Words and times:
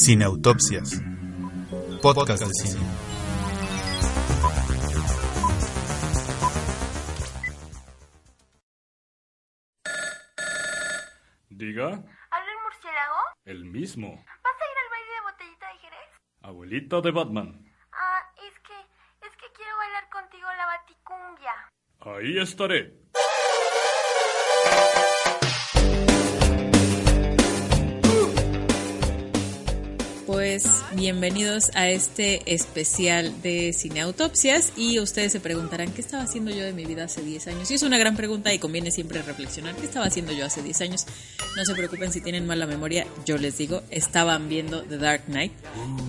Cineautopsias. 0.00 1.00
Podcast 2.02 2.42
de 2.44 2.52
cine. 2.52 2.86
Diga, 11.48 11.86
¿Habla 11.88 12.52
el 12.52 12.62
murciélago? 12.64 13.18
el 13.44 13.64
mismo. 13.64 14.08
¿Vas 14.08 14.54
a 14.60 14.64
ir 14.72 14.78
al 14.78 14.90
baile 14.90 15.12
de 15.14 15.20
botellita 15.30 15.66
de 15.68 15.78
Jerez? 15.78 16.16
Abuelita 16.42 17.00
de 17.00 17.10
Batman. 17.12 17.64
Ah, 17.92 18.20
es 18.36 18.58
que, 18.60 19.26
es 19.26 19.36
que 19.36 19.46
quiero 19.54 19.76
bailar 19.76 20.08
contigo 20.10 20.46
la 20.56 20.66
baticumbia. 20.66 21.54
Ahí 22.00 22.38
estaré. 22.38 22.94
Bienvenidos 30.94 31.70
a 31.74 31.88
este 31.88 32.54
especial 32.54 33.42
de 33.42 33.72
cineautopsias 33.72 34.72
y 34.76 34.98
ustedes 35.00 35.32
se 35.32 35.40
preguntarán 35.40 35.92
qué 35.92 36.00
estaba 36.00 36.22
haciendo 36.22 36.50
yo 36.50 36.64
de 36.64 36.72
mi 36.72 36.84
vida 36.86 37.04
hace 37.04 37.22
10 37.22 37.48
años. 37.48 37.70
Y 37.70 37.74
es 37.74 37.82
una 37.82 37.98
gran 37.98 38.16
pregunta 38.16 38.52
y 38.54 38.58
conviene 38.58 38.90
siempre 38.90 39.20
reflexionar 39.22 39.74
qué 39.76 39.86
estaba 39.86 40.06
haciendo 40.06 40.32
yo 40.32 40.46
hace 40.46 40.62
10 40.62 40.80
años. 40.82 41.06
No 41.56 41.64
se 41.64 41.74
preocupen 41.74 42.12
si 42.12 42.20
tienen 42.20 42.46
mala 42.46 42.66
memoria, 42.66 43.06
yo 43.26 43.36
les 43.36 43.58
digo, 43.58 43.82
estaban 43.90 44.48
viendo 44.48 44.82
The 44.82 44.98
Dark 44.98 45.24
Knight 45.26 45.52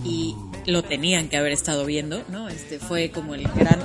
y 0.05 0.35
lo 0.65 0.83
tenían 0.83 1.29
que 1.29 1.37
haber 1.37 1.51
estado 1.51 1.85
viendo, 1.85 2.23
¿no? 2.29 2.47
Este 2.47 2.79
fue 2.79 3.11
como 3.11 3.35
el 3.35 3.43
gran 3.43 3.83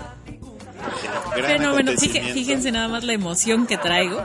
fenómeno. 1.34 1.92
Fíjense 1.98 2.70
nada 2.70 2.88
más 2.88 3.04
la 3.04 3.14
emoción 3.14 3.66
que 3.66 3.78
traigo. 3.78 4.22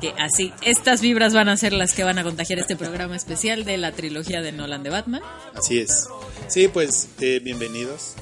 Que 0.00 0.14
así, 0.18 0.52
estas 0.62 1.02
vibras 1.02 1.34
van 1.34 1.48
a 1.48 1.56
ser 1.56 1.72
las 1.72 1.92
que 1.92 2.04
van 2.04 2.18
a 2.18 2.22
contagiar 2.22 2.58
este 2.58 2.74
programa 2.74 3.16
especial 3.16 3.64
de 3.64 3.76
la 3.76 3.92
trilogía 3.92 4.40
de 4.40 4.52
Nolan 4.52 4.82
de 4.82 4.90
Batman. 4.90 5.20
Así 5.54 5.78
es. 5.78 6.08
Sí, 6.48 6.68
pues 6.68 7.08
eh, 7.20 7.40
bienvenidos. 7.42 8.14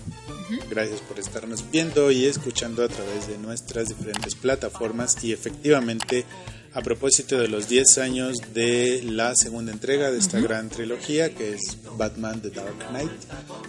Gracias 0.70 1.00
por 1.00 1.18
estarnos 1.18 1.70
viendo 1.70 2.10
y 2.10 2.24
escuchando 2.24 2.82
a 2.82 2.88
través 2.88 3.28
de 3.28 3.38
nuestras 3.38 3.88
diferentes 3.88 4.34
plataformas 4.34 5.22
y 5.22 5.32
efectivamente 5.32 6.24
a 6.78 6.82
propósito 6.82 7.36
de 7.38 7.48
los 7.48 7.68
10 7.68 7.98
años 7.98 8.38
de 8.54 9.00
la 9.02 9.34
segunda 9.34 9.72
entrega 9.72 10.12
de 10.12 10.18
esta 10.18 10.38
gran 10.38 10.68
trilogía 10.68 11.34
que 11.34 11.54
es 11.54 11.76
Batman 11.96 12.40
The 12.40 12.50
Dark 12.50 12.88
Knight, 12.90 13.10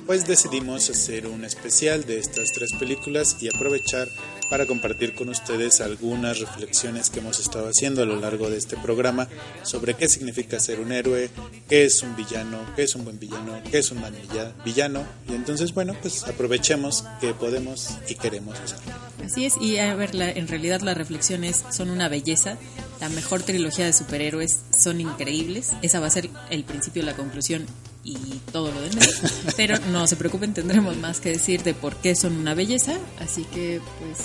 pues 0.05 0.27
decidimos 0.27 0.87
hacer 0.91 1.25
un 1.25 1.43
especial 1.43 2.05
de 2.05 2.19
estas 2.19 2.51
tres 2.53 2.69
películas 2.79 3.37
y 3.41 3.47
aprovechar 3.47 4.07
para 4.51 4.65
compartir 4.67 5.15
con 5.15 5.29
ustedes 5.29 5.81
algunas 5.81 6.39
reflexiones 6.39 7.09
que 7.09 7.19
hemos 7.19 7.39
estado 7.39 7.67
haciendo 7.67 8.03
a 8.03 8.05
lo 8.05 8.19
largo 8.19 8.49
de 8.49 8.57
este 8.57 8.77
programa 8.77 9.27
sobre 9.63 9.95
qué 9.95 10.07
significa 10.07 10.59
ser 10.59 10.79
un 10.79 10.91
héroe, 10.91 11.29
qué 11.67 11.85
es 11.85 12.01
un 12.03 12.15
villano, 12.15 12.59
qué 12.75 12.83
es 12.83 12.95
un 12.95 13.05
buen 13.05 13.19
villano, 13.19 13.59
qué 13.71 13.79
es 13.79 13.91
un 13.91 14.01
mal 14.01 14.13
villa- 14.13 14.53
villano. 14.65 15.03
Y 15.27 15.33
entonces, 15.33 15.73
bueno, 15.73 15.95
pues 16.01 16.23
aprovechemos 16.25 17.03
que 17.21 17.33
podemos 17.33 17.89
y 18.07 18.15
queremos 18.15 18.59
hacerlo. 18.59 18.93
Así 19.23 19.45
es, 19.45 19.53
y 19.61 19.77
a 19.77 19.93
ver, 19.95 20.15
la- 20.15 20.31
en 20.31 20.47
realidad 20.47 20.81
las 20.81 20.97
reflexiones 20.97 21.63
son 21.71 21.89
una 21.91 22.07
belleza. 22.09 22.57
La 22.99 23.09
mejor 23.09 23.43
trilogía 23.43 23.85
de 23.85 23.93
superhéroes 23.93 24.59
son 24.77 24.99
increíbles. 25.01 25.69
Esa 25.81 25.99
va 25.99 26.07
a 26.07 26.09
ser 26.11 26.29
el 26.49 26.63
principio, 26.65 27.01
la 27.03 27.15
conclusión 27.15 27.65
y 28.03 28.15
todo 28.51 28.71
lo 28.71 28.81
demás. 28.81 29.21
Pero 29.57 29.77
no 29.91 30.05
se 30.07 30.15
preocupen, 30.17 30.53
tendremos 30.53 30.97
más 30.97 31.19
que 31.21 31.29
decir 31.31 31.63
de 31.63 31.73
por 31.73 31.95
qué 31.97 32.15
son 32.15 32.35
una 32.35 32.53
belleza. 32.53 32.97
Así 33.19 33.43
que, 33.45 33.79
pues, 33.99 34.17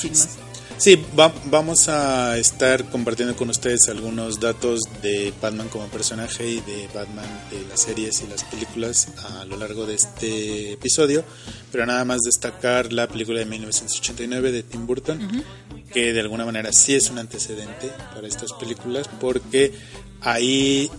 sin 0.00 0.10
más. 0.12 0.28
Sí, 0.76 0.98
va- 1.18 1.34
vamos 1.46 1.88
a 1.90 2.38
estar 2.38 2.88
compartiendo 2.88 3.36
con 3.36 3.50
ustedes 3.50 3.88
algunos 3.90 4.40
datos 4.40 4.80
de 5.02 5.30
Batman 5.40 5.68
como 5.68 5.86
personaje 5.88 6.46
y 6.48 6.60
de 6.62 6.88
Batman 6.94 7.26
de 7.50 7.66
las 7.68 7.80
series 7.82 8.22
y 8.22 8.26
las 8.28 8.44
películas 8.44 9.08
a 9.40 9.44
lo 9.44 9.58
largo 9.58 9.84
de 9.84 9.94
este 9.96 10.72
episodio, 10.72 11.22
pero 11.70 11.84
nada 11.84 12.06
más 12.06 12.20
destacar 12.24 12.94
la 12.94 13.08
película 13.08 13.40
de 13.40 13.44
1989 13.46 14.52
de 14.52 14.62
Tim 14.62 14.86
Burton, 14.86 15.44
que 15.92 16.12
de 16.12 16.20
alguna 16.20 16.44
manera 16.44 16.72
sí 16.72 16.94
es 16.94 17.10
un 17.10 17.18
antecedente 17.18 17.90
para 18.14 18.26
estas 18.26 18.52
películas 18.52 19.08
porque 19.20 19.72
ahí 20.20 20.90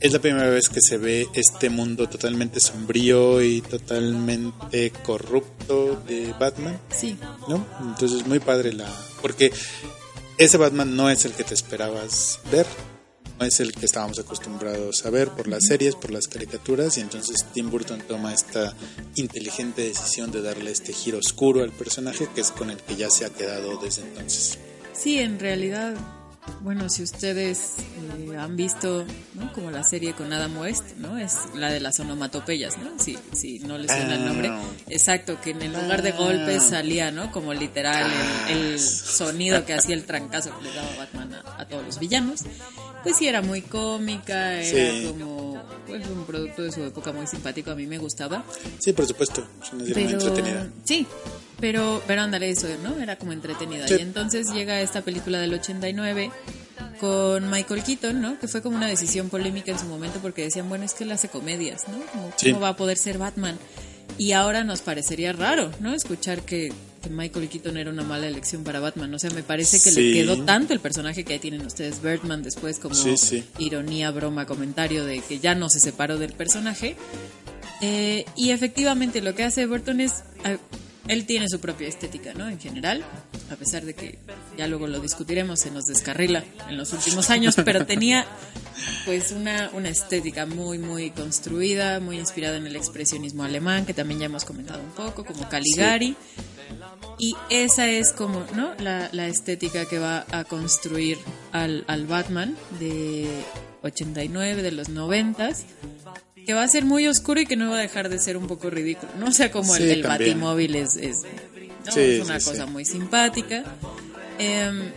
es 0.00 0.12
la 0.12 0.20
primera 0.20 0.48
vez 0.48 0.68
que 0.68 0.80
se 0.80 0.96
ve 0.96 1.26
este 1.34 1.70
mundo 1.70 2.08
totalmente 2.08 2.60
sombrío 2.60 3.42
y 3.42 3.60
totalmente 3.60 4.90
corrupto 5.04 6.00
de 6.06 6.32
Batman. 6.38 6.78
Sí, 6.90 7.18
¿no? 7.48 7.66
Entonces 7.80 8.26
muy 8.26 8.38
padre 8.38 8.72
la... 8.72 8.86
Porque 9.20 9.52
ese 10.36 10.56
Batman 10.56 10.94
no 10.94 11.10
es 11.10 11.24
el 11.24 11.32
que 11.32 11.42
te 11.42 11.54
esperabas 11.54 12.38
ver, 12.52 12.66
no 13.38 13.46
es 13.46 13.60
el 13.60 13.72
que 13.72 13.86
estábamos 13.86 14.18
acostumbrados 14.18 15.04
a 15.06 15.10
ver 15.10 15.28
por 15.28 15.48
las 15.48 15.64
series, 15.66 15.94
por 15.94 16.10
las 16.10 16.26
caricaturas, 16.28 16.98
y 16.98 17.00
entonces 17.00 17.46
Tim 17.52 17.70
Burton 17.70 18.00
toma 18.00 18.34
esta 18.34 18.74
inteligente 19.14 19.82
decisión 19.82 20.30
de 20.30 20.42
darle 20.42 20.70
este 20.70 20.92
giro 20.92 21.18
oscuro 21.18 21.62
al 21.62 21.72
personaje, 21.72 22.28
que 22.34 22.40
es 22.40 22.50
con 22.50 22.70
el 22.70 22.78
que 22.78 22.96
ya 22.96 23.10
se 23.10 23.24
ha 23.24 23.30
quedado 23.30 23.78
desde 23.78 24.02
entonces. 24.02 24.58
sí, 24.92 25.18
en 25.18 25.38
realidad, 25.38 25.94
bueno, 26.60 26.88
si 26.88 27.02
ustedes 27.02 27.74
eh, 28.30 28.36
han 28.36 28.56
visto, 28.56 29.04
¿no? 29.34 29.52
Como 29.52 29.70
la 29.70 29.82
serie 29.84 30.12
con 30.14 30.32
Adam 30.32 30.56
West, 30.58 30.96
¿no? 30.98 31.18
Es 31.18 31.36
la 31.54 31.70
de 31.70 31.80
las 31.80 31.98
onomatopeyas, 32.00 32.76
¿no? 32.78 32.98
Si, 32.98 33.18
si 33.32 33.58
no 33.60 33.78
les 33.78 33.90
suena 33.90 34.14
el 34.16 34.24
nombre. 34.24 34.48
Ah. 34.50 34.60
Exacto, 34.88 35.40
que 35.40 35.50
en 35.50 35.62
el 35.62 35.72
lugar 35.72 36.02
de 36.02 36.12
golpes 36.12 36.62
salía, 36.64 37.10
¿no? 37.10 37.30
Como 37.32 37.54
literal 37.54 38.10
el, 38.50 38.56
el 38.72 38.80
sonido 38.80 39.64
que 39.64 39.74
hacía 39.74 39.94
el 39.94 40.04
trancazo 40.04 40.50
que 40.58 40.64
le 40.68 40.74
daba 40.74 40.88
Batman 40.98 41.34
a, 41.34 41.62
a 41.62 41.68
todos 41.68 41.84
los 41.86 41.98
villanos. 41.98 42.42
Pues 43.02 43.16
sí, 43.16 43.28
era 43.28 43.42
muy 43.42 43.62
cómica, 43.62 44.54
era 44.54 44.92
Sí. 44.92 45.06
como 45.06 45.62
pues, 45.86 46.06
un 46.08 46.24
producto 46.24 46.62
de 46.62 46.72
su 46.72 46.82
época 46.82 47.12
muy 47.12 47.26
simpático, 47.26 47.70
a 47.70 47.74
mí 47.76 47.86
me 47.86 47.98
gustaba. 47.98 48.44
Sí, 48.78 48.92
por 48.92 49.06
supuesto, 49.06 49.46
es 49.62 49.72
una 49.72 49.84
serie 49.84 50.04
muy 50.04 50.12
entretenida. 50.14 50.68
sí, 50.84 51.06
pero, 51.60 52.02
pero 52.06 52.22
ándale 52.22 52.50
eso, 52.50 52.68
¿no? 52.82 52.98
Era 53.00 53.16
como 53.16 53.32
entretenida. 53.32 53.86
Sí. 53.88 53.96
Y 53.98 54.02
entonces 54.02 54.52
llega 54.52 54.80
esta 54.80 55.02
película 55.02 55.38
del 55.38 55.54
89 55.54 56.30
con 57.00 57.50
Michael 57.50 57.82
Keaton, 57.82 58.20
¿no? 58.20 58.38
Que 58.38 58.48
fue 58.48 58.62
como 58.62 58.76
una 58.76 58.86
decisión 58.88 59.28
polémica 59.28 59.70
en 59.72 59.78
su 59.78 59.86
momento 59.86 60.18
porque 60.20 60.42
decían, 60.42 60.68
bueno, 60.68 60.84
es 60.84 60.94
que 60.94 61.04
él 61.04 61.12
hace 61.12 61.28
comedias, 61.28 61.84
¿no? 61.88 61.98
Como, 62.12 62.32
Sí. 62.36 62.50
¿Cómo 62.50 62.60
va 62.62 62.70
a 62.70 62.76
poder 62.76 62.96
ser 62.96 63.18
Batman? 63.18 63.58
Y 64.16 64.32
ahora 64.32 64.64
nos 64.64 64.80
parecería 64.80 65.32
raro, 65.32 65.70
¿no? 65.80 65.94
Escuchar 65.94 66.42
que, 66.42 66.72
que 67.02 67.10
Michael 67.10 67.48
Keaton 67.48 67.76
era 67.76 67.90
una 67.90 68.02
mala 68.02 68.26
elección 68.26 68.64
para 68.64 68.80
Batman. 68.80 69.12
O 69.14 69.18
sea, 69.18 69.30
me 69.30 69.42
parece 69.44 69.80
que 69.80 69.90
Sí. 69.92 70.00
le 70.00 70.12
quedó 70.22 70.44
tanto 70.44 70.72
el 70.72 70.80
personaje 70.80 71.24
que 71.24 71.34
ahí 71.34 71.38
tienen 71.38 71.64
ustedes, 71.64 72.02
Birdman, 72.02 72.42
después 72.42 72.78
como 72.80 72.94
Sí, 72.96 73.44
ironía, 73.58 74.10
broma, 74.10 74.46
comentario 74.46 75.04
de 75.04 75.20
que 75.20 75.38
ya 75.38 75.54
no 75.54 75.68
se 75.68 75.78
separó 75.78 76.18
del 76.18 76.32
personaje. 76.32 76.96
Eh, 77.80 78.24
y 78.34 78.50
efectivamente 78.50 79.20
lo 79.20 79.34
que 79.36 79.44
hace 79.44 79.66
Burton 79.66 80.00
es, 80.00 80.14
ah, 80.44 80.56
él 81.08 81.26
tiene 81.26 81.48
su 81.48 81.58
propia 81.60 81.88
estética, 81.88 82.34
¿no? 82.34 82.48
En 82.48 82.60
general, 82.60 83.04
a 83.50 83.56
pesar 83.56 83.84
de 83.84 83.94
que 83.94 84.18
ya 84.56 84.66
luego 84.66 84.86
lo 84.86 85.00
discutiremos, 85.00 85.60
se 85.60 85.70
nos 85.70 85.86
descarrila 85.86 86.44
en 86.68 86.76
los 86.76 86.92
últimos 86.92 87.30
años, 87.30 87.56
pero 87.64 87.86
tenía 87.86 88.26
pues 89.04 89.32
una, 89.32 89.70
una 89.72 89.88
estética 89.88 90.46
muy, 90.46 90.78
muy 90.78 91.10
construida, 91.10 91.98
muy 91.98 92.18
inspirada 92.18 92.58
en 92.58 92.66
el 92.66 92.76
expresionismo 92.76 93.42
alemán, 93.42 93.86
que 93.86 93.94
también 93.94 94.20
ya 94.20 94.26
hemos 94.26 94.44
comentado 94.44 94.80
un 94.80 94.90
poco, 94.90 95.24
como 95.24 95.48
Caligari. 95.48 96.14
Y 97.18 97.34
esa 97.50 97.88
es 97.88 98.12
como, 98.12 98.44
¿no? 98.54 98.74
La, 98.78 99.08
la 99.12 99.26
estética 99.26 99.86
que 99.86 99.98
va 99.98 100.26
a 100.30 100.44
construir 100.44 101.18
al, 101.52 101.84
al 101.88 102.06
Batman 102.06 102.56
de 102.78 103.28
89, 103.82 104.62
de 104.62 104.72
los 104.72 104.88
90 104.88 105.50
que 106.48 106.54
va 106.54 106.62
a 106.62 106.68
ser 106.68 106.86
muy 106.86 107.06
oscuro 107.06 107.42
y 107.42 107.44
que 107.44 107.56
no 107.56 107.68
va 107.68 107.76
a 107.76 107.80
dejar 107.82 108.08
de 108.08 108.18
ser 108.18 108.38
un 108.38 108.46
poco 108.46 108.70
ridículo, 108.70 109.12
¿no? 109.18 109.26
O 109.26 109.32
sea, 109.32 109.50
como 109.50 109.76
el 109.76 109.82
Sí, 109.82 110.00
también. 110.00 110.30
Batimóvil 110.30 110.76
es, 110.76 110.96
es, 110.96 111.24
¿no? 111.84 111.92
Sí, 111.92 112.00
es 112.00 112.24
una 112.24 112.40
sí, 112.40 112.50
cosa 112.50 112.64
muy 112.64 112.86
simpática. 112.86 113.64
Em, 114.38 114.90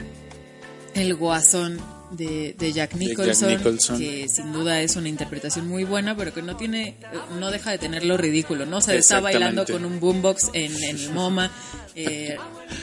el 0.94 1.14
guasón 1.16 1.78
de, 2.12 2.56
de 2.58 2.74
Jack 2.74 2.92
Jack 2.92 2.96
Nicholson, 2.96 3.98
que 3.98 4.28
sin 4.30 4.52
duda 4.54 4.82
es 4.82 4.96
una 4.96 5.10
interpretación 5.10 5.68
muy 5.68 5.84
buena, 5.84 6.16
pero 6.16 6.34
que 6.34 6.42
no 6.42 6.58
tiene, 6.58 6.96
no 7.40 7.52
deja 7.52 7.72
de 7.72 7.78
tener 7.78 8.04
lo 8.06 8.18
ridículo, 8.18 8.66
¿no? 8.66 8.78
O 8.78 8.82
sea, 8.82 8.96
está 8.96 9.20
bailando 9.20 9.66
con 9.66 9.86
un 9.86 10.00
boombox 10.00 10.50
en, 10.54 10.76
en 10.84 10.98
el 10.98 11.10
MoMA, 11.12 11.52
eh, 11.96 12.38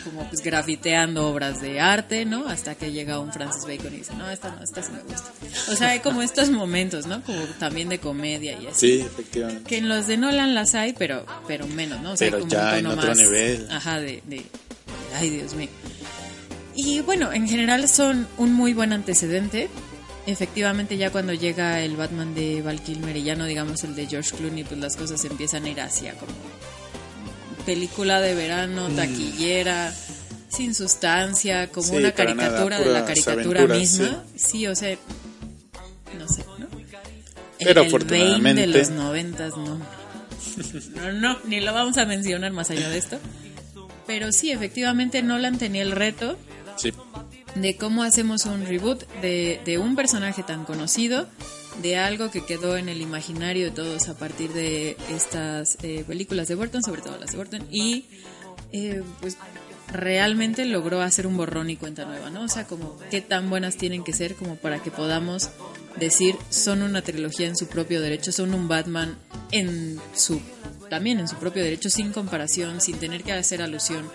como 0.05 0.29
pues 0.29 0.43
grafiteando 0.43 1.29
obras 1.29 1.61
de 1.61 1.81
arte, 1.81 2.25
¿no? 2.25 2.49
Hasta 2.49 2.75
que 2.75 2.93
llega 2.93 3.19
un 3.21 3.33
Francis 3.33 3.65
Bacon 3.67 3.93
y 3.95 3.99
dice, 3.99 4.15
no, 4.15 4.31
esta 4.31 4.51
no, 4.55 4.63
esta 4.63 4.83
sí 4.83 4.93
me 4.93 5.01
gusta. 5.03 5.33
O 5.73 5.77
sea, 5.77 5.91
hay 5.91 6.01
como 6.01 6.23
estos 6.23 6.51
momentos, 6.51 7.07
¿no? 7.07 7.23
Como 7.23 7.41
también 7.59 7.89
de 7.89 7.99
comedia 7.99 8.59
y 8.61 8.67
así. 8.67 8.99
Sí, 8.99 9.01
efectivamente. 9.01 9.69
Que 9.69 9.79
en 9.79 9.89
los 9.89 10.07
de 10.07 10.17
Nolan 10.17 10.55
las 10.55 10.75
hay, 10.75 10.93
pero, 10.95 11.25
pero 11.47 11.67
menos, 11.67 12.01
¿no? 12.03 12.13
O 12.13 12.17
sea, 12.17 12.27
Pero 12.27 12.37
hay 12.39 12.41
como 12.43 12.53
ya 12.53 12.69
un 12.71 12.75
en 12.79 12.85
tono 12.85 12.95
otro 12.97 13.09
más, 13.09 13.19
nivel. 13.19 13.67
Ajá, 13.71 14.01
de, 14.01 14.23
de- 14.27 14.45
Ay, 15.15 15.31
Dios 15.31 15.55
mío. 15.55 15.69
Y 16.81 17.01
bueno, 17.01 17.33
en 17.33 17.49
general 17.49 17.89
son 17.89 18.29
un 18.37 18.53
muy 18.55 18.73
buen 18.73 18.93
antecedente. 18.93 19.69
Efectivamente, 20.27 20.97
ya 20.97 21.11
cuando 21.11 21.33
llega 21.35 21.81
el 21.81 21.97
Batman 21.97 22.37
de 22.37 22.63
Val 22.63 22.81
Kilmer 22.81 23.17
y 23.17 23.25
ya 23.25 23.35
no 23.35 23.47
digamos 23.47 23.83
el 23.83 23.97
de 23.97 24.07
George 24.07 24.37
Clooney, 24.37 24.63
pues 24.63 24.79
las 24.79 24.95
cosas 24.95 25.25
empiezan 25.25 25.65
a 25.65 25.71
ir 25.71 25.81
hacia 25.81 26.13
como 26.15 26.31
película 27.67 28.21
de 28.21 28.35
Mm. 28.35 28.37
verano, 28.37 28.89
taquillera, 28.91 29.93
sin 30.49 30.73
sustancia, 30.73 31.69
como 31.73 31.89
Sí, 31.89 31.97
una 31.97 32.01
nada, 32.11 32.15
caricatura 32.15 32.79
de 32.79 32.87
la 32.93 33.05
caricatura 33.05 33.67
misma. 33.67 34.23
Sí. 34.37 34.67
o 34.69 34.77
sea, 34.77 34.97
no 36.17 36.29
sé, 36.29 36.45
¿no? 36.61 36.69
Pero 37.59 37.83
el 37.83 38.05
Bane 38.41 38.55
de 38.55 38.67
los 38.69 38.91
noventas, 38.91 39.57
no. 39.57 39.81
no. 40.95 41.13
No, 41.13 41.39
ni 41.45 41.61
lo 41.61 41.73
vamos 41.75 41.97
a 41.99 42.05
mencionar 42.07 42.53
más 42.53 42.71
allá 42.71 42.89
de 42.89 42.99
esto. 42.99 43.19
Pero 44.07 44.31
sí, 44.31 44.53
efectivamente 44.53 45.23
Nolan 45.23 45.59
tenía 45.59 45.83
el 45.83 45.91
reto 45.91 46.39
De 47.55 47.77
cómo 47.77 48.03
hacemos 48.03 48.47
un 48.47 48.67
reboot 48.67 49.07
de, 49.21 49.61
de 49.65 49.79
un 49.79 49.97
personaje 49.97 50.43
tan 50.43 50.65
conocido, 50.65 51.27
de 51.83 51.97
algo 51.97 52.31
que 52.31 52.45
quedó 52.45 52.77
en 52.77 52.89
el 52.89 53.01
imaginario 53.01 53.67
de 53.67 53.71
todos 53.71 54.09
a 54.09 54.15
partir 54.15 54.53
de 54.53 54.97
estas 55.11 55.79
eh, 55.83 56.05
películas 56.07 56.49
de 56.49 56.55
Burton, 56.55 56.83
sobre 56.83 57.03
todo 57.03 57.19
las 57.19 57.31
de 57.31 57.37
Burton, 57.37 57.67
y 57.71 58.07
eh, 58.73 59.03
pues 59.21 59.37
realmente 59.93 60.65
logró 60.67 61.01
hacer 61.01 61.27
un 61.27 61.37
borrón 61.37 61.71
y 61.71 61.77
cuenta 61.77 62.05
nueva, 62.05 62.31
¿no? 62.31 62.43
O 62.43 62.49
sea, 62.49 62.67
como 62.67 62.99
qué 63.11 63.21
tan 63.21 63.49
buenas 63.49 63.77
tienen 63.77 64.05
que 64.05 64.13
ser 64.13 64.35
como 64.35 64.57
para 64.57 64.83
que 64.83 64.91
podamos 64.91 65.51
decir 65.97 66.37
son 66.51 66.83
una 66.83 67.03
trilogía 67.03 67.47
en 67.47 67.57
su 67.57 67.67
propio 67.69 68.01
derecho, 68.01 68.33
son 68.33 68.55
un 68.55 68.69
Batman 68.69 69.19
en 69.51 69.99
su 70.15 70.41
también 70.91 71.21
en 71.21 71.29
su 71.29 71.37
propio 71.37 71.63
derecho 71.63 71.91
sin 71.91 72.13
comparación, 72.13 72.81
sin 72.81 72.99
tener 72.99 73.23
que 73.23 73.33
hacer 73.33 73.63
alusión 73.63 74.11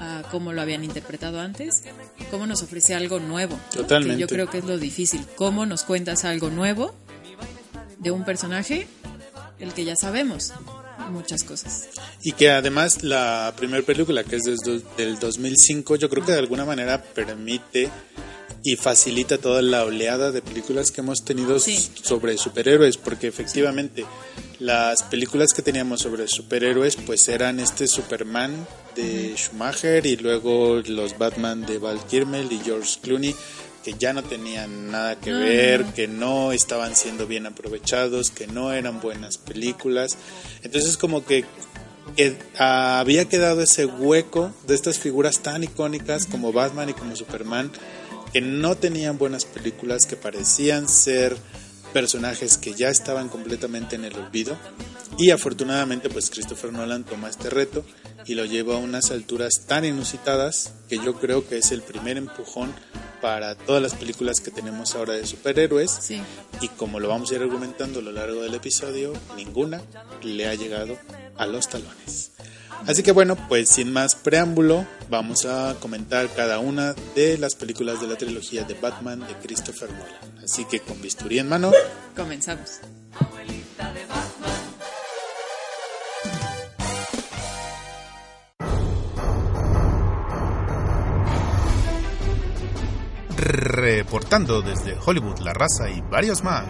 a 0.00 0.22
cómo 0.30 0.52
lo 0.52 0.60
habían 0.62 0.84
interpretado 0.84 1.40
antes, 1.40 1.82
cómo 2.30 2.46
nos 2.46 2.62
ofrece 2.62 2.94
algo 2.94 3.20
nuevo. 3.20 3.58
Totalmente. 3.72 4.16
Que 4.16 4.20
yo 4.20 4.26
creo 4.28 4.50
que 4.50 4.58
es 4.58 4.64
lo 4.64 4.78
difícil, 4.78 5.24
cómo 5.36 5.66
nos 5.66 5.82
cuentas 5.84 6.24
algo 6.24 6.50
nuevo 6.50 6.94
de 7.98 8.10
un 8.10 8.24
personaje 8.24 8.86
el 9.60 9.72
que 9.72 9.84
ya 9.84 9.96
sabemos 9.96 10.52
muchas 11.10 11.44
cosas. 11.44 11.88
Y 12.22 12.32
que 12.32 12.50
además 12.50 13.02
la 13.02 13.52
primera 13.56 13.84
película, 13.84 14.24
que 14.24 14.36
es 14.36 14.42
desde 14.42 14.80
del 14.96 15.18
2005, 15.18 15.96
yo 15.96 16.08
creo 16.08 16.24
que 16.24 16.32
de 16.32 16.38
alguna 16.38 16.64
manera 16.64 17.02
permite 17.02 17.90
y 18.62 18.76
facilita 18.76 19.36
toda 19.38 19.60
la 19.60 19.84
oleada 19.84 20.32
de 20.32 20.40
películas 20.40 20.90
que 20.90 21.02
hemos 21.02 21.24
tenido 21.24 21.58
Sí. 21.58 21.90
sobre 22.02 22.38
superhéroes, 22.38 22.96
porque 22.96 23.26
efectivamente 23.26 24.06
las 24.58 25.02
películas 25.02 25.48
que 25.54 25.60
teníamos 25.62 26.00
sobre 26.00 26.26
superhéroes 26.28 26.96
pues 26.96 27.28
eran 27.28 27.60
este 27.60 27.86
Superman 27.86 28.66
de 28.94 29.34
Schumacher 29.36 30.06
y 30.06 30.16
luego 30.16 30.82
los 30.86 31.18
Batman 31.18 31.66
de 31.66 31.78
Val 31.78 31.98
Kilmer 32.06 32.50
y 32.50 32.58
George 32.58 32.98
Clooney 33.02 33.34
que 33.84 33.94
ya 33.98 34.14
no 34.14 34.22
tenían 34.22 34.90
nada 34.90 35.20
que 35.20 35.30
ver, 35.30 35.84
que 35.94 36.08
no 36.08 36.52
estaban 36.52 36.96
siendo 36.96 37.26
bien 37.26 37.44
aprovechados, 37.44 38.30
que 38.30 38.46
no 38.46 38.72
eran 38.72 39.00
buenas 39.02 39.36
películas. 39.36 40.16
Entonces 40.62 40.96
como 40.96 41.24
que 41.24 41.44
que 42.16 42.36
ah, 42.58 43.00
había 43.00 43.24
quedado 43.26 43.62
ese 43.62 43.86
hueco 43.86 44.52
de 44.66 44.74
estas 44.74 44.98
figuras 44.98 45.40
tan 45.40 45.64
icónicas 45.64 46.26
como 46.26 46.52
Batman 46.52 46.90
y 46.90 46.94
como 46.94 47.16
Superman 47.16 47.70
que 48.32 48.40
no 48.40 48.76
tenían 48.76 49.16
buenas 49.16 49.44
películas, 49.44 50.06
que 50.06 50.16
parecían 50.16 50.88
ser 50.88 51.36
personajes 51.94 52.58
que 52.58 52.74
ya 52.74 52.88
estaban 52.90 53.30
completamente 53.30 53.96
en 53.96 54.04
el 54.04 54.14
olvido 54.16 54.54
y 55.16 55.30
afortunadamente 55.30 56.10
pues 56.10 56.28
Christopher 56.28 56.72
Nolan 56.72 57.04
toma 57.04 57.30
este 57.30 57.48
reto 57.48 57.84
y 58.26 58.34
lo 58.34 58.44
lleva 58.44 58.74
a 58.74 58.78
unas 58.78 59.10
alturas 59.12 59.62
tan 59.66 59.84
inusitadas 59.86 60.72
que 60.88 60.98
yo 60.98 61.14
creo 61.20 61.48
que 61.48 61.56
es 61.58 61.70
el 61.72 61.80
primer 61.82 62.16
empujón 62.18 62.74
para 63.22 63.54
todas 63.54 63.80
las 63.80 63.94
películas 63.94 64.40
que 64.40 64.50
tenemos 64.50 64.94
ahora 64.94 65.14
de 65.14 65.26
superhéroes 65.26 65.90
Sí. 65.90 66.20
y 66.60 66.68
como 66.68 67.00
lo 67.00 67.08
vamos 67.08 67.30
a 67.30 67.36
ir 67.36 67.42
argumentando 67.42 68.00
a 68.00 68.02
lo 68.02 68.12
largo 68.12 68.42
del 68.42 68.54
episodio, 68.54 69.12
ninguna 69.36 69.80
le 70.22 70.46
ha 70.48 70.54
llegado 70.54 70.98
a 71.38 71.46
los 71.46 71.68
talones. 71.68 72.32
Así 72.86 73.02
que 73.02 73.12
bueno, 73.12 73.36
pues 73.48 73.70
sin 73.70 73.92
más 73.92 74.14
preámbulo, 74.14 74.86
vamos 75.08 75.46
a 75.46 75.74
comentar 75.80 76.28
cada 76.34 76.58
una 76.58 76.94
de 77.14 77.38
las 77.38 77.54
películas 77.54 78.00
de 78.00 78.08
la 78.08 78.16
trilogía 78.16 78.64
de 78.64 78.74
Batman 78.74 79.20
de 79.20 79.34
Christopher 79.42 79.90
Nolan. 79.90 80.44
Así 80.44 80.66
que 80.66 80.80
con 80.80 81.00
bisturí 81.00 81.38
en 81.38 81.48
mano, 81.48 81.72
Comenzamos. 82.14 82.80
Reportando 93.36 94.62
desde 94.62 94.96
Hollywood, 95.04 95.38
La 95.40 95.52
Raza 95.52 95.90
y 95.90 96.00
varios 96.02 96.42
más. 96.44 96.66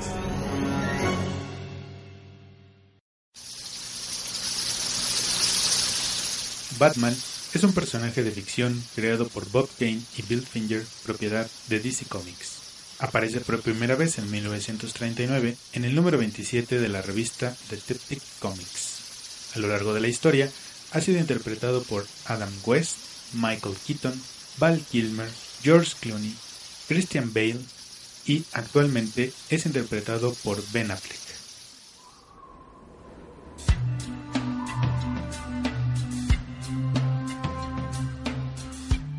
Batman 6.78 7.16
es 7.54 7.62
un 7.62 7.72
personaje 7.72 8.22
de 8.22 8.30
ficción 8.30 8.82
creado 8.94 9.28
por 9.28 9.48
Bob 9.50 9.68
Kane 9.78 10.00
y 10.16 10.22
Bill 10.22 10.42
Finger, 10.42 10.84
propiedad 11.04 11.48
de 11.68 11.80
DC 11.80 12.06
Comics. 12.06 12.64
Aparece 12.98 13.40
por 13.40 13.60
primera 13.60 13.94
vez 13.96 14.18
en 14.18 14.30
1939 14.30 15.56
en 15.72 15.84
el 15.84 15.94
número 15.94 16.18
27 16.18 16.78
de 16.78 16.88
la 16.88 17.02
revista 17.02 17.56
Detective 17.70 18.20
Comics. 18.40 19.52
A 19.54 19.58
lo 19.58 19.68
largo 19.68 19.94
de 19.94 20.00
la 20.00 20.08
historia, 20.08 20.50
ha 20.92 21.00
sido 21.00 21.18
interpretado 21.18 21.82
por 21.82 22.06
Adam 22.26 22.52
West, 22.64 22.96
Michael 23.34 23.76
Keaton, 23.86 24.20
Val 24.58 24.80
Kilmer, 24.90 25.28
George 25.62 25.92
Clooney, 26.00 26.34
Christian 26.88 27.32
Bale 27.32 27.58
y 28.26 28.44
actualmente 28.52 29.32
es 29.48 29.66
interpretado 29.66 30.34
por 30.42 30.62
Ben 30.72 30.90
Affleck. 30.90 31.23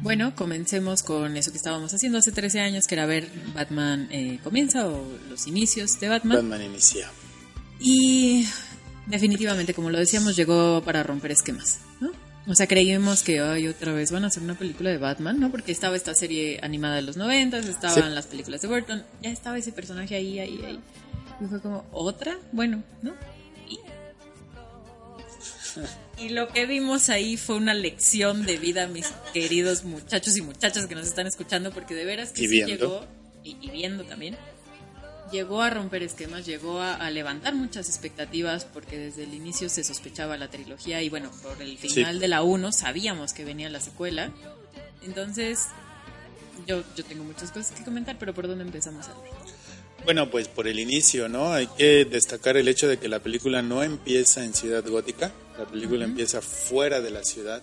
Bueno, 0.05 0.35
comencemos 0.35 1.01
con 1.01 1.35
eso 1.35 1.49
que 1.49 1.57
estábamos 1.57 1.91
haciendo 1.91 2.19
hace 2.19 2.31
13 2.31 2.59
años, 2.59 2.85
que 2.85 2.93
era 2.93 3.07
ver 3.07 3.27
Batman 3.55 4.07
eh, 4.11 4.37
comienza 4.43 4.87
o 4.87 5.03
los 5.31 5.47
inicios 5.47 5.99
de 5.99 6.09
Batman. 6.09 6.37
Batman 6.37 6.61
inicia. 6.61 7.09
Y 7.79 8.45
definitivamente, 9.07 9.73
como 9.73 9.89
lo 9.89 9.97
decíamos, 9.97 10.35
llegó 10.35 10.83
para 10.85 11.01
romper 11.01 11.31
esquemas, 11.31 11.79
¿no? 12.01 12.11
O 12.45 12.53
sea, 12.53 12.67
creímos 12.67 13.23
que 13.23 13.39
ay, 13.39 13.67
otra 13.67 13.93
vez 13.93 14.11
van 14.11 14.25
a 14.25 14.27
hacer 14.27 14.43
una 14.43 14.53
película 14.53 14.91
de 14.91 14.99
Batman, 14.99 15.39
¿no? 15.39 15.49
Porque 15.49 15.71
estaba 15.71 15.95
esta 15.95 16.13
serie 16.13 16.59
animada 16.61 16.97
de 16.97 17.01
los 17.01 17.17
90, 17.17 17.57
estaban 17.57 17.95
Sí. 17.95 18.09
las 18.13 18.27
películas 18.27 18.61
de 18.61 18.67
Burton, 18.67 19.03
ya 19.23 19.31
estaba 19.31 19.57
ese 19.57 19.71
personaje 19.71 20.13
ahí, 20.13 20.37
ahí, 20.37 20.61
ahí. 20.67 20.79
Y 21.41 21.45
fue 21.47 21.59
como, 21.59 21.83
¿otra? 21.91 22.37
Bueno, 22.51 22.83
¿no? 23.01 23.15
Y, 23.67 23.79
y 26.17 26.29
lo 26.29 26.47
que 26.47 26.65
vimos 26.65 27.09
ahí 27.09 27.37
fue 27.37 27.55
una 27.55 27.73
lección 27.73 28.45
de 28.45 28.57
vida, 28.57 28.87
mis 28.87 29.07
queridos 29.33 29.83
muchachos 29.83 30.37
y 30.37 30.41
muchachas 30.41 30.87
que 30.87 30.95
nos 30.95 31.07
están 31.07 31.27
escuchando, 31.27 31.71
porque 31.71 31.93
de 31.93 32.05
veras 32.05 32.31
que 32.31 32.43
Y 32.43 32.47
sí 32.47 32.63
llegó, 32.63 33.05
y, 33.43 33.57
y 33.61 33.69
viendo 33.69 34.03
también, 34.03 34.37
llegó 35.31 35.61
a 35.61 35.69
romper 35.69 36.03
esquemas, 36.03 36.45
llegó 36.45 36.79
a, 36.79 36.95
a 36.95 37.11
levantar 37.11 37.53
muchas 37.55 37.89
expectativas 37.89 38.65
porque 38.65 38.97
desde 38.97 39.23
el 39.23 39.33
inicio 39.33 39.69
se 39.69 39.83
sospechaba 39.83 40.37
la 40.37 40.49
trilogía 40.49 41.01
y 41.01 41.09
bueno, 41.09 41.31
por 41.43 41.61
el 41.61 41.77
final 41.77 42.19
de 42.19 42.27
la 42.27 42.43
1 42.43 42.71
sabíamos 42.71 43.33
que 43.33 43.43
venía 43.43 43.69
la 43.69 43.79
secuela. 43.79 44.31
Entonces, 45.03 45.59
yo, 46.67 46.83
yo 46.95 47.03
tengo 47.03 47.23
muchas 47.23 47.51
cosas 47.51 47.71
que 47.71 47.83
comentar, 47.83 48.17
pero 48.17 48.33
¿por 48.33 48.47
dónde 48.47 48.63
empezamos 48.63 49.07
a 49.07 49.13
ver? 49.13 49.31
Bueno, 50.03 50.29
pues 50.29 50.47
por 50.47 50.67
el 50.67 50.79
inicio, 50.79 51.27
¿no? 51.27 51.51
Hay 51.51 51.67
que 51.67 52.05
destacar 52.05 52.57
el 52.57 52.67
hecho 52.67 52.87
de 52.87 52.97
que 52.97 53.07
la 53.07 53.19
película 53.19 53.61
no 53.61 53.81
empieza 53.83 54.43
en 54.43 54.53
Ciudad 54.53 54.85
Gótica, 54.87 55.31
la 55.57 55.65
película 55.65 56.05
empieza 56.05 56.41
fuera 56.41 57.01
de 57.01 57.11
la 57.11 57.23
ciudad, 57.23 57.61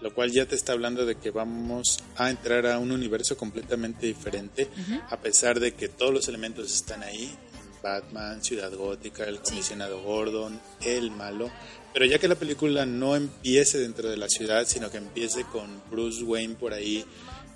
lo 0.00 0.12
cual 0.12 0.30
ya 0.30 0.46
te 0.46 0.54
está 0.54 0.72
hablando 0.72 1.06
de 1.06 1.16
que 1.16 1.30
vamos 1.30 2.02
a 2.16 2.30
entrar 2.30 2.66
a 2.66 2.78
un 2.78 2.92
universo 2.92 3.36
completamente 3.36 4.06
diferente, 4.06 4.68
a 5.08 5.18
pesar 5.18 5.60
de 5.60 5.74
que 5.74 5.88
todos 5.88 6.12
los 6.12 6.28
elementos 6.28 6.72
están 6.72 7.02
ahí, 7.02 7.36
Batman, 7.82 8.42
Ciudad 8.42 8.72
Gótica, 8.72 9.24
el 9.24 9.40
comisionado 9.40 10.02
Gordon, 10.02 10.58
el 10.82 11.10
malo, 11.10 11.50
pero 11.92 12.06
ya 12.06 12.18
que 12.18 12.28
la 12.28 12.34
película 12.34 12.86
no 12.86 13.14
empiece 13.14 13.78
dentro 13.78 14.08
de 14.08 14.16
la 14.16 14.28
ciudad, 14.28 14.66
sino 14.66 14.90
que 14.90 14.96
empiece 14.96 15.44
con 15.44 15.82
Bruce 15.90 16.22
Wayne 16.22 16.54
por 16.54 16.72
ahí 16.72 17.04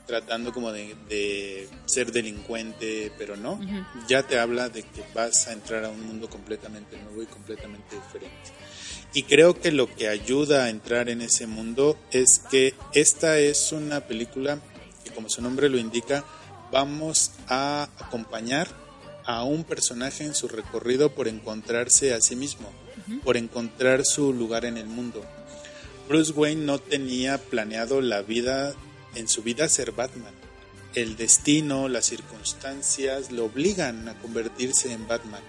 tratando 0.06 0.54
como 0.54 0.72
de, 0.72 0.96
de 1.08 1.68
ser 1.84 2.12
delincuente, 2.12 3.12
pero 3.18 3.36
no, 3.36 3.60
ya 4.08 4.22
te 4.22 4.38
habla 4.38 4.70
de 4.70 4.82
que 4.82 5.04
vas 5.14 5.48
a 5.48 5.52
entrar 5.52 5.84
a 5.84 5.90
un 5.90 6.06
mundo 6.06 6.30
completamente 6.30 6.96
nuevo 7.02 7.22
y 7.22 7.26
completamente 7.26 7.94
diferente. 7.94 8.52
Y 9.14 9.22
creo 9.22 9.58
que 9.58 9.72
lo 9.72 9.94
que 9.94 10.08
ayuda 10.08 10.64
a 10.64 10.70
entrar 10.70 11.08
en 11.08 11.22
ese 11.22 11.46
mundo 11.46 11.98
es 12.10 12.40
que 12.50 12.74
esta 12.92 13.38
es 13.38 13.72
una 13.72 14.00
película 14.00 14.58
que 15.04 15.10
como 15.10 15.30
su 15.30 15.40
nombre 15.40 15.68
lo 15.68 15.78
indica, 15.78 16.24
vamos 16.70 17.32
a 17.48 17.88
acompañar 17.98 18.68
a 19.24 19.42
un 19.44 19.64
personaje 19.64 20.24
en 20.24 20.34
su 20.34 20.48
recorrido 20.48 21.14
por 21.14 21.28
encontrarse 21.28 22.14
a 22.14 22.20
sí 22.20 22.36
mismo, 22.36 22.70
por 23.24 23.36
encontrar 23.36 24.04
su 24.04 24.32
lugar 24.32 24.64
en 24.64 24.76
el 24.76 24.86
mundo. 24.86 25.24
Bruce 26.08 26.32
Wayne 26.32 26.64
no 26.64 26.78
tenía 26.78 27.38
planeado 27.38 28.00
la 28.00 28.22
vida 28.22 28.74
en 29.14 29.28
su 29.28 29.42
vida 29.42 29.68
ser 29.68 29.92
Batman. 29.92 30.32
El 30.94 31.16
destino, 31.16 31.88
las 31.88 32.06
circunstancias 32.06 33.30
lo 33.30 33.44
obligan 33.44 34.08
a 34.08 34.18
convertirse 34.18 34.92
en 34.92 35.06
Batman. 35.06 35.42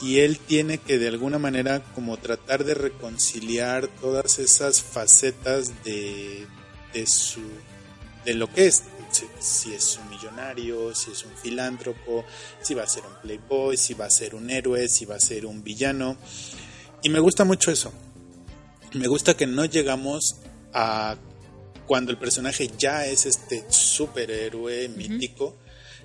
Y 0.00 0.20
él 0.20 0.38
tiene 0.38 0.78
que 0.78 0.98
de 0.98 1.08
alguna 1.08 1.38
manera 1.38 1.82
como 1.94 2.16
tratar 2.16 2.64
de 2.64 2.74
reconciliar 2.74 3.88
todas 4.00 4.38
esas 4.38 4.80
facetas 4.80 5.84
de, 5.84 6.46
de 6.92 7.06
su 7.06 7.40
de 8.24 8.34
lo 8.34 8.52
que 8.52 8.66
es 8.66 8.84
si, 9.10 9.26
si 9.38 9.74
es 9.74 9.98
un 10.02 10.10
millonario, 10.10 10.94
si 10.94 11.10
es 11.10 11.24
un 11.24 11.32
filántropo, 11.32 12.24
si 12.60 12.74
va 12.74 12.82
a 12.82 12.86
ser 12.86 13.04
un 13.06 13.14
playboy, 13.22 13.76
si 13.76 13.94
va 13.94 14.06
a 14.06 14.10
ser 14.10 14.34
un 14.34 14.50
héroe, 14.50 14.88
si 14.88 15.04
va 15.04 15.16
a 15.16 15.20
ser 15.20 15.46
un 15.46 15.62
villano. 15.62 16.16
Y 17.02 17.08
me 17.08 17.20
gusta 17.20 17.44
mucho 17.44 17.70
eso. 17.70 17.92
Me 18.92 19.06
gusta 19.06 19.36
que 19.36 19.46
no 19.46 19.64
llegamos 19.64 20.36
a 20.72 21.16
cuando 21.86 22.10
el 22.10 22.18
personaje 22.18 22.70
ya 22.76 23.06
es 23.06 23.24
este 23.26 23.64
superhéroe 23.68 24.88
mítico, 24.88 25.56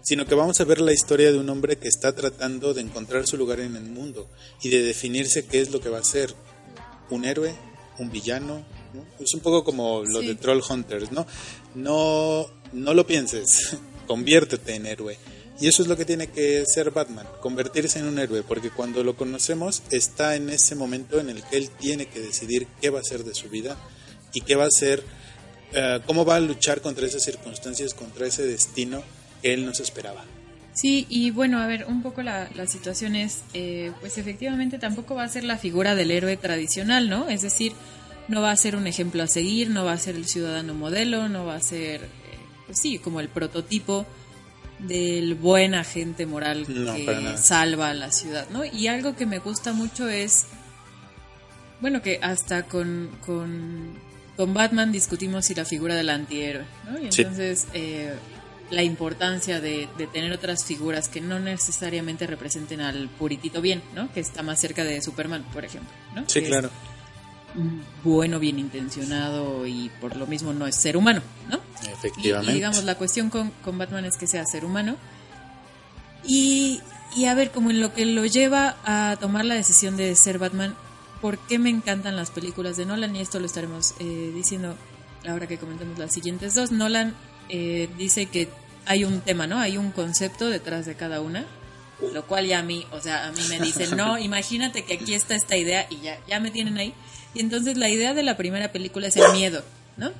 sino 0.04 0.26
que 0.26 0.36
vamos 0.36 0.60
a 0.60 0.66
ver 0.66 0.82
la 0.82 0.94
historia 0.94 1.32
de 1.32 1.40
un 1.40 1.50
hombre 1.50 1.78
que 1.78 1.88
está 1.88 2.14
tratando 2.14 2.74
de 2.74 2.82
encontrar 2.82 3.26
su 3.26 3.38
lugar 3.38 3.62
en 3.62 3.76
el 3.76 3.84
mundo 3.86 4.30
y 4.62 4.70
de 4.70 4.84
definirse 4.84 5.46
qué 5.46 5.62
es 5.62 5.72
lo 5.72 5.80
que 5.80 5.90
va 5.90 6.00
a 6.00 6.04
ser. 6.04 6.34
Un 7.10 7.26
héroe, 7.26 7.56
un 8.00 8.12
villano. 8.12 8.64
¿no? 8.94 9.06
Es 9.20 9.34
un 9.34 9.40
poco 9.40 9.64
como 9.64 10.04
lo 10.04 10.20
Sí. 10.22 10.28
de 10.28 10.36
Troll 10.36 10.62
Hunters, 10.70 11.12
¿no? 11.12 11.26
No, 11.74 12.48
no 12.74 12.94
lo 12.94 13.08
pienses, 13.08 13.78
conviértete 14.08 14.76
en 14.76 14.86
héroe. 14.86 15.18
Y 15.60 15.68
eso 15.68 15.82
es 15.84 15.88
lo 15.88 15.96
que 15.96 16.04
tiene 16.06 16.28
que 16.28 16.66
ser 16.66 16.92
Batman, 16.92 17.28
convertirse 17.40 18.00
en 18.00 18.06
un 18.06 18.20
héroe, 18.20 18.44
porque 18.44 18.72
cuando 18.72 19.04
lo 19.04 19.16
conocemos 19.16 19.84
está 19.92 20.36
en 20.36 20.50
ese 20.50 20.76
momento 20.76 21.20
en 21.20 21.30
el 21.30 21.44
que 21.44 21.58
él 21.58 21.70
tiene 21.70 22.08
que 22.08 22.20
decidir 22.20 22.68
qué 22.82 22.90
va 22.90 22.98
a 23.00 23.02
hacer 23.02 23.24
de 23.24 23.34
su 23.34 23.50
vida 23.50 23.78
y 24.34 24.42
qué 24.42 24.56
va 24.56 24.66
a 24.66 24.68
hacer, 24.68 25.04
eh, 25.72 26.02
cómo 26.06 26.26
va 26.26 26.36
a 26.36 26.40
luchar 26.40 26.82
contra 26.82 27.06
esas 27.06 27.24
circunstancias, 27.24 27.94
contra 27.94 28.28
ese 28.28 28.44
destino 28.44 29.04
él 29.44 29.66
nos 29.66 29.80
esperaba. 29.80 30.24
Sí, 30.74 31.06
y 31.08 31.30
bueno, 31.30 31.60
a 31.60 31.68
ver, 31.68 31.86
un 31.88 32.02
poco 32.02 32.24
la, 32.24 32.50
la 32.56 32.66
situación 32.66 33.16
es, 33.16 33.44
eh, 33.54 33.92
pues 34.00 34.18
efectivamente 34.18 34.80
tampoco 34.80 35.14
va 35.14 35.24
a 35.24 35.30
ser 35.30 35.44
la 35.44 35.58
figura 35.58 35.94
del 35.94 36.10
héroe 36.10 36.36
tradicional, 36.36 37.10
¿no? 37.10 37.30
Es 37.30 37.44
decir, 37.44 37.74
no 38.28 38.42
va 38.42 38.50
a 38.52 38.56
ser 38.56 38.76
un 38.76 38.88
ejemplo 38.88 39.22
a 39.22 39.28
seguir, 39.28 39.70
no 39.70 39.86
va 39.86 39.94
a 39.94 39.98
ser 40.00 40.16
el 40.16 40.26
ciudadano 40.26 40.74
modelo, 40.74 41.30
no 41.30 41.46
va 41.46 41.56
a 41.58 41.62
ser, 41.62 42.02
eh, 42.04 42.08
pues 42.66 42.80
sí, 42.80 42.98
como 42.98 43.20
el 43.20 43.30
prototipo 43.30 44.08
del 44.80 45.36
buen 45.36 45.76
agente 45.76 46.26
moral 46.26 46.66
No, 46.68 46.96
que 46.96 47.38
salva 47.38 47.90
a 47.92 47.94
la 47.94 48.12
ciudad, 48.12 48.50
¿no? 48.50 48.66
Y 48.66 48.88
algo 48.88 49.16
que 49.16 49.28
me 49.28 49.38
gusta 49.38 49.74
mucho 49.74 50.10
es, 50.10 50.48
bueno, 51.82 52.02
que 52.02 52.20
hasta 52.22 52.64
con, 52.64 53.12
con, 53.26 53.94
con 54.36 54.54
Batman 54.56 54.92
discutimos 54.92 55.46
si 55.46 55.54
la 55.54 55.66
figura 55.66 55.96
del 55.96 56.10
antihéroe, 56.10 56.66
¿no? 56.90 56.98
Y 57.00 57.12
Sí. 57.12 57.22
entonces 57.22 57.68
eh, 57.74 58.14
la 58.74 58.84
importancia 58.84 59.62
de, 59.62 59.88
de 59.98 60.08
tener 60.08 60.32
otras 60.32 60.66
figuras 60.66 61.08
que 61.08 61.22
no 61.22 61.40
necesariamente 61.40 62.26
representen 62.28 62.82
al 62.82 63.08
puritito 63.10 63.62
bien, 63.62 63.82
¿no? 63.96 64.12
Que 64.14 64.20
está 64.20 64.42
más 64.44 64.60
cerca 64.60 64.84
de 64.84 65.02
Superman, 65.02 65.44
por 65.54 65.64
ejemplo, 65.64 65.92
¿no? 66.16 66.24
Sí, 66.28 66.42
Que 66.42 66.48
claro. 66.48 66.70
bueno, 68.04 68.40
bien 68.40 68.58
intencionado 68.60 69.68
y 69.68 69.92
por 70.02 70.16
lo 70.16 70.26
mismo 70.28 70.54
no 70.54 70.66
es 70.68 70.76
ser 70.76 70.98
humano, 70.98 71.22
¿no? 71.50 71.60
Y, 71.84 71.88
Efectivamente. 71.92 72.52
y 72.52 72.56
digamos, 72.56 72.84
la 72.84 72.96
cuestión 72.96 73.30
con, 73.30 73.52
con 73.64 73.78
Batman 73.78 74.06
es 74.06 74.18
que 74.18 74.28
sea 74.28 74.44
ser 74.46 74.66
humano. 74.66 74.96
Y, 76.26 76.82
y 77.16 77.26
a 77.26 77.34
ver, 77.36 77.52
como 77.52 77.70
en 77.70 77.80
lo 77.82 77.94
que 77.94 78.06
lo 78.06 78.26
lleva 78.26 78.78
a 78.86 79.18
tomar 79.20 79.46
la 79.46 79.56
decisión 79.56 79.98
de 79.98 80.16
ser 80.16 80.40
Batman, 80.40 80.76
¿por 81.22 81.38
qué 81.38 81.60
me 81.60 81.70
encantan 81.70 82.16
las 82.16 82.32
películas 82.32 82.78
de 82.78 82.86
Nolan? 82.86 83.16
Y 83.16 83.20
esto 83.20 83.40
lo 83.40 83.46
estaremos 83.46 83.94
eh, 84.00 84.32
diciendo 84.34 84.76
ahora 85.28 85.48
que 85.48 85.58
comentemos 85.58 86.00
las 86.00 86.12
siguientes 86.14 86.56
dos. 86.56 86.72
Nolan 86.72 87.14
eh, 87.50 87.90
dice 87.98 88.26
que 88.28 88.48
hay 88.86 89.04
un 89.04 89.22
tema, 89.22 89.48
¿no? 89.48 89.60
Hay 89.60 89.78
un 89.78 89.92
concepto 89.92 90.50
detrás 90.50 90.86
de 90.86 90.96
cada 90.96 91.22
una. 91.22 91.46
Lo 92.14 92.26
cual 92.28 92.46
ya 92.48 92.60
a 92.60 92.64
mí, 92.64 92.86
o 92.92 93.00
sea, 93.00 93.28
a 93.28 93.32
mí 93.32 93.42
me 93.50 93.60
dicen, 93.60 93.96
no, 93.96 94.18
imagínate 94.20 94.84
que 94.84 94.96
aquí 94.96 95.14
está 95.14 95.36
esta 95.36 95.56
idea 95.56 95.88
y 95.90 96.02
ya, 96.02 96.20
ya 96.28 96.40
me 96.40 96.52
tienen 96.52 96.78
ahí. 96.78 96.94
Y 97.34 97.40
entonces 97.40 97.78
la 97.78 97.90
idea 97.90 98.14
de 98.14 98.24
la 98.24 98.36
primera 98.36 98.72
película 98.72 99.08
es 99.08 99.16
el 99.16 99.32
miedo, 99.32 99.64
¿no? 99.96 100.12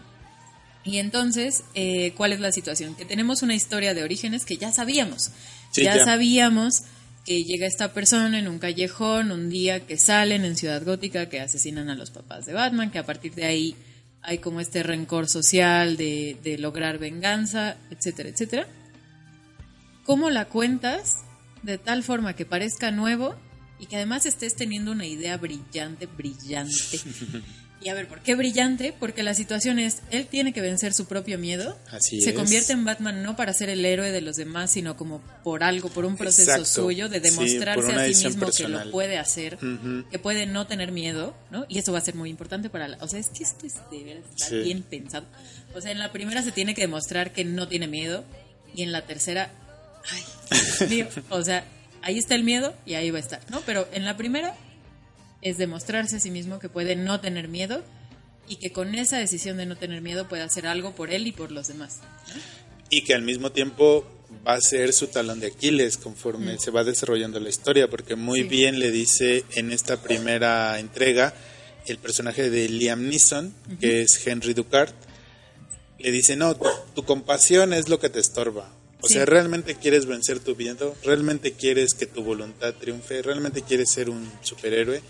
Y 0.86 0.98
entonces, 0.98 1.64
eh, 1.76 2.14
¿cuál 2.16 2.34
es 2.34 2.40
la 2.40 2.52
situación? 2.52 2.96
Que 2.96 3.06
tenemos 3.06 3.42
una 3.42 3.54
historia 3.54 3.94
de 3.94 4.04
orígenes 4.04 4.46
que 4.46 4.58
ya 4.58 4.72
sabíamos. 4.72 5.32
Sí, 5.72 5.84
ya, 5.84 5.98
ya. 5.98 6.06
sabíamos 6.06 6.84
que 7.26 7.44
llega 7.44 7.68
esta 7.68 7.94
persona 7.94 8.38
en 8.38 8.48
un 8.48 8.60
callejón 8.60 9.32
un 9.32 9.50
día 9.50 9.86
que 9.86 9.98
salen 9.98 10.44
en 10.44 10.58
Ciudad 10.58 10.84
Gótica, 10.84 11.30
que 11.30 11.40
asesinan 11.40 11.90
a 11.90 11.96
los 11.96 12.12
papás 12.12 12.46
de 12.46 12.54
Batman, 12.54 12.92
que 12.92 13.00
a 13.00 13.06
partir 13.06 13.34
de 13.34 13.46
ahí 13.46 13.76
hay 14.24 14.38
como 14.40 14.62
este 14.62 14.84
rencor 14.84 15.28
social 15.28 15.98
de, 15.98 16.38
de 16.44 16.58
lograr 16.58 16.98
venganza, 16.98 17.78
etcétera, 17.92 18.30
etcétera. 18.30 18.68
¿Cómo 20.06 20.30
la 20.30 20.46
cuentas 20.46 21.20
de 21.62 21.78
tal 21.78 22.04
forma 22.04 22.34
que 22.34 22.46
parezca 22.46 22.92
nuevo 22.92 23.36
y 23.80 23.86
que 23.86 23.98
además 23.98 24.26
estés 24.26 24.56
teniendo 24.56 24.92
una 24.92 25.06
idea 25.06 25.38
brillante, 25.38 26.06
brillante? 26.06 27.00
Y 27.84 27.90
a 27.90 27.94
ver, 27.94 28.08
¿por 28.08 28.22
qué 28.22 28.36
brillante? 28.36 28.94
Porque 28.98 29.24
la 29.24 29.34
situación 29.34 29.78
es, 29.78 29.98
él 30.10 30.26
tiene 30.28 30.54
que 30.54 30.62
vencer 30.62 30.94
su 30.94 31.06
propio 31.06 31.38
miedo. 31.38 31.78
Así 31.92 32.22
se 32.22 32.30
es. 32.30 32.36
convierte 32.36 32.72
en 32.74 32.86
Batman 32.86 33.24
no 33.24 33.36
para 33.36 33.54
ser 33.54 33.70
el 33.70 33.84
héroe 33.84 34.12
de 34.12 34.22
los 34.22 34.38
demás, 34.38 34.72
sino 34.72 34.96
como 34.96 35.22
por 35.44 35.64
algo, 35.64 35.90
por 35.90 36.06
un 36.06 36.16
proceso 36.16 36.52
Exacto. 36.52 36.66
suyo 36.84 37.10
de 37.10 37.20
demostrarse 37.20 37.92
a 37.92 38.08
sí 38.14 38.26
mismo 38.28 38.48
que 38.56 38.68
lo 38.70 38.90
puede 38.92 39.18
hacer, 39.18 39.58
que 40.10 40.20
puede 40.20 40.46
no 40.46 40.66
tener 40.68 40.92
miedo, 40.92 41.36
¿no? 41.52 41.66
Y 41.68 41.80
eso 41.80 41.92
va 41.92 41.98
a 41.98 42.02
ser 42.02 42.16
muy 42.16 42.30
importante 42.30 42.70
para 42.70 42.88
la... 42.88 42.98
O 43.02 43.08
sea, 43.08 43.20
es 43.20 43.28
que 43.30 43.44
esto 43.44 43.66
es 43.66 43.74
de 43.92 44.22
está 44.34 44.46
Sí. 44.48 44.60
bien 44.62 44.82
pensado. 44.84 45.26
O 45.76 45.82
sea, 45.82 45.92
en 45.92 46.00
la 46.00 46.12
primera 46.12 46.42
se 46.42 46.52
tiene 46.52 46.74
que 46.76 46.82
demostrar 46.82 47.34
que 47.34 47.44
no 47.44 47.68
tiene 47.68 47.88
miedo 47.88 48.24
y 48.76 48.84
en 48.84 48.92
la 48.92 49.02
tercera, 49.06 49.52
ay, 50.10 50.24
Dios 50.80 50.90
mío, 50.90 51.08
o 51.30 51.44
sea, 51.44 51.66
ahí 52.02 52.18
está 52.18 52.36
el 52.36 52.44
miedo 52.44 52.74
y 52.86 52.94
ahí 52.94 53.12
va 53.12 53.18
a 53.18 53.22
estar, 53.22 53.42
¿no? 53.50 53.62
Pero 53.66 53.88
en 53.92 54.06
la 54.06 54.16
primera 54.16 54.56
es 55.44 55.58
demostrarse 55.58 56.16
a 56.16 56.20
sí 56.20 56.32
mismo 56.32 56.60
que 56.60 56.70
puede 56.70 56.96
no 56.96 57.20
tener 57.20 57.48
miedo 57.48 57.84
y 58.48 58.56
que 58.58 58.72
con 58.72 58.96
esa 58.96 59.18
decisión 59.18 59.58
de 59.58 59.66
no 59.66 59.76
tener 59.78 60.02
miedo 60.02 60.28
puede 60.28 60.44
hacer 60.44 60.68
algo 60.68 60.96
por 60.96 61.12
él 61.12 61.28
y 61.28 61.32
por 61.32 61.52
los 61.52 61.68
demás. 61.68 62.00
y 62.90 63.04
que 63.04 63.14
al 63.16 63.24
mismo 63.24 63.52
tiempo 63.52 64.06
va 64.48 64.54
a 64.54 64.62
ser 64.62 64.94
su 64.94 65.08
talón 65.08 65.40
de 65.40 65.48
Aquiles 65.48 65.98
conforme 65.98 66.60
se 66.60 66.70
va 66.70 66.84
desarrollando 66.84 67.40
la 67.40 67.50
historia, 67.50 67.88
porque 67.90 68.16
muy 68.16 68.42
Sí. 68.44 68.48
bien 68.50 68.78
le 68.80 68.92
dice 68.92 69.46
en 69.56 69.72
esta 69.72 70.02
primera 70.02 70.78
entrega 70.80 71.34
el 71.88 71.98
personaje 71.98 72.50
de 72.52 72.70
Liam 72.70 73.08
Neeson, 73.10 73.52
que 73.80 74.04
es 74.04 74.26
Henry 74.28 74.54
Ducard, 74.54 74.92
le 75.98 76.12
dice, 76.12 76.36
no, 76.36 76.56
tu, 76.56 76.66
tu 76.94 77.04
compasión 77.04 77.74
es 77.74 77.90
lo 77.90 78.00
que 78.00 78.10
te 78.10 78.20
estorba. 78.20 78.70
O 79.02 79.08
Sí. 79.08 79.16
sea, 79.16 79.26
¿realmente 79.26 79.76
quieres 79.76 80.06
vencer 80.06 80.40
tu 80.40 80.56
miedo? 80.56 80.96
¿Realmente 81.04 81.54
quieres 81.54 81.94
que 81.96 82.06
tu 82.06 82.24
voluntad 82.24 82.74
triunfe? 82.76 83.22
¿Realmente 83.24 83.64
quieres 83.64 83.92
ser 83.92 84.10
un 84.10 84.32
superhéroe? 84.44 85.02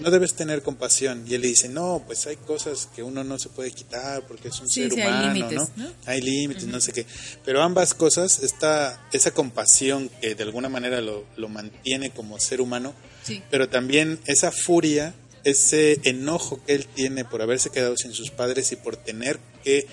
No 0.00 0.10
debes 0.10 0.34
tener 0.34 0.62
compasión. 0.62 1.24
Y 1.28 1.34
él 1.34 1.42
le 1.42 1.48
dice, 1.48 1.68
no, 1.68 2.02
pues 2.06 2.26
hay 2.26 2.36
cosas 2.36 2.88
que 2.94 3.02
uno 3.02 3.22
no 3.24 3.38
se 3.38 3.48
puede 3.50 3.70
quitar 3.70 4.26
porque 4.26 4.48
es 4.48 4.58
un 4.60 4.68
Sí, 4.68 4.82
ser 4.82 4.92
sí, 4.92 5.00
hay 5.00 5.06
humano, 5.08 5.32
límites, 5.34 5.58
¿no? 5.76 5.84
¿no? 5.84 5.92
hay 6.06 6.20
límites, 6.20 6.64
no 6.66 6.80
sé 6.80 6.92
qué. 6.92 7.06
Pero 7.44 7.62
ambas 7.62 7.94
cosas, 7.94 8.40
esta, 8.42 9.06
esa 9.12 9.30
compasión 9.32 10.10
que 10.20 10.34
de 10.34 10.42
alguna 10.42 10.68
manera 10.68 11.00
lo, 11.00 11.24
lo 11.36 11.48
mantiene 11.48 12.10
como 12.10 12.38
ser 12.40 12.60
humano, 12.60 12.94
Sí. 13.22 13.42
pero 13.50 13.68
también 13.68 14.18
esa 14.26 14.50
furia, 14.50 15.14
ese 15.44 16.00
enojo 16.04 16.60
que 16.64 16.74
él 16.74 16.86
tiene 16.86 17.24
por 17.24 17.42
haberse 17.42 17.68
quedado 17.70 17.96
sin 17.96 18.12
sus 18.14 18.30
padres 18.30 18.72
y 18.72 18.76
por 18.76 18.96
tener 18.96 19.38
que 19.62 19.86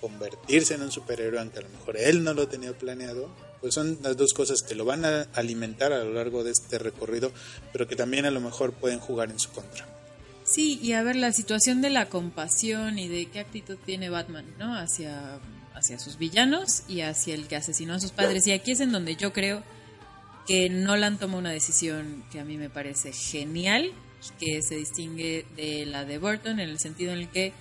convertirse 0.00 0.74
en 0.74 0.82
un 0.82 0.92
superhéroe, 0.92 1.40
aunque 1.40 1.58
a 1.58 1.62
lo 1.62 1.68
mejor 1.70 1.96
él 1.96 2.22
no 2.22 2.34
lo 2.34 2.48
tenía 2.48 2.72
planeado, 2.76 3.30
pues 3.60 3.74
son 3.74 3.98
las 4.02 4.16
dos 4.16 4.32
cosas 4.32 4.62
que 4.62 4.74
lo 4.74 4.84
van 4.84 5.04
a 5.04 5.22
alimentar 5.34 5.92
a 5.92 6.04
lo 6.04 6.12
largo 6.12 6.44
de 6.44 6.52
este 6.52 6.78
recorrido, 6.78 7.32
pero 7.72 7.86
que 7.88 7.96
también 7.96 8.26
a 8.26 8.30
lo 8.30 8.40
mejor 8.40 8.72
pueden 8.72 8.98
jugar 8.98 9.30
en 9.30 9.38
su 9.38 9.50
contra. 9.50 9.86
Sí, 10.44 10.78
y 10.80 10.92
a 10.92 11.02
ver, 11.02 11.16
la 11.16 11.32
situación 11.32 11.82
de 11.82 11.90
la 11.90 12.08
compasión 12.08 12.98
y 12.98 13.08
de 13.08 13.26
qué 13.26 13.40
actitud 13.40 13.76
tiene 13.84 14.10
Batman, 14.10 14.46
¿no? 14.58 14.76
Hacia, 14.76 15.40
hacia 15.74 15.98
sus 15.98 16.18
villanos 16.18 16.84
y 16.88 17.00
hacia 17.00 17.34
el 17.34 17.48
que 17.48 17.56
asesinó 17.56 17.94
a 17.94 18.00
sus 18.00 18.12
padres. 18.12 18.46
Y 18.46 18.52
aquí 18.52 18.70
es 18.70 18.80
en 18.80 18.92
donde 18.92 19.16
yo 19.16 19.32
creo 19.32 19.64
que 20.46 20.70
Nolan 20.70 21.18
toma 21.18 21.38
una 21.38 21.50
decisión 21.50 22.24
que 22.30 22.38
a 22.38 22.44
mí 22.44 22.56
me 22.56 22.70
parece 22.70 23.12
genial, 23.12 23.90
que 24.38 24.62
se 24.62 24.76
distingue 24.76 25.46
de 25.56 25.84
la 25.86 26.04
de 26.04 26.18
Burton 26.18 26.60
en 26.60 26.68
el 26.68 26.78
sentido 26.78 27.12
en 27.12 27.18
el 27.18 27.28
que 27.28 27.52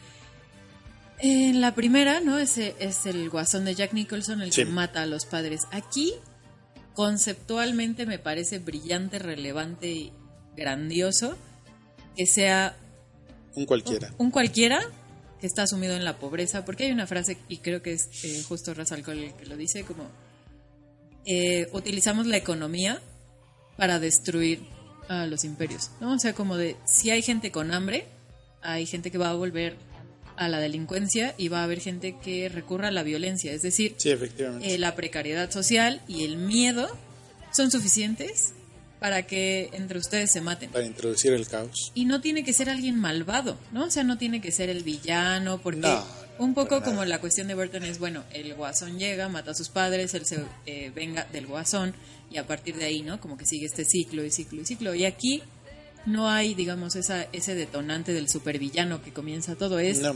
en 1.20 1.62
la 1.62 1.76
primera, 1.76 2.20
¿no? 2.20 2.38
Ese 2.38 2.76
es 2.80 3.06
el 3.06 3.30
guasón 3.30 3.66
de 3.66 3.76
Jack 3.76 3.94
Nicholson 3.94 4.42
el 4.42 4.52
que 4.52 4.66
mata 4.66 5.04
a 5.04 5.06
los 5.06 5.26
padres. 5.26 5.62
Aquí, 5.72 6.14
conceptualmente, 6.94 8.06
me 8.06 8.20
parece 8.20 8.60
brillante, 8.60 9.20
relevante 9.20 9.92
y 9.92 10.14
grandioso 10.56 11.38
que 12.16 12.26
sea 12.26 12.78
Un 13.56 13.66
cualquiera. 13.66 14.14
un 14.18 14.32
cualquiera 14.32 14.80
que 15.40 15.48
está 15.48 15.68
sumido 15.68 15.96
en 15.96 16.06
la 16.06 16.18
pobreza, 16.18 16.64
porque 16.66 16.86
hay 16.86 16.92
una 16.92 17.08
frase, 17.08 17.38
y 17.50 17.58
creo 17.58 17.82
que 17.82 17.94
es 17.94 18.10
eh, 18.24 18.44
justo 18.48 18.74
Ra's 18.74 18.92
al 18.92 19.04
Ghul 19.04 19.20
el 19.20 19.34
que 19.34 19.46
lo 19.46 19.58
dice, 19.58 19.84
como 19.84 20.08
eh, 21.26 21.68
utilizamos 21.74 22.26
la 22.26 22.38
economía 22.38 23.02
para 23.78 24.00
destruir 24.00 24.62
a 25.10 25.26
los 25.26 25.44
imperios, 25.44 25.92
¿no? 26.00 26.14
O 26.14 26.20
sea, 26.20 26.34
como 26.34 26.56
de, 26.56 26.78
si 26.86 27.10
hay 27.10 27.22
gente 27.22 27.52
con 27.52 27.74
hambre, 27.74 28.08
hay 28.62 28.86
gente 28.86 29.12
que 29.12 29.18
va 29.18 29.30
a 29.30 29.34
volver 29.34 29.76
a 30.38 30.48
la 30.50 30.60
delincuencia 30.60 31.34
y 31.38 31.48
va 31.48 31.62
a 31.62 31.64
haber 31.64 31.80
gente 31.80 32.16
que 32.24 32.50
recurra 32.50 32.90
a 32.90 32.92
la 32.92 33.04
violencia, 33.04 33.52
es 33.54 33.62
decir, 33.62 33.96
Sí, 33.98 34.10
eh, 34.12 34.78
la 34.78 34.96
precariedad 34.96 35.50
social 35.52 36.02
y 36.08 36.24
el 36.24 36.38
miedo 36.38 36.88
son 37.54 37.72
suficientes 37.72 38.54
para 39.00 39.24
que 39.24 39.70
entre 39.74 40.00
ustedes 40.00 40.32
se 40.32 40.42
maten. 40.42 40.72
Para 40.72 40.86
introducir 40.86 41.34
el 41.34 41.48
caos. 41.48 41.92
Y 41.94 42.06
no 42.06 42.22
tiene 42.22 42.44
que 42.44 42.54
ser 42.54 42.70
alguien 42.70 43.00
malvado, 43.00 43.58
¿no? 43.72 43.86
O 43.86 43.90
sea, 43.92 44.04
no 44.04 44.18
tiene 44.18 44.42
que 44.42 44.52
ser 44.52 44.70
el 44.70 44.84
villano, 44.84 45.60
porque 45.62 45.82
No, 45.82 46.04
Un 46.40 46.54
poco 46.54 46.76
nada. 46.80 46.86
como 46.86 47.06
la 47.06 47.20
cuestión 47.20 47.48
de 47.48 47.54
Burton 47.56 47.84
es, 47.84 48.00
bueno, 48.00 48.24
el 48.34 48.54
guasón 48.56 48.98
llega, 48.98 49.30
mata 49.30 49.52
a 49.52 49.54
sus 49.54 49.70
padres, 49.70 50.14
él 50.16 50.26
se 50.26 50.40
eh, 50.66 50.92
venga 50.96 51.28
del 51.32 51.46
guasón 51.46 51.94
y 52.32 52.38
a 52.38 52.48
partir 52.48 52.76
de 52.78 52.86
ahí, 52.86 53.02
¿no? 53.04 53.20
Como 53.22 53.38
que 53.38 53.46
sigue 53.46 53.66
este 53.68 53.86
ciclo 53.86 54.24
y 54.26 54.32
ciclo 54.32 54.62
y 54.62 54.66
ciclo. 54.66 54.96
Y 54.96 55.06
aquí 55.06 55.44
no 56.06 56.30
hay, 56.30 56.54
digamos, 56.54 56.96
esa, 56.96 57.24
ese 57.34 57.56
detonante 57.56 58.14
del 58.14 58.30
supervillano 58.30 59.02
que 59.02 59.12
comienza 59.12 59.56
todo. 59.56 59.80
Es 59.80 60.00
No. 60.02 60.16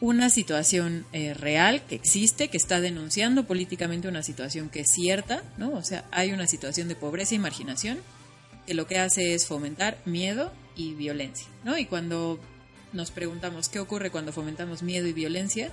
una 0.00 0.28
situación 0.28 1.06
eh, 1.12 1.32
real 1.32 1.82
que 1.86 1.94
existe, 1.94 2.48
que 2.48 2.58
está 2.58 2.80
denunciando 2.82 3.46
políticamente 3.46 4.08
una 4.08 4.22
situación 4.22 4.68
que 4.68 4.80
es 4.80 4.88
cierta, 4.92 5.42
¿no? 5.56 5.72
O 5.72 5.82
sea, 5.82 6.04
hay 6.10 6.32
una 6.32 6.46
situación 6.46 6.88
de 6.88 6.96
pobreza 6.96 7.34
y 7.34 7.38
marginación 7.38 7.98
que 8.66 8.74
lo 8.74 8.86
que 8.86 8.98
hace 8.98 9.32
es 9.34 9.46
fomentar 9.46 9.96
miedo 10.04 10.52
y 10.76 10.92
violencia, 10.94 11.46
¿no? 11.64 11.78
Y 11.78 11.86
cuando 11.86 12.38
nos 12.92 13.10
preguntamos 13.10 13.68
qué 13.70 13.78
ocurre 13.80 14.10
cuando 14.10 14.32
fomentamos 14.32 14.82
miedo 14.82 15.06
y 15.06 15.12
violencia, 15.14 15.70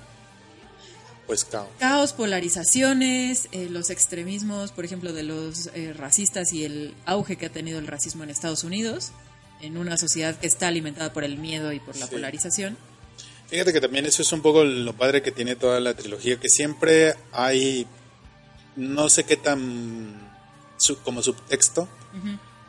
Pues 1.27 1.43
caos. 1.45 1.67
caos, 1.79 2.13
polarizaciones, 2.13 3.47
eh, 3.51 3.67
los 3.69 3.89
extremismos, 3.89 4.71
por 4.71 4.85
ejemplo, 4.85 5.11
de 5.13 5.23
los 5.23 5.67
eh, 5.73 5.93
racistas 5.93 6.53
y 6.53 6.63
el 6.65 6.93
auge 7.05 7.35
que 7.37 7.47
ha 7.47 7.51
tenido 7.51 7.79
el 7.79 7.87
racismo 7.87 8.23
en 8.23 8.29
Estados 8.29 8.63
Unidos, 8.63 9.11
en 9.63 9.77
una 9.77 9.97
sociedad 9.97 10.35
que 10.35 10.45
está 10.47 10.67
alimentada 10.67 11.13
por 11.13 11.23
el 11.23 11.37
miedo 11.37 11.71
y 11.71 11.79
por 11.79 11.95
la 11.97 12.05
Sí. 12.07 12.11
polarización. 12.11 12.77
Fíjate 13.47 13.71
que 13.73 13.81
también 13.81 14.05
eso 14.05 14.21
es 14.21 14.31
un 14.33 14.41
poco 14.41 14.63
lo 14.63 14.93
padre 14.93 15.21
que 15.21 15.31
tiene 15.31 15.55
toda 15.55 15.79
la 15.79 15.93
trilogía, 15.93 16.39
que 16.39 16.49
siempre 16.49 17.15
hay, 17.31 17.87
no 18.75 19.09
sé 19.09 19.23
qué 19.25 19.37
tan 19.37 20.21
su- 20.77 20.97
como 20.99 21.21
subtexto, 21.23 21.87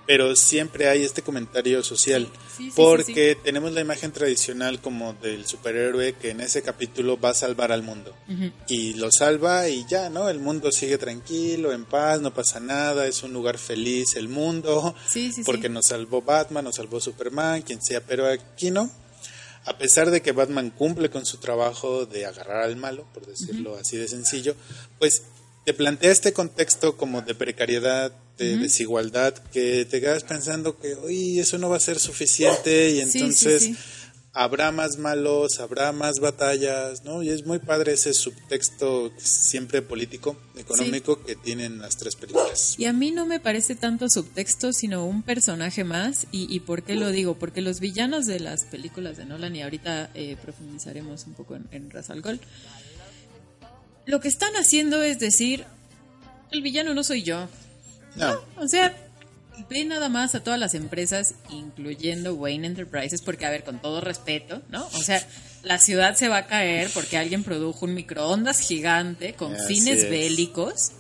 pero 0.07 0.37
siempre 0.37 0.89
hay 0.89 1.03
este 1.03 1.23
comentario 1.23 1.83
social, 1.83 2.29
Sí, 2.57 2.65
sí, 2.65 2.71
sí, 2.71 2.73
porque 2.77 3.37
tenemos 3.43 3.73
la 3.73 3.81
imagen 3.81 4.13
tradicional 4.13 4.81
como 4.81 5.15
del 5.15 5.47
superhéroe 5.47 6.15
que 6.15 6.31
en 6.31 6.41
ese 6.41 6.63
capítulo 6.63 7.19
va 7.19 7.31
a 7.31 7.35
salvar 7.35 7.73
al 7.73 7.83
mundo. 7.83 8.15
Y 8.69 8.95
lo 8.95 9.11
salva 9.11 9.69
y 9.69 9.85
ya, 9.89 10.11
¿no? 10.11 10.29
El 10.29 10.39
mundo 10.39 10.71
sigue 10.71 10.99
tranquilo, 10.99 11.73
en 11.73 11.85
paz, 11.85 12.21
no 12.21 12.33
pasa 12.33 12.61
nada, 12.61 13.07
es 13.07 13.23
un 13.23 13.33
lugar 13.33 13.59
feliz 13.59 14.15
el 14.17 14.29
mundo, 14.29 14.95
porque 15.45 15.69
nos 15.69 15.87
salvó 15.87 16.23
Batman, 16.23 16.65
nos 16.65 16.77
salvó 16.77 17.01
Superman, 17.01 17.63
quien 17.63 17.83
sea, 17.83 18.01
pero 18.01 18.27
aquí 18.27 18.71
no. 18.71 18.91
A 19.67 19.79
pesar 19.79 20.11
de 20.11 20.21
que 20.21 20.33
Batman 20.33 20.71
cumple 20.71 21.09
con 21.09 21.25
su 21.25 21.39
trabajo 21.39 22.05
de 22.05 22.27
agarrar 22.27 22.65
al 22.65 22.77
malo, 22.77 23.07
por 23.15 23.27
decirlo 23.27 23.77
así 23.77 23.97
de 23.97 24.09
sencillo, 24.09 24.55
pues 24.99 25.23
te 25.65 25.75
plantea 25.75 26.11
este 26.13 26.33
contexto 26.33 26.97
como 26.97 27.23
de 27.23 27.35
precariedad, 27.35 28.13
de 28.39 28.57
desigualdad, 28.57 29.35
que 29.53 29.85
te 29.85 30.01
quedas 30.01 30.25
pensando 30.25 30.79
que, 30.79 30.95
uy, 30.95 31.39
eso 31.39 31.57
no 31.59 31.69
va 31.71 31.77
a 31.77 31.81
ser 31.81 31.99
suficiente 32.01 32.91
y 32.91 33.01
Sí, 33.03 33.11
sí, 33.11 33.19
entonces 33.19 33.63
sí. 33.63 33.77
habrá 34.33 34.73
más 34.73 34.99
malos, 34.99 35.61
habrá 35.61 35.93
más 35.93 36.19
batallas, 36.19 37.05
¿no? 37.05 37.23
Y 37.23 37.31
es 37.31 37.47
muy 37.47 37.61
padre 37.61 37.93
ese 37.93 38.13
subtexto 38.13 39.13
siempre 39.17 39.83
político, 39.83 40.37
económico 40.57 41.25
que 41.25 41.37
tienen 41.37 41.79
las 41.79 41.97
tres 41.97 42.17
películas. 42.17 42.75
Y 42.77 42.87
a 42.87 42.93
mí 42.93 43.13
no 43.13 43.25
me 43.25 43.39
parece 43.39 43.77
tanto 43.77 44.11
subtexto, 44.11 44.73
sino 44.73 45.07
un 45.07 45.23
personaje 45.23 45.85
más. 45.85 46.27
¿Y, 46.33 46.53
y 46.55 46.61
por 46.61 46.83
qué 46.83 46.97
lo 46.97 47.11
digo? 47.11 47.39
Porque 47.39 47.63
los 47.63 47.79
villanos 47.79 48.27
de 48.27 48.41
las 48.41 48.65
películas 48.65 49.17
de 49.17 49.27
Nolan, 49.27 49.55
y 49.55 49.63
ahorita 49.63 50.11
eh, 50.15 50.37
profundizaremos 50.43 51.25
un 51.27 51.35
poco 51.35 51.55
en, 51.55 51.69
en 51.71 51.91
Ra's 51.91 52.11
al 52.11 52.21
Ghul, 52.21 52.41
lo 54.07 54.21
que 54.21 54.29
están 54.29 54.55
haciendo 54.57 55.03
es 55.03 55.19
decir, 55.19 55.65
el 56.51 56.63
villano 56.63 56.95
no 56.95 57.03
soy 57.05 57.23
yo. 57.23 57.49
No, 58.17 58.39
O 58.59 58.69
sea, 58.69 58.95
ve 59.69 59.85
nada 59.85 60.09
más 60.09 60.35
a 60.35 60.43
todas 60.43 60.59
las 60.61 60.75
empresas, 60.75 61.35
incluyendo 61.51 62.35
Wayne 62.35 62.67
Enterprises, 62.67 63.23
porque, 63.23 63.45
a 63.47 63.51
ver, 63.51 63.65
con 63.65 63.81
todo 63.81 64.01
respeto, 64.01 64.63
¿no? 64.71 64.87
O 64.95 64.99
sea, 65.03 65.27
la 65.63 65.79
ciudad 65.79 66.15
se 66.15 66.29
va 66.29 66.39
a 66.39 66.47
caer 66.47 66.91
porque 66.95 67.17
alguien 67.17 67.43
produjo 67.43 67.87
un 67.87 67.95
microondas 67.95 68.61
gigante 68.61 69.35
con 69.35 69.55
Así 69.55 69.75
fines 69.77 70.05
es. 70.05 70.11
bélicos. 70.11 70.93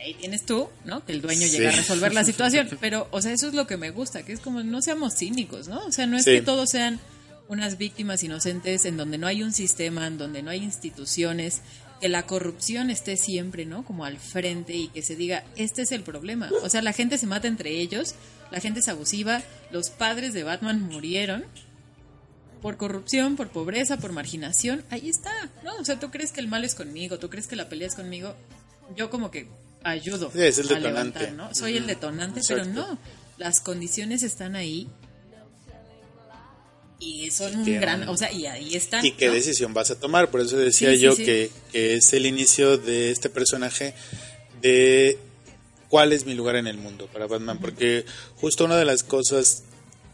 Ahí 0.00 0.12
tienes 0.14 0.44
tú, 0.44 0.68
¿no? 0.84 1.02
Que 1.06 1.12
el 1.12 1.22
dueño 1.22 1.46
Sí. 1.46 1.52
llega 1.56 1.70
a 1.70 1.76
resolver 1.76 2.12
la 2.12 2.24
situación. 2.24 2.68
Pero, 2.80 3.08
o 3.10 3.22
sea, 3.22 3.32
eso 3.32 3.48
es 3.48 3.54
lo 3.54 3.66
que 3.66 3.78
me 3.78 3.90
gusta, 3.90 4.22
que 4.22 4.32
es 4.34 4.40
como 4.40 4.62
no 4.62 4.82
seamos 4.82 5.14
cínicos, 5.16 5.68
¿no? 5.68 5.86
O 5.86 5.92
sea, 5.92 6.06
no 6.06 6.18
es 6.18 6.24
Sí. 6.24 6.32
que 6.32 6.42
todos 6.42 6.68
sean 6.68 7.00
unas 7.48 7.78
víctimas 7.78 8.22
inocentes 8.22 8.84
en 8.84 8.96
donde 8.98 9.16
no 9.16 9.26
hay 9.26 9.42
un 9.42 9.52
sistema, 9.52 10.06
en 10.06 10.18
donde 10.18 10.42
no 10.42 10.50
hay 10.50 10.62
instituciones, 10.62 11.60
que 12.04 12.10
la 12.10 12.26
corrupción 12.26 12.90
esté 12.90 13.16
siempre, 13.16 13.64
¿no? 13.64 13.82
Como 13.82 14.04
al 14.04 14.18
frente 14.18 14.74
y 14.76 14.88
que 14.88 15.00
se 15.00 15.16
diga, 15.16 15.42
este 15.56 15.80
es 15.80 15.90
el 15.90 16.02
problema. 16.02 16.50
O 16.62 16.68
sea, 16.68 16.82
la 16.82 16.92
gente 16.92 17.16
se 17.16 17.26
mata 17.26 17.48
entre 17.48 17.80
ellos, 17.80 18.14
la 18.50 18.60
gente 18.60 18.80
es 18.80 18.88
abusiva, 18.88 19.40
los 19.70 19.88
padres 19.88 20.34
de 20.34 20.42
Batman 20.42 20.82
murieron 20.82 21.46
por 22.60 22.76
corrupción, 22.76 23.36
por 23.36 23.48
pobreza, 23.48 23.96
por 23.96 24.12
marginación. 24.12 24.84
Ahí 24.90 25.08
está, 25.08 25.32
¿no? 25.62 25.74
O 25.76 25.84
sea, 25.86 25.98
tú 25.98 26.10
crees 26.10 26.30
que 26.30 26.40
el 26.40 26.48
mal 26.48 26.62
es 26.62 26.74
conmigo, 26.74 27.18
tú 27.18 27.30
crees 27.30 27.46
que 27.46 27.56
la 27.56 27.70
pelea 27.70 27.88
es 27.88 27.94
conmigo. 27.94 28.36
Yo 28.94 29.08
como 29.08 29.30
que 29.30 29.48
ayudo 29.82 30.30
Sí, 30.30 30.42
es 30.42 30.58
el 30.58 30.66
a 30.66 30.74
detonante. 30.74 31.20
levantar, 31.20 31.32
¿no? 31.32 31.54
Soy 31.54 31.78
el 31.78 31.86
detonante, 31.86 32.40
exacto. 32.40 32.64
pero 32.64 32.74
no. 32.86 32.98
Las 33.38 33.60
condiciones 33.60 34.22
están 34.22 34.56
ahí. 34.56 34.90
Y 37.04 37.30
son 37.30 37.54
un 37.56 37.80
gran, 37.80 38.08
o 38.08 38.16
sea, 38.16 38.32
y 38.32 38.46
ahí 38.46 38.74
están. 38.74 39.04
y 39.04 39.12
qué 39.12 39.26
¿no? 39.26 39.32
decisión 39.32 39.74
vas 39.74 39.90
a 39.90 39.98
tomar. 39.98 40.30
Por 40.30 40.40
eso 40.40 40.56
decía 40.56 40.90
Sí, 40.90 40.96
sí, 40.96 41.02
yo 41.02 41.12
sí. 41.12 41.24
Que, 41.24 41.50
que 41.70 41.94
es 41.96 42.12
el 42.12 42.26
inicio 42.26 42.78
de 42.78 43.10
este 43.10 43.28
personaje 43.28 43.94
de 44.62 45.18
cuál 45.88 46.12
es 46.12 46.26
mi 46.26 46.34
lugar 46.34 46.56
en 46.56 46.66
el 46.66 46.78
mundo 46.78 47.08
para 47.12 47.26
Batman. 47.26 47.58
Porque 47.60 48.04
justo 48.36 48.64
una 48.64 48.76
de 48.76 48.84
las 48.84 49.02
cosas, 49.02 49.64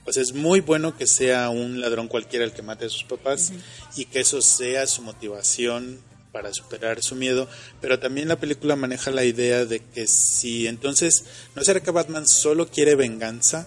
pues 0.04 0.16
es 0.16 0.34
muy 0.34 0.60
bueno 0.60 0.96
que 0.96 1.06
sea 1.06 1.50
un 1.50 1.80
ladrón 1.80 2.08
cualquiera 2.08 2.44
el 2.44 2.52
que 2.52 2.62
mate 2.62 2.86
a 2.86 2.88
sus 2.88 3.04
papás 3.04 3.52
y 3.96 4.06
que 4.06 4.20
eso 4.20 4.42
sea 4.42 4.86
su 4.86 5.02
motivación 5.02 6.00
para 6.32 6.52
superar 6.54 7.02
su 7.02 7.16
miedo, 7.16 7.48
pero 7.80 7.98
también 7.98 8.28
la 8.28 8.38
película 8.38 8.76
maneja 8.76 9.10
la 9.10 9.24
idea 9.24 9.64
de 9.64 9.80
que 9.80 10.06
si 10.06 10.66
entonces 10.66 11.24
no 11.56 11.64
será 11.64 11.80
que 11.80 11.90
Batman 11.90 12.26
solo 12.28 12.68
quiere 12.68 12.94
venganza 12.94 13.66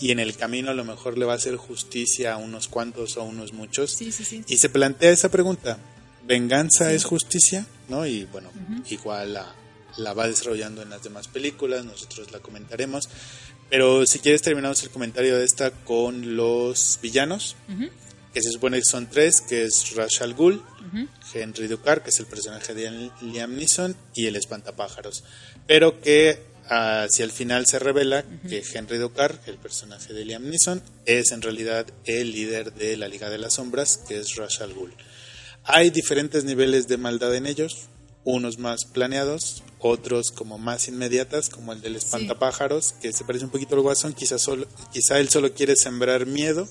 y 0.00 0.10
en 0.12 0.20
el 0.20 0.36
camino 0.36 0.70
a 0.70 0.74
lo 0.74 0.84
mejor 0.84 1.18
le 1.18 1.24
va 1.24 1.32
a 1.32 1.36
hacer 1.36 1.56
justicia 1.56 2.34
a 2.34 2.36
unos 2.36 2.68
cuantos 2.68 3.16
o 3.16 3.22
a 3.22 3.24
unos 3.24 3.52
muchos 3.52 3.90
Sí, 3.92 4.12
sí, 4.12 4.24
sí. 4.24 4.44
y 4.46 4.58
se 4.58 4.68
plantea 4.68 5.10
esa 5.10 5.28
pregunta, 5.30 5.78
¿venganza 6.26 6.92
es 6.92 7.04
justicia? 7.04 7.66
¿No? 7.88 8.06
Y 8.06 8.24
bueno, 8.26 8.50
igual 8.88 9.34
la, 9.34 9.54
la 9.96 10.12
va 10.14 10.26
desarrollando 10.28 10.82
en 10.82 10.90
las 10.90 11.02
demás 11.02 11.28
películas, 11.28 11.84
nosotros 11.84 12.30
la 12.32 12.38
comentaremos. 12.40 13.08
Pero 13.70 14.06
si 14.06 14.18
quieres 14.20 14.42
terminamos 14.42 14.82
el 14.82 14.90
comentario 14.90 15.36
de 15.36 15.44
esta 15.44 15.70
con 15.70 16.36
los 16.36 16.98
villanos, 17.02 17.56
que 18.34 18.42
se 18.42 18.50
supone 18.50 18.78
que 18.78 18.84
son 18.84 19.08
tres, 19.08 19.40
que 19.40 19.62
es 19.62 19.94
Ra's 19.94 20.20
al 20.20 20.34
Ghul, 20.34 20.60
Henry 21.32 21.68
Ducar, 21.68 22.02
que 22.02 22.10
es 22.10 22.18
el 22.18 22.26
personaje 22.26 22.74
de 22.74 23.10
Liam 23.22 23.54
Neeson, 23.54 23.96
y 24.12 24.26
el 24.26 24.34
espantapájaros. 24.34 25.22
Pero 25.68 26.00
que 26.00 26.40
hacia 26.68 27.24
el 27.24 27.30
final 27.30 27.66
se 27.66 27.78
revela 27.78 28.24
que 28.48 28.64
Henry 28.74 28.98
Ducar, 28.98 29.40
el 29.46 29.56
personaje 29.58 30.12
de 30.12 30.24
Liam 30.24 30.50
Neeson, 30.50 30.82
es 31.06 31.30
en 31.30 31.42
realidad 31.42 31.86
el 32.06 32.32
líder 32.32 32.74
de 32.74 32.96
la 32.96 33.06
Liga 33.06 33.30
de 33.30 33.38
las 33.38 33.54
Sombras, 33.54 33.98
que 34.08 34.18
es 34.18 34.34
Ra's 34.34 34.60
al 34.60 34.74
Ghul. 34.74 34.92
Hay 35.62 35.90
diferentes 35.90 36.44
niveles 36.44 36.88
de 36.88 36.96
maldad 36.96 37.34
en 37.36 37.46
ellos, 37.46 37.88
unos 38.24 38.58
más 38.58 38.84
planeados, 38.86 39.62
otros 39.78 40.32
como 40.32 40.58
más 40.58 40.88
inmediatas, 40.88 41.50
como 41.50 41.72
el 41.72 41.80
del 41.80 41.96
espantapájaros, 41.96 42.94
que 43.00 43.12
se 43.12 43.24
parece 43.24 43.44
un 43.44 43.50
poquito 43.50 43.76
al 43.76 43.82
guasón, 43.82 44.12
quizá, 44.12 44.38
solo, 44.38 44.66
quizá 44.92 45.20
él 45.20 45.28
solo 45.28 45.52
quiere 45.52 45.76
sembrar 45.76 46.26
miedo, 46.26 46.66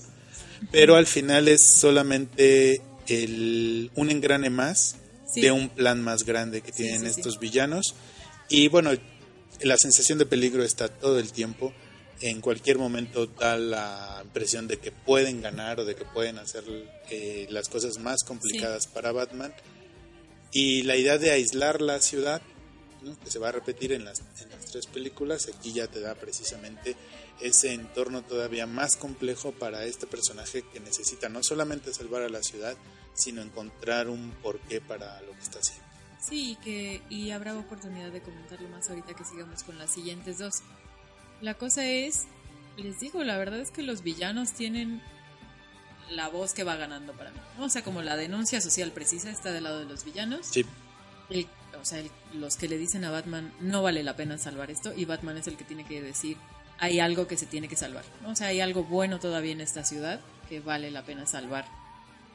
pero 0.70 0.96
al 0.96 1.06
final 1.06 1.48
es 1.48 1.62
solamente 1.62 2.80
el, 3.08 3.90
un 3.94 4.10
engrane 4.10 4.50
más 4.50 4.96
Sí. 5.26 5.40
de 5.40 5.50
un 5.50 5.68
plan 5.68 6.00
más 6.00 6.22
grande 6.24 6.60
que 6.60 6.70
tienen 6.70 7.00
sí, 7.00 7.10
sí. 7.14 7.20
estos 7.20 7.40
villanos. 7.40 7.96
Y 8.48 8.68
bueno, 8.68 8.92
la 9.62 9.76
sensación 9.76 10.18
de 10.18 10.26
peligro 10.26 10.62
está 10.62 10.86
todo 10.86 11.18
el 11.18 11.32
tiempo. 11.32 11.72
En 12.20 12.40
cualquier 12.40 12.78
momento 12.78 13.26
da 13.26 13.56
la 13.58 14.20
impresión 14.22 14.68
de 14.68 14.78
que 14.78 14.92
pueden 14.92 15.42
ganar 15.42 15.80
o 15.80 15.84
de 15.84 15.96
que 15.96 16.04
pueden 16.04 16.38
hacer 16.38 16.62
eh, 17.10 17.48
las 17.50 17.68
cosas 17.68 17.98
más 17.98 18.22
complicadas 18.22 18.86
para 18.86 19.10
Batman. 19.10 19.52
Y 20.52 20.84
la 20.84 20.96
idea 20.96 21.18
de 21.18 21.32
aislar 21.32 21.82
la 21.82 22.00
ciudad, 22.00 22.40
¿no? 23.04 23.18
que 23.20 23.30
se 23.30 23.38
va 23.38 23.48
a 23.48 23.52
repetir 23.52 23.92
en 23.92 24.04
las, 24.04 24.20
en 24.40 24.50
las 24.50 24.66
tres 24.66 24.86
películas, 24.86 25.48
aquí 25.54 25.72
ya 25.72 25.86
te 25.86 26.00
da 26.00 26.14
precisamente 26.14 26.96
ese 27.40 27.72
entorno 27.72 28.22
todavía 28.22 28.66
más 28.66 28.96
complejo 28.96 29.52
para 29.52 29.84
este 29.84 30.06
personaje 30.06 30.62
que 30.72 30.80
necesita 30.80 31.28
no 31.28 31.42
solamente 31.42 31.92
salvar 31.94 32.22
a 32.22 32.28
la 32.28 32.42
ciudad, 32.42 32.76
sino 33.14 33.42
encontrar 33.42 34.08
un 34.08 34.30
porqué 34.42 34.80
para 34.80 35.20
lo 35.22 35.32
que 35.32 35.40
está 35.40 35.58
haciendo. 35.58 35.84
Sí, 36.20 36.52
y 36.52 36.56
que 36.56 37.02
y 37.10 37.30
habrá 37.32 37.54
oportunidad 37.56 38.10
de 38.10 38.22
comentarlo 38.22 38.68
más 38.70 38.88
ahorita 38.88 39.14
que 39.14 39.24
sigamos 39.24 39.62
con 39.62 39.78
las 39.78 39.92
siguientes 39.92 40.38
dos. 40.38 40.54
La 41.42 41.54
cosa 41.54 41.84
es, 41.86 42.22
les 42.78 42.98
digo, 43.00 43.22
la 43.24 43.36
verdad 43.36 43.60
es 43.60 43.70
que 43.70 43.82
los 43.82 44.02
villanos 44.02 44.52
tienen 44.52 45.02
la 46.10 46.28
voz 46.28 46.52
que 46.54 46.64
va 46.64 46.76
ganando 46.76 47.12
para 47.12 47.30
mí. 47.30 47.38
¿no? 47.58 47.64
O 47.66 47.68
sea, 47.68 47.82
como 47.84 48.00
la 48.02 48.16
denuncia 48.16 48.60
social 48.60 48.90
precisa 48.92 49.30
está 49.30 49.52
del 49.52 49.64
lado 49.64 49.80
de 49.80 49.86
los 49.86 50.04
villanos. 50.04 50.46
Sí, 50.50 50.64
El- 51.30 51.46
o 51.84 51.86
sea, 51.86 51.98
el- 52.00 52.10
los 52.32 52.56
que 52.56 52.66
le 52.66 52.78
dicen 52.78 53.04
a 53.04 53.10
Batman 53.10 53.52
no 53.60 53.82
vale 53.82 54.02
la 54.02 54.16
pena 54.16 54.38
salvar 54.38 54.70
esto 54.70 54.92
y 54.96 55.04
Batman 55.04 55.36
es 55.36 55.46
el 55.46 55.56
que 55.58 55.64
tiene 55.64 55.84
que 55.84 56.00
decir 56.00 56.38
hay 56.78 56.98
algo 56.98 57.26
que 57.28 57.36
se 57.36 57.44
tiene 57.46 57.68
que 57.68 57.76
salvar. 57.76 58.04
¿no? 58.22 58.30
O 58.30 58.34
sea, 58.36 58.48
hay 58.48 58.60
algo 58.60 58.82
bueno 58.84 59.20
todavía 59.20 59.52
en 59.52 59.60
esta 59.60 59.84
ciudad 59.84 60.18
que 60.48 60.60
vale 60.60 60.90
la 60.90 61.02
pena 61.04 61.26
salvar. 61.26 61.66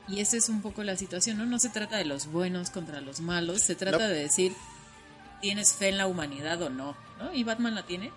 Y 0.07 0.21
esa 0.21 0.37
es 0.37 0.47
un 0.49 0.61
poco 0.61 0.83
la 0.83 0.95
situación, 0.95 1.37
¿no? 1.39 1.45
No 1.45 1.59
se 1.59 1.69
trata 1.69 1.97
de 1.97 2.05
los 2.05 2.27
buenos 2.27 2.69
contra 2.69 3.01
los 3.01 3.19
malos, 3.19 3.61
se 3.61 3.75
trata 3.75 3.97
No. 3.97 4.07
de 4.07 4.15
decir, 4.15 4.53
¿tienes 5.41 5.73
fe 5.73 5.89
en 5.89 5.97
la 5.97 6.07
humanidad 6.07 6.61
o 6.61 6.69
no? 6.69 6.95
¿no? 7.19 7.33
Y 7.33 7.43
Batman 7.43 7.75
la 7.75 7.85
tiene. 7.85 8.11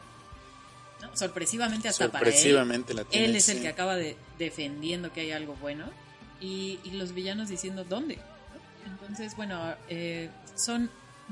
¿no? 1.00 1.16
Sorpresivamente 1.16 1.88
hasta 1.88 2.04
Sorpresivamente 2.04 2.94
la 2.94 3.02
para 3.02 3.08
él. 3.08 3.10
tiene, 3.12 3.26
Él 3.26 3.36
es 3.36 3.48
el 3.48 3.60
que 3.60 3.68
acaba 3.68 3.96
de 3.96 4.16
defendiendo 4.38 5.12
que 5.12 5.22
hay 5.22 5.32
algo 5.32 5.54
bueno. 5.60 5.86
Y, 6.40 6.78
y 6.84 6.92
los 6.92 7.12
villanos 7.12 7.48
diciendo 7.48 7.84
dónde. 7.84 8.18
Entonces, 8.86 9.36
bueno, 9.36 9.74
eh, 9.88 10.30
son 10.56 10.90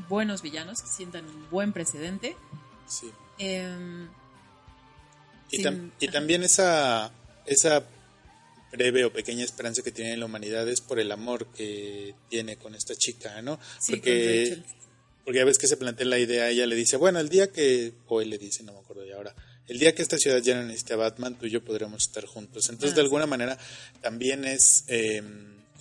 buenos 0.08 0.42
villanos, 0.42 0.78
sientan 0.78 1.24
un 1.26 1.50
buen 1.50 1.72
precedente. 1.72 2.36
Sí. 2.86 3.10
Em, 3.38 4.08
Y, 5.50 5.56
sin- 5.56 5.64
tam- 5.64 5.90
y 6.00 6.08
también 6.08 6.42
esa, 6.42 7.10
esa 7.46 7.84
breve 8.72 9.04
o 9.04 9.12
pequeña 9.12 9.44
esperanza 9.44 9.82
que 9.82 9.90
tiene 9.90 10.16
la 10.16 10.26
humanidad 10.26 10.68
es 10.68 10.80
por 10.80 11.00
el 11.00 11.10
amor 11.10 11.46
que 11.48 12.14
tiene 12.28 12.56
con 12.56 12.74
esta 12.74 12.94
chica, 12.94 13.42
¿no? 13.42 13.58
Sí, 13.80 13.92
porque, 13.96 14.62
porque 15.24 15.38
ya 15.40 15.44
ves 15.44 15.58
que 15.58 15.66
se 15.66 15.76
plantea 15.76 16.06
la 16.06 16.18
idea, 16.18 16.48
ella 16.50 16.66
le 16.66 16.76
dice, 16.76 16.96
bueno, 16.96 17.18
el 17.18 17.28
día 17.28 17.50
que, 17.50 17.92
o 18.06 18.20
él 18.20 18.30
le 18.30 18.38
dice, 18.38 18.62
no 18.62 18.72
me 18.72 18.78
acuerdo 18.78 19.02
de 19.02 19.12
ahora, 19.14 19.34
el 19.66 19.78
día 19.78 19.94
que 19.94 20.02
esta 20.02 20.18
ciudad 20.18 20.38
ya 20.38 20.54
no 20.54 20.62
necesite 20.64 20.92
a 20.94 20.96
Batman, 20.96 21.36
tú 21.38 21.46
y 21.46 21.50
yo 21.50 21.64
podremos 21.64 22.02
estar 22.06 22.24
juntos. 22.26 22.68
Entonces, 22.68 22.92
Ah, 22.92 22.96
de 22.96 23.00
sí. 23.02 23.06
alguna 23.06 23.26
manera, 23.26 23.58
también 24.00 24.44
es 24.44 24.84
eh, 24.88 25.22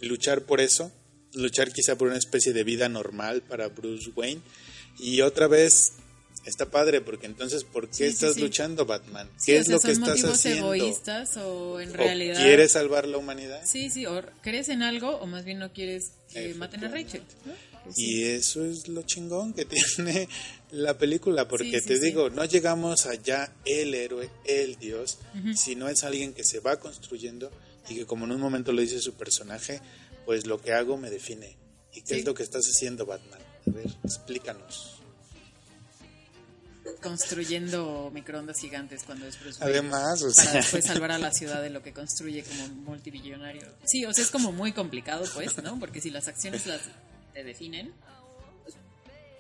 luchar 0.02 0.42
por 0.44 0.60
eso, 0.62 0.92
luchar 1.34 1.72
quizá 1.72 1.98
por 1.98 2.08
una 2.08 2.18
especie 2.18 2.54
de 2.54 2.64
vida 2.64 2.90
normal 2.90 3.42
para 3.42 3.68
Bruce 3.70 4.12
Wayne. 4.16 4.42
Y 5.00 5.22
otra 5.22 5.48
vez, 5.48 5.94
está 6.46 6.66
padre, 6.72 7.02
porque 7.02 7.26
entonces, 7.28 7.64
¿por 7.64 7.88
qué 7.88 7.94
Sí, 7.94 8.04
sí, 8.04 8.10
estás 8.10 8.36
sí. 8.36 8.42
luchando, 8.42 8.86
Batman? 8.86 9.30
Sí, 9.38 9.52
¿Qué 9.52 9.58
o 9.58 9.62
es 9.62 9.66
sea, 9.68 9.76
lo 9.76 9.82
que 9.82 9.96
son 9.96 10.04
estás 10.16 10.24
haciendo? 10.32 10.74
egoístas 10.74 11.38
o 11.38 11.80
en 11.80 11.92
¿O 11.92 11.94
realidad... 11.94 12.42
quieres 12.44 12.72
salvar 12.74 13.08
la 13.08 13.18
humanidad? 13.18 13.62
Sí, 13.66 13.90
sí, 13.90 14.06
o 14.06 14.22
crees 14.42 14.70
en 14.70 14.82
algo 14.84 15.10
o 15.18 15.26
más 15.28 15.46
bien 15.46 15.60
no 15.60 15.72
quieres 15.72 16.12
que 16.32 16.54
maten 16.56 16.84
a 16.84 16.90
Rachel. 16.90 17.24
¿no? 17.46 17.54
Sí. 17.94 18.04
Y 18.20 18.24
eso 18.24 18.66
es 18.66 18.88
lo 18.90 19.04
chingón 19.04 19.54
que 19.54 19.66
tiene 19.96 20.28
la 20.72 20.98
película, 20.98 21.48
porque 21.48 21.72
Sí, 21.72 21.80
sí, 21.82 21.88
te 21.88 21.96
sí. 21.98 22.02
digo, 22.06 22.30
no 22.30 22.44
llegamos 22.46 23.06
allá 23.06 23.54
el 23.66 23.94
héroe, 23.94 24.30
el 24.46 24.76
dios, 24.78 25.20
sino 25.56 25.88
es 25.88 26.04
alguien 26.04 26.34
que 26.34 26.44
se 26.44 26.60
va 26.60 26.80
construyendo 26.80 27.52
y 27.90 27.96
que 27.96 28.06
como 28.06 28.26
en 28.26 28.32
un 28.34 28.42
momento 28.42 28.72
lo 28.74 28.82
dice 28.82 29.00
su 29.00 29.14
personaje, 29.14 29.80
pues 30.30 30.46
lo 30.46 30.62
que 30.62 30.74
hago 30.74 30.96
me 30.96 31.10
define. 31.10 31.58
¿Y 31.92 32.02
qué 32.02 32.14
Sí. 32.14 32.20
es 32.20 32.26
lo 32.28 32.36
que 32.36 32.44
estás 32.44 32.64
haciendo, 32.64 33.04
Batman? 33.08 33.40
A 33.68 33.72
ver, 33.72 33.88
explícanos. 34.04 35.02
construyendo 37.02 38.12
microondas 38.14 38.60
gigantes 38.60 39.02
cuando 39.04 39.26
es 39.26 39.40
Bruce 39.40 39.60
Wayne. 39.60 39.80
Además, 39.80 40.22
o 40.22 40.30
para 40.36 40.52
sea, 40.52 40.54
después 40.54 40.86
salvar 40.86 41.12
a 41.14 41.18
la 41.18 41.32
ciudad 41.32 41.64
de 41.64 41.72
lo 41.72 41.82
que 41.82 41.94
construye 41.94 42.44
como 42.44 42.68
multibillonario. 42.68 43.68
Sí, 43.86 44.06
o 44.06 44.14
sea, 44.14 44.24
es 44.24 44.30
como 44.30 44.52
muy 44.52 44.72
complicado, 44.72 45.26
pues, 45.34 45.58
¿no? 45.64 45.80
Porque 45.80 46.00
si 46.00 46.12
las 46.12 46.28
acciones 46.28 46.68
las 46.68 46.82
te 47.34 47.44
definen, 47.44 47.92
pues, 48.64 48.76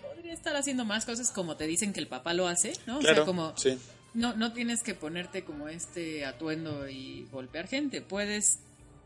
podría 0.01 0.33
estar 0.33 0.55
haciendo 0.55 0.85
más 0.85 1.05
cosas 1.05 1.29
como 1.29 1.55
te 1.55 1.67
dicen 1.67 1.93
que 1.93 1.99
el 1.99 2.07
papá 2.07 2.33
lo 2.33 2.47
hace, 2.47 2.73
¿no? 2.87 2.97
O 2.97 3.01
claro, 3.01 3.15
sea, 3.17 3.25
como 3.25 3.55
sí. 3.57 3.77
no, 4.15 4.35
no 4.35 4.53
tienes 4.53 4.81
que 4.81 4.95
ponerte 4.95 5.43
como 5.43 5.67
este 5.67 6.25
atuendo 6.25 6.87
y 6.89 7.27
golpear 7.31 7.67
gente. 7.67 8.01
Puedes 8.01 8.59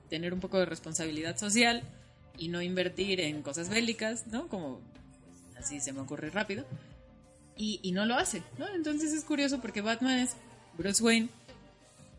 tener 0.10 0.34
un 0.34 0.40
poco 0.40 0.60
de 0.60 0.66
responsabilidad 0.66 1.38
social 1.38 1.84
y 2.38 2.48
no 2.50 2.62
invertir 2.62 3.20
en 3.22 3.42
cosas 3.42 3.70
bélicas, 3.70 4.28
¿no? 4.28 4.48
Como 4.48 4.82
así 5.58 5.80
se 5.80 5.94
me 5.94 6.00
ocurre 6.02 6.30
rápido. 6.30 6.66
Y, 7.56 7.80
y 7.84 7.92
no 7.92 8.06
lo 8.06 8.16
hace, 8.16 8.42
¿no? 8.58 8.68
Entonces 8.74 9.14
es 9.14 9.24
curioso 9.24 9.62
porque 9.62 9.82
Batman 9.82 10.20
es 10.20 10.32
Bruce 10.78 11.04
Wayne, 11.04 11.30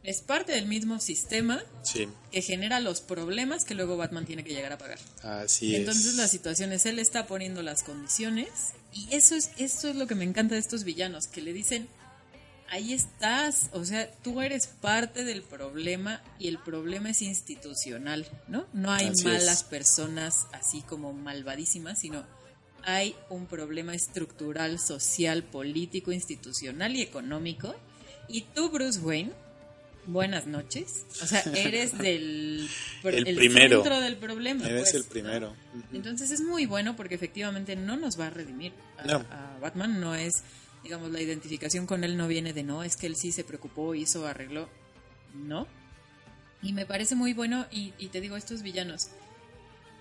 es 0.04 0.20
parte 0.20 0.52
del 0.52 0.66
mismo 0.66 1.00
sistema 1.00 1.62
Sí, 1.82 2.06
que 2.30 2.42
genera 2.42 2.78
los 2.78 3.00
problemas 3.00 3.64
que 3.64 3.74
luego 3.74 3.96
Batman 3.96 4.26
tiene 4.26 4.44
que 4.44 4.52
llegar 4.54 4.72
a 4.72 4.78
pagar. 4.78 4.98
así 5.22 5.74
Entonces 5.74 6.06
es. 6.06 6.14
la 6.16 6.28
situación 6.28 6.72
es, 6.72 6.86
él 6.86 6.98
está 6.98 7.26
poniendo 7.26 7.62
las 7.62 7.82
condiciones 7.82 8.48
y 8.92 9.08
eso 9.12 9.34
es, 9.34 9.50
eso 9.56 9.88
es 9.88 9.96
lo 9.96 10.06
que 10.06 10.14
me 10.14 10.24
encanta 10.24 10.54
de 10.54 10.60
estos 10.60 10.84
villanos, 10.84 11.26
que 11.26 11.40
le 11.40 11.52
dicen, 11.52 11.88
ahí 12.70 12.92
estás, 12.92 13.68
o 13.72 13.84
sea, 13.84 14.10
tú 14.22 14.40
eres 14.40 14.66
parte 14.66 15.24
del 15.24 15.42
problema 15.42 16.22
y 16.38 16.48
el 16.48 16.58
problema 16.58 17.10
es 17.10 17.22
institucional, 17.22 18.26
¿no? 18.48 18.66
No 18.72 18.92
hay 18.92 19.06
Así 19.08 19.24
malas 19.24 19.58
es. 19.58 19.62
personas 19.64 20.46
así 20.52 20.82
como 20.82 21.12
malvadísimas, 21.12 21.98
sino 22.00 22.24
hay 22.82 23.14
un 23.30 23.46
problema 23.46 23.94
estructural, 23.94 24.78
social, 24.78 25.42
político, 25.42 26.12
institucional 26.12 26.94
y 26.96 27.02
económico. 27.02 27.74
Y 28.28 28.42
tú, 28.42 28.70
Bruce 28.70 29.00
Wayne, 29.00 29.32
buenas 30.06 30.46
noches. 30.46 31.06
O 31.22 31.26
sea, 31.26 31.40
eres 31.54 31.96
del 31.98 32.68
El 33.04 33.36
primero. 33.36 33.76
centro 33.82 34.00
del 34.00 34.16
problema. 34.16 34.66
Eres 34.66 34.82
pues, 34.82 34.94
el 34.94 35.04
primero. 35.04 35.54
Entonces 35.92 36.30
es 36.30 36.40
muy 36.42 36.66
bueno 36.66 36.94
porque 36.96 37.14
efectivamente 37.14 37.74
no 37.76 37.96
nos 37.96 38.18
va 38.20 38.26
a 38.26 38.30
redimir 38.30 38.72
a, 38.98 39.04
No. 39.06 39.16
a 39.30 39.58
Batman. 39.62 39.98
No 40.00 40.14
es, 40.14 40.32
digamos, 40.84 41.10
la 41.10 41.20
identificación 41.20 41.86
con 41.86 42.04
él 42.04 42.16
no 42.16 42.28
viene 42.28 42.52
de 42.52 42.62
no, 42.62 42.84
es 42.84 42.96
que 42.96 43.06
él 43.06 43.16
sí 43.16 43.32
se 43.32 43.42
preocupó, 43.42 43.94
hizo, 43.94 44.26
arregló. 44.26 44.68
No. 45.34 45.66
Y 46.62 46.72
me 46.72 46.86
parece 46.86 47.16
muy 47.16 47.32
bueno 47.32 47.66
y, 47.72 47.92
y 47.98 48.08
te 48.08 48.20
digo, 48.20 48.36
estos 48.36 48.62
villanos 48.62 49.08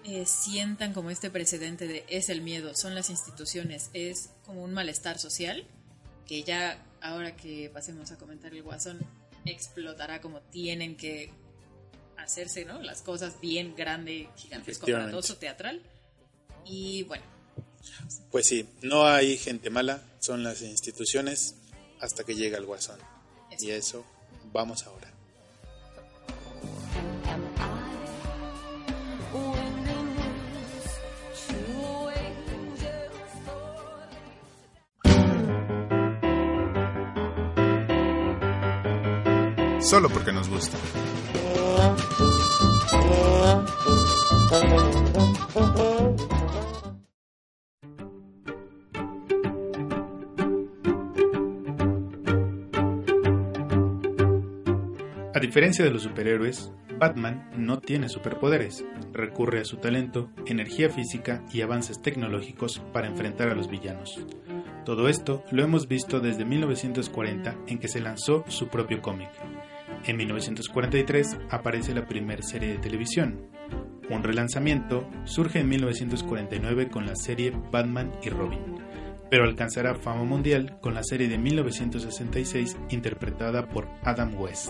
eh, 0.06 0.26
sientan 0.26 0.94
como 0.94 1.10
este 1.10 1.32
precedente 1.32 1.88
de 1.88 2.06
es 2.10 2.30
el 2.30 2.42
miedo, 2.42 2.76
son 2.76 2.94
las 2.94 3.10
instituciones, 3.10 3.90
es 3.94 4.30
como 4.46 4.64
un 4.64 4.74
malestar 4.74 5.18
social 5.18 5.66
que 6.28 6.44
ya 6.44 6.78
ahora 7.02 7.36
que 7.36 7.70
pasemos 7.74 8.12
a 8.12 8.18
comentar 8.18 8.54
el 8.54 8.64
guasón 8.64 9.00
explotará 9.46 10.22
como 10.22 10.42
tienen 10.42 10.96
que 10.96 11.32
hacerse, 12.18 12.66
¿no? 12.66 12.82
Las 12.82 13.02
cosas 13.02 13.40
bien 13.42 13.76
grande, 13.76 14.30
gigantesco, 14.36 14.86
aparatoso, 14.86 15.38
teatral. 15.38 15.82
Y 16.66 17.04
bueno, 17.04 17.24
Pues 18.32 18.48
sí, 18.48 18.68
no 18.82 19.06
hay 19.06 19.38
gente 19.38 19.70
mala, 19.70 20.02
son 20.20 20.44
las 20.44 20.62
instituciones 20.62 21.56
hasta 22.00 22.24
que 22.24 22.36
llega 22.36 22.58
el 22.58 22.66
guasón. 22.66 23.00
Eso. 23.52 23.66
Y 23.66 23.72
eso, 23.72 24.06
vamos 24.52 24.84
ahora. 24.84 25.14
Solo 39.94 40.10
porque 40.10 40.32
nos 40.32 40.50
gusta. 40.50 40.78
Diferencia 55.54 55.86
de 55.86 55.92
los 55.92 56.02
superhéroes, 56.02 56.72
Batman 56.98 57.48
no 57.56 57.78
tiene 57.78 58.10
superpoderes, 58.10 58.84
recurre 59.12 59.60
a 59.60 59.66
su 59.66 59.78
talento, 59.78 60.32
energía 60.48 60.90
física 60.90 61.46
y 61.54 61.62
avances 61.62 62.02
tecnológicos 62.02 62.82
para 62.92 63.08
enfrentar 63.08 63.50
a 63.50 63.54
los 63.54 63.70
villanos. 63.70 64.20
Todo 64.84 65.08
esto 65.08 65.44
lo 65.52 65.64
hemos 65.64 65.88
visto 65.88 66.20
desde 66.20 66.44
1940 66.44 67.56
en 67.68 67.78
que 67.78 67.88
se 67.88 68.02
lanzó 68.02 68.44
su 68.48 68.70
propio 68.70 69.00
cómic. 69.04 69.30
En 70.06 70.18
1943 70.18 71.38
aparece 71.52 71.94
la 71.94 72.08
primera 72.08 72.42
serie 72.42 72.70
de 72.70 72.80
televisión. 72.80 73.48
Un 74.10 74.24
relanzamiento 74.24 75.08
surge 75.26 75.60
en 75.60 75.70
1949 75.70 76.90
con 76.90 77.06
la 77.06 77.16
serie 77.16 77.54
Batman 77.72 78.12
y 78.24 78.30
Robin, 78.30 78.73
pero 79.34 79.46
alcanzará 79.46 79.96
fama 79.96 80.26
mundial 80.26 80.80
con 80.80 80.94
la 80.94 81.04
serie 81.04 81.28
de 81.28 81.40
1966 81.40 82.78
interpretada 82.92 83.68
por 83.68 83.88
Adam 84.04 84.40
West. 84.40 84.70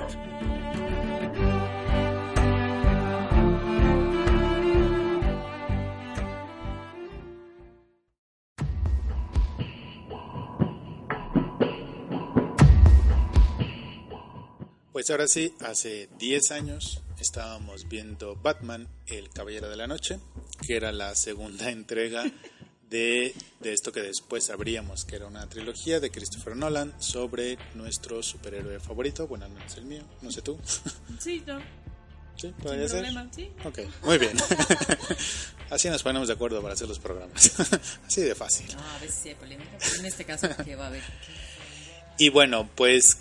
Pues 14.94 15.10
ahora 15.10 15.28
sí, 15.28 15.54
hace 15.60 16.08
10 16.18 16.52
años 16.52 17.04
estábamos 17.20 17.90
viendo 17.90 18.38
Batman, 18.38 18.88
el 19.08 19.30
Caballero 19.30 19.70
de 19.70 19.76
la 19.76 19.88
Noche, 19.88 20.20
que 20.66 20.78
era 20.78 20.94
la 20.94 21.16
segunda 21.16 21.70
entrega 21.70 22.24
de, 22.94 23.34
de 23.60 23.74
esto 23.74 23.92
que 23.92 24.02
después 24.02 24.46
sabríamos 24.46 25.04
que 25.04 25.16
era 25.16 25.26
una 25.26 25.50
trilogía 25.50 26.00
de 26.00 26.12
Christopher 26.12 26.56
Nolan 26.56 26.94
sobre 27.02 27.58
nuestro 27.74 28.22
superhéroe 28.22 28.80
favorito, 28.80 29.28
bueno, 29.28 29.48
no 29.50 29.66
es 29.66 29.76
el 29.78 29.86
mío, 29.86 30.04
no 30.22 30.32
sé 30.32 30.44
tú. 30.44 30.60
sí, 31.20 31.44
no, 31.48 31.60
¿Sí? 32.36 32.48
sin 32.50 32.54
¿Podría 32.54 32.88
ser? 32.88 33.02
problema, 33.02 33.28
sí. 33.36 33.50
Ok, 33.66 33.80
muy 34.04 34.20
bien. 34.20 34.38
Así 35.72 35.90
nos 35.90 36.04
ponemos 36.04 36.28
de 36.28 36.36
acuerdo 36.36 36.62
para 36.62 36.76
hacer 36.76 36.88
los 36.88 37.00
programas. 37.00 37.52
Así 38.08 38.22
de 38.22 38.36
fácil. 38.36 38.68
No, 38.76 38.84
a 38.84 39.00
veces 39.00 39.20
sí 39.24 39.30
hay 39.30 39.36
polémica, 39.36 39.72
pero 39.80 39.96
en 39.96 40.06
este 40.06 40.24
caso, 40.24 40.48
¿qué 40.64 40.76
va 40.76 40.86
a 40.86 40.88
haber? 40.90 41.02
Y 42.20 42.30
bueno, 42.30 42.70
pues 42.76 43.18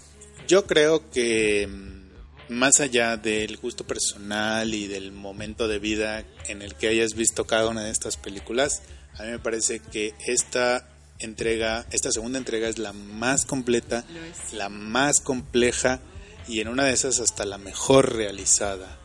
yo 0.49 0.67
creo 0.67 1.11
que 1.11 1.67
mm, 1.67 2.53
más 2.53 2.81
allá 2.81 3.17
del 3.17 3.57
gusto 3.57 3.87
personal 3.87 4.75
y 4.75 4.87
del 4.87 5.13
momento 5.13 5.67
de 5.67 5.79
vida 5.79 6.27
en 6.49 6.61
el 6.61 6.75
que 6.75 6.89
hayas 6.89 7.15
visto 7.15 7.47
cada 7.47 7.69
una 7.71 7.85
de 7.85 7.91
estas 7.91 8.19
películas, 8.19 8.83
a 9.19 9.23
mí 9.25 9.31
me 9.31 9.39
parece 9.39 9.81
que 9.81 10.15
esta 10.27 10.89
entrega, 11.19 11.87
esta 11.93 12.11
segunda 12.11 12.39
entrega 12.39 12.69
es 12.69 12.79
la 12.79 12.93
más 12.93 13.47
completa, 13.47 14.05
la 14.53 14.69
más 14.69 15.21
compleja 15.21 16.01
y 16.49 16.61
en 16.61 16.69
una 16.69 16.85
de 16.85 16.93
esas 16.93 17.21
hasta 17.21 17.45
la 17.45 17.59
mejor 17.59 18.15
realizada. 18.15 18.99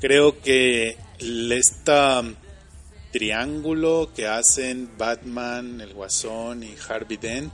Creo 0.00 0.40
que 0.40 0.96
esta 1.18 2.22
triángulo 3.12 4.10
que 4.14 4.26
hacen 4.26 4.90
Batman, 4.98 5.80
el 5.80 5.94
Guasón 5.94 6.62
y 6.62 6.74
Harvey 6.88 7.16
Dent 7.16 7.52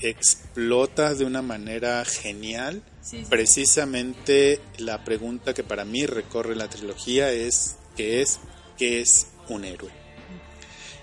explota 0.00 1.14
de 1.14 1.24
una 1.24 1.42
manera 1.42 2.04
genial. 2.04 2.82
Sí, 3.02 3.18
sí. 3.18 3.26
Precisamente 3.28 4.60
la 4.78 5.04
pregunta 5.04 5.52
que 5.52 5.64
para 5.64 5.84
mí 5.84 6.06
recorre 6.06 6.54
la 6.54 6.68
trilogía 6.68 7.32
es 7.32 7.76
¿qué 7.96 8.22
es 8.22 8.38
qué 8.78 9.00
es 9.00 9.26
un 9.48 9.64
héroe? 9.64 9.99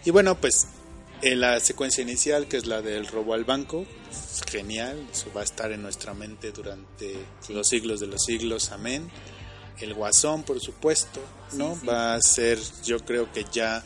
Y 0.07 0.11
bueno, 0.11 0.39
pues 0.39 0.67
en 1.21 1.41
la 1.41 1.59
secuencia 1.59 2.01
inicial, 2.01 2.47
que 2.47 2.55
es 2.55 2.65
la 2.65 2.81
del 2.81 3.07
robo 3.07 3.33
al 3.33 3.43
banco, 3.43 3.85
es 4.09 4.41
genial, 4.49 5.05
eso 5.11 5.29
va 5.35 5.41
a 5.41 5.43
estar 5.43 5.69
en 5.73 5.81
nuestra 5.81 6.13
mente 6.13 6.53
durante 6.53 7.25
los 7.49 7.67
siglos 7.67 7.99
de 7.99 8.07
los 8.07 8.23
siglos, 8.23 8.71
amén. 8.71 9.11
El 9.81 9.93
guasón, 9.93 10.43
por 10.43 10.61
supuesto, 10.61 11.19
¿no? 11.57 11.73
Sí, 11.73 11.81
sí. 11.81 11.87
Va 11.87 12.13
a 12.13 12.21
ser, 12.21 12.57
yo 12.85 13.03
creo 13.03 13.29
que 13.33 13.45
ya 13.51 13.83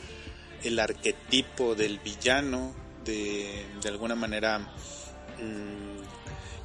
el 0.62 0.80
arquetipo 0.80 1.74
del 1.74 1.98
villano, 1.98 2.72
de, 3.04 3.66
de 3.82 3.90
alguna 3.90 4.14
manera, 4.14 4.60
mm, 4.60 6.04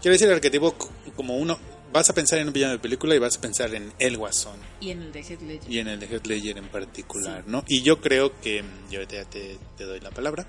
quiero 0.02 0.12
decir 0.12 0.30
arquetipo 0.30 0.76
c- 0.78 1.12
como 1.12 1.38
uno, 1.38 1.58
vas 1.96 2.10
a 2.10 2.14
pensar 2.14 2.38
en 2.38 2.46
un 2.48 2.52
villano 2.52 2.74
de 2.74 2.78
película 2.78 3.14
y 3.14 3.18
vas 3.18 3.38
a 3.38 3.40
pensar 3.40 3.74
en 3.74 3.92
el 3.98 4.16
guasón 4.18 4.56
Y 4.80 4.90
en 4.90 5.02
el 5.02 5.12
de 5.12 5.20
Heath 5.22 5.40
Ledger. 5.42 5.72
y 5.72 5.78
en 5.78 5.88
el 5.88 5.98
de 5.98 6.06
Heath 6.06 6.26
Ledger 6.26 6.58
en 6.58 6.68
particular, 6.68 7.44
¿no? 7.46 7.64
Y 7.66 7.82
yo 7.82 8.00
creo 8.00 8.38
que, 8.40 8.62
yo 8.90 9.00
ahorita 9.00 9.16
ya 9.16 9.24
te, 9.24 9.58
te 9.76 9.84
doy 9.84 10.00
la 10.00 10.10
palabra, 10.10 10.46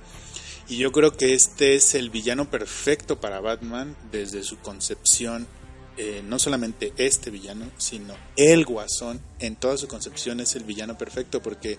y 0.67 0.75
yo 0.77 0.91
creo 0.91 1.15
que 1.15 1.33
este 1.33 1.75
es 1.75 1.95
el 1.95 2.09
villano 2.09 2.49
perfecto 2.49 3.21
para 3.21 3.39
Batman 3.39 3.95
desde 4.11 4.43
su 4.43 4.57
concepción, 4.57 5.47
eh, 5.95 6.21
no 6.23 6.37
solamente 6.37 6.91
este 6.97 7.31
villano, 7.31 7.71
sino 7.77 8.13
el 8.35 8.65
guasón, 8.65 9.21
en 9.39 9.55
toda 9.55 9.77
su 9.77 9.87
concepción 9.87 10.41
es 10.41 10.55
el 10.55 10.65
villano 10.65 10.97
perfecto, 10.97 11.41
porque 11.41 11.77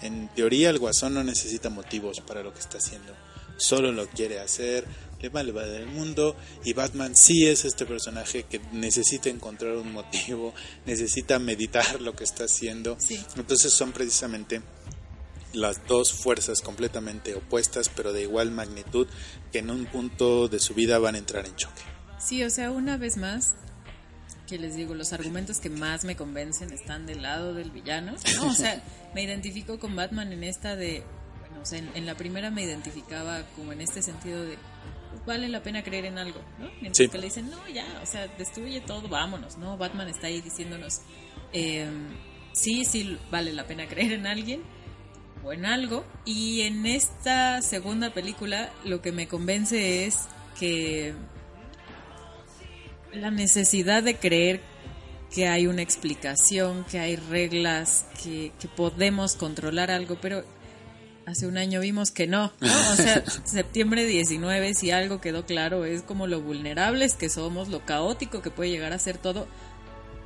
en 0.00 0.28
teoría 0.28 0.70
el 0.70 0.78
guasón 0.78 1.12
no 1.12 1.22
necesita 1.22 1.68
motivos 1.68 2.20
para 2.20 2.42
lo 2.42 2.54
que 2.54 2.60
está 2.60 2.78
haciendo, 2.78 3.14
solo 3.58 3.92
lo 3.92 4.08
quiere 4.08 4.40
hacer, 4.40 4.86
le 5.20 5.28
vale 5.28 5.52
va 5.52 5.64
del 5.64 5.86
mundo 5.86 6.36
y 6.64 6.72
Batman 6.72 7.14
sí 7.14 7.46
es 7.46 7.64
este 7.64 7.84
personaje 7.84 8.44
que 8.44 8.60
necesita 8.72 9.28
encontrar 9.28 9.76
un 9.76 9.92
motivo, 9.92 10.54
necesita 10.86 11.38
meditar 11.38 12.00
lo 12.00 12.14
que 12.14 12.24
está 12.24 12.44
haciendo. 12.44 12.96
Sí. 12.98 13.20
Entonces 13.36 13.72
son 13.72 13.92
precisamente 13.92 14.62
las 15.52 15.86
dos 15.86 16.12
fuerzas 16.12 16.60
completamente 16.60 17.34
opuestas, 17.34 17.88
pero 17.88 18.12
de 18.12 18.22
igual 18.22 18.50
magnitud, 18.50 19.08
que 19.52 19.58
en 19.58 19.70
un 19.70 19.86
punto 19.86 20.48
de 20.48 20.60
su 20.60 20.74
vida 20.74 20.98
van 20.98 21.16
a 21.16 21.18
entrar 21.18 21.46
en 21.46 21.56
choque. 21.56 21.82
Sí, 22.18 22.44
o 22.44 22.50
sea, 22.50 22.70
una 22.70 22.96
vez 22.96 23.16
más, 23.16 23.54
que 24.46 24.58
les 24.58 24.76
digo, 24.76 24.94
los 24.94 25.12
argumentos 25.12 25.58
que 25.58 25.70
más 25.70 26.04
me 26.04 26.16
convencen 26.16 26.72
están 26.72 27.06
del 27.06 27.22
lado 27.22 27.54
del 27.54 27.70
villano. 27.70 28.14
No, 28.36 28.48
o 28.48 28.54
sea, 28.54 28.82
me 29.14 29.22
identifico 29.22 29.78
con 29.78 29.96
Batman 29.96 30.32
en 30.32 30.44
esta 30.44 30.76
de, 30.76 31.02
bueno, 31.40 31.62
o 31.62 31.66
sea, 31.66 31.78
en, 31.78 31.90
en 31.94 32.06
la 32.06 32.16
primera 32.16 32.50
me 32.50 32.62
identificaba 32.62 33.42
como 33.56 33.72
en 33.72 33.80
este 33.80 34.02
sentido 34.02 34.42
de, 34.42 34.56
vale 35.26 35.48
la 35.48 35.62
pena 35.62 35.82
creer 35.82 36.06
en 36.06 36.18
algo, 36.18 36.40
¿no? 36.58 36.66
Mientras 36.80 36.96
Sí. 36.96 37.08
que 37.08 37.18
le 37.18 37.24
dicen, 37.26 37.50
no, 37.50 37.68
ya, 37.68 37.86
o 38.02 38.06
sea, 38.06 38.26
destruye 38.28 38.80
todo, 38.80 39.08
vámonos, 39.08 39.58
¿no? 39.58 39.76
Batman 39.76 40.08
está 40.08 40.26
ahí 40.28 40.40
diciéndonos, 40.40 41.00
eh, 41.52 41.88
sí, 42.52 42.84
sí, 42.84 43.18
vale 43.30 43.52
la 43.52 43.66
pena 43.66 43.86
creer 43.86 44.12
en 44.12 44.26
alguien 44.26 44.62
o 45.44 45.52
en 45.52 45.66
algo. 45.66 46.04
Y 46.24 46.62
en 46.62 46.86
esta 46.86 47.62
segunda 47.62 48.12
película 48.12 48.70
lo 48.84 49.00
que 49.02 49.12
me 49.12 49.26
convence 49.28 50.06
es 50.06 50.28
que 50.58 51.14
la 53.12 53.30
necesidad 53.30 54.02
de 54.02 54.16
creer 54.16 54.60
que 55.34 55.46
hay 55.48 55.66
una 55.66 55.82
explicación, 55.82 56.84
que 56.90 56.98
hay 56.98 57.16
reglas, 57.16 58.06
que, 58.22 58.52
que 58.60 58.68
podemos 58.68 59.36
controlar 59.36 59.90
algo, 59.90 60.16
pero 60.20 60.44
hace 61.26 61.46
un 61.46 61.56
año 61.58 61.80
vimos 61.80 62.10
que 62.10 62.26
no, 62.26 62.52
¿no? 62.60 62.90
O 62.92 62.96
sea, 62.96 63.22
septiembre 63.44 64.04
19, 64.06 64.74
si 64.74 64.90
algo 64.90 65.20
quedó 65.20 65.46
claro, 65.46 65.84
es 65.84 66.02
como 66.02 66.26
lo 66.26 66.40
vulnerables 66.40 67.14
que 67.14 67.28
somos, 67.30 67.68
lo 67.68 67.84
caótico 67.84 68.42
que 68.42 68.50
puede 68.50 68.70
llegar 68.70 68.92
a 68.92 68.98
ser 68.98 69.18
todo 69.18 69.46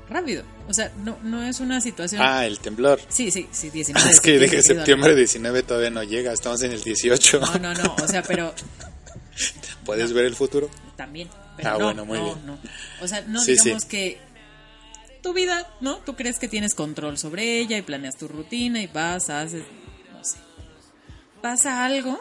rápido. 0.08 0.44
O 0.68 0.74
sea, 0.74 0.92
no, 1.04 1.18
no 1.22 1.42
es 1.42 1.60
una 1.60 1.80
situación... 1.80 2.22
Ah, 2.22 2.46
el 2.46 2.58
temblor. 2.58 3.00
Sí, 3.08 3.30
sí, 3.30 3.48
sí, 3.52 3.70
19. 3.70 4.10
Es 4.10 4.20
que 4.20 4.32
de 4.32 4.38
dije 4.40 4.56
septiembre, 4.62 4.76
septiembre 4.84 5.14
19 5.16 5.62
todavía 5.62 5.90
no 5.90 6.02
llega, 6.02 6.32
estamos 6.32 6.62
en 6.62 6.72
el 6.72 6.82
18. 6.82 7.40
No, 7.40 7.58
no, 7.58 7.74
no, 7.74 7.96
o 8.02 8.06
sea, 8.08 8.22
pero 8.22 8.54
¿Puedes 9.84 10.12
ver 10.12 10.24
el 10.24 10.34
futuro? 10.36 10.70
también. 10.96 11.28
Pero 11.56 11.70
Ah, 11.70 11.78
no, 11.78 11.84
bueno, 11.86 12.04
muy 12.04 12.18
no, 12.18 12.24
bien. 12.24 12.46
no. 12.46 12.58
O 13.00 13.08
sea, 13.08 13.20
no 13.22 13.40
Sí, 13.40 13.52
digamos 13.54 13.82
sí. 13.84 13.88
que 13.88 14.18
tu 15.22 15.32
vida, 15.32 15.66
¿no? 15.80 15.96
Tú 15.98 16.14
crees 16.16 16.38
que 16.38 16.48
tienes 16.48 16.74
control 16.74 17.16
sobre 17.18 17.58
ella 17.60 17.76
y 17.78 17.82
planeas 17.82 18.16
tu 18.16 18.28
rutina 18.28 18.80
y 18.82 18.86
vas, 18.88 19.30
haces. 19.30 19.62
Pasa 21.44 21.84
algo 21.84 22.18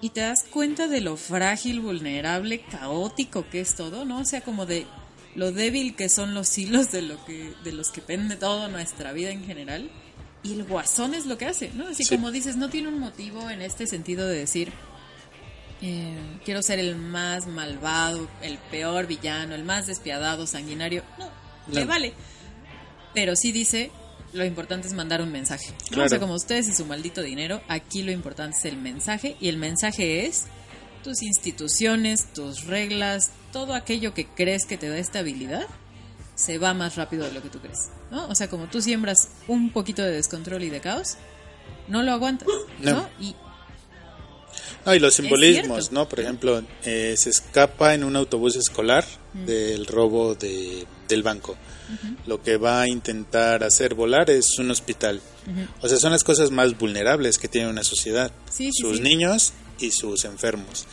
y 0.00 0.10
te 0.10 0.20
das 0.20 0.44
cuenta 0.48 0.86
de 0.86 1.00
lo 1.00 1.16
frágil, 1.16 1.80
vulnerable, 1.80 2.60
caótico 2.60 3.50
que 3.50 3.60
es 3.60 3.74
todo, 3.74 4.04
¿no? 4.04 4.20
O 4.20 4.24
sea, 4.24 4.42
como 4.42 4.64
de 4.64 4.86
lo 5.34 5.50
débil 5.50 5.96
que 5.96 6.08
son 6.08 6.34
los 6.34 6.56
hilos 6.56 6.92
de 6.92 7.02
lo 7.02 7.24
que 7.24 7.52
de 7.64 7.72
los 7.72 7.90
que 7.90 8.00
pende 8.00 8.36
toda 8.36 8.68
nuestra 8.68 9.12
vida 9.12 9.30
en 9.30 9.44
general. 9.44 9.90
Y 10.44 10.52
el 10.52 10.62
guasón 10.62 11.14
es 11.14 11.26
lo 11.26 11.36
que 11.36 11.46
hace, 11.46 11.72
¿no? 11.74 11.88
Así 11.88 12.04
Sí. 12.04 12.14
como 12.14 12.30
dices, 12.30 12.54
no 12.54 12.68
tiene 12.70 12.86
un 12.90 13.00
motivo 13.00 13.50
en 13.50 13.60
este 13.60 13.88
sentido 13.88 14.28
de 14.28 14.38
decir, 14.38 14.72
eh, 15.82 16.14
quiero 16.44 16.62
ser 16.62 16.78
el 16.78 16.94
más 16.94 17.48
malvado, 17.48 18.28
el 18.40 18.58
peor 18.70 19.08
villano, 19.08 19.56
el 19.56 19.64
más 19.64 19.88
despiadado, 19.88 20.46
sanguinario. 20.46 21.02
No, 21.18 21.28
le 21.72 21.80
No. 21.80 21.86
vale. 21.88 22.12
Pero 23.14 23.34
sí 23.34 23.50
dice, 23.50 23.90
lo 24.34 24.44
importante 24.44 24.88
es 24.88 24.94
mandar 24.94 25.22
un 25.22 25.32
mensaje. 25.32 25.70
¿no? 25.70 25.88
Claro. 25.88 26.06
O 26.06 26.08
sea, 26.08 26.18
como 26.18 26.34
ustedes 26.34 26.68
y 26.68 26.74
su 26.74 26.84
maldito 26.84 27.22
dinero, 27.22 27.62
aquí 27.68 28.02
lo 28.02 28.10
importante 28.10 28.56
es 28.58 28.64
el 28.66 28.76
mensaje. 28.76 29.36
Y 29.40 29.48
el 29.48 29.56
mensaje 29.56 30.26
es 30.26 30.44
tus 31.02 31.22
instituciones, 31.22 32.32
tus 32.32 32.64
reglas, 32.64 33.30
todo 33.52 33.74
aquello 33.74 34.12
que 34.12 34.26
crees 34.26 34.66
que 34.66 34.76
te 34.76 34.88
da 34.88 34.98
estabilidad, 34.98 35.66
se 36.34 36.58
va 36.58 36.74
más 36.74 36.96
rápido 36.96 37.24
de 37.24 37.32
lo 37.32 37.42
que 37.42 37.48
tú 37.48 37.60
crees. 37.60 37.90
¿no? 38.10 38.26
O 38.26 38.34
sea, 38.34 38.48
como 38.48 38.66
tú 38.66 38.82
siembras 38.82 39.28
un 39.46 39.70
poquito 39.70 40.02
de 40.02 40.10
descontrol 40.10 40.64
y 40.64 40.70
de 40.70 40.80
caos, 40.80 41.16
no 41.86 42.02
lo 42.02 42.12
aguantas. 42.12 42.48
¿no? 42.80 42.92
No. 42.92 43.08
Y 43.20 43.36
No, 44.84 44.94
y 44.94 44.98
los 44.98 45.14
simbolismos. 45.14 45.92
¿no? 45.92 46.08
Por 46.08 46.20
ejemplo, 46.20 46.62
eh, 46.84 47.14
se 47.16 47.30
escapa 47.30 47.94
en 47.94 48.02
un 48.02 48.16
autobús 48.16 48.56
escolar 48.56 49.04
del 49.32 49.86
robo 49.86 50.34
de, 50.34 50.86
del 51.08 51.22
banco. 51.22 51.56
Lo 52.26 52.42
que 52.42 52.56
va 52.56 52.82
a 52.82 52.88
intentar 52.88 53.62
hacer 53.62 53.94
volar 53.94 54.30
es 54.30 54.58
un 54.58 54.70
hospital. 54.70 55.20
O 55.80 55.88
sea, 55.88 55.98
son 55.98 56.12
las 56.12 56.24
cosas 56.24 56.50
más 56.50 56.76
vulnerables 56.78 57.38
que 57.38 57.48
tiene 57.48 57.68
una 57.68 57.84
sociedad. 57.84 58.32
Sí, 58.50 58.70
sí, 58.72 58.82
sus 58.82 58.96
sí. 58.98 59.02
niños 59.02 59.52
y 59.78 59.90
sus 59.90 60.24
enfermos. 60.24 60.86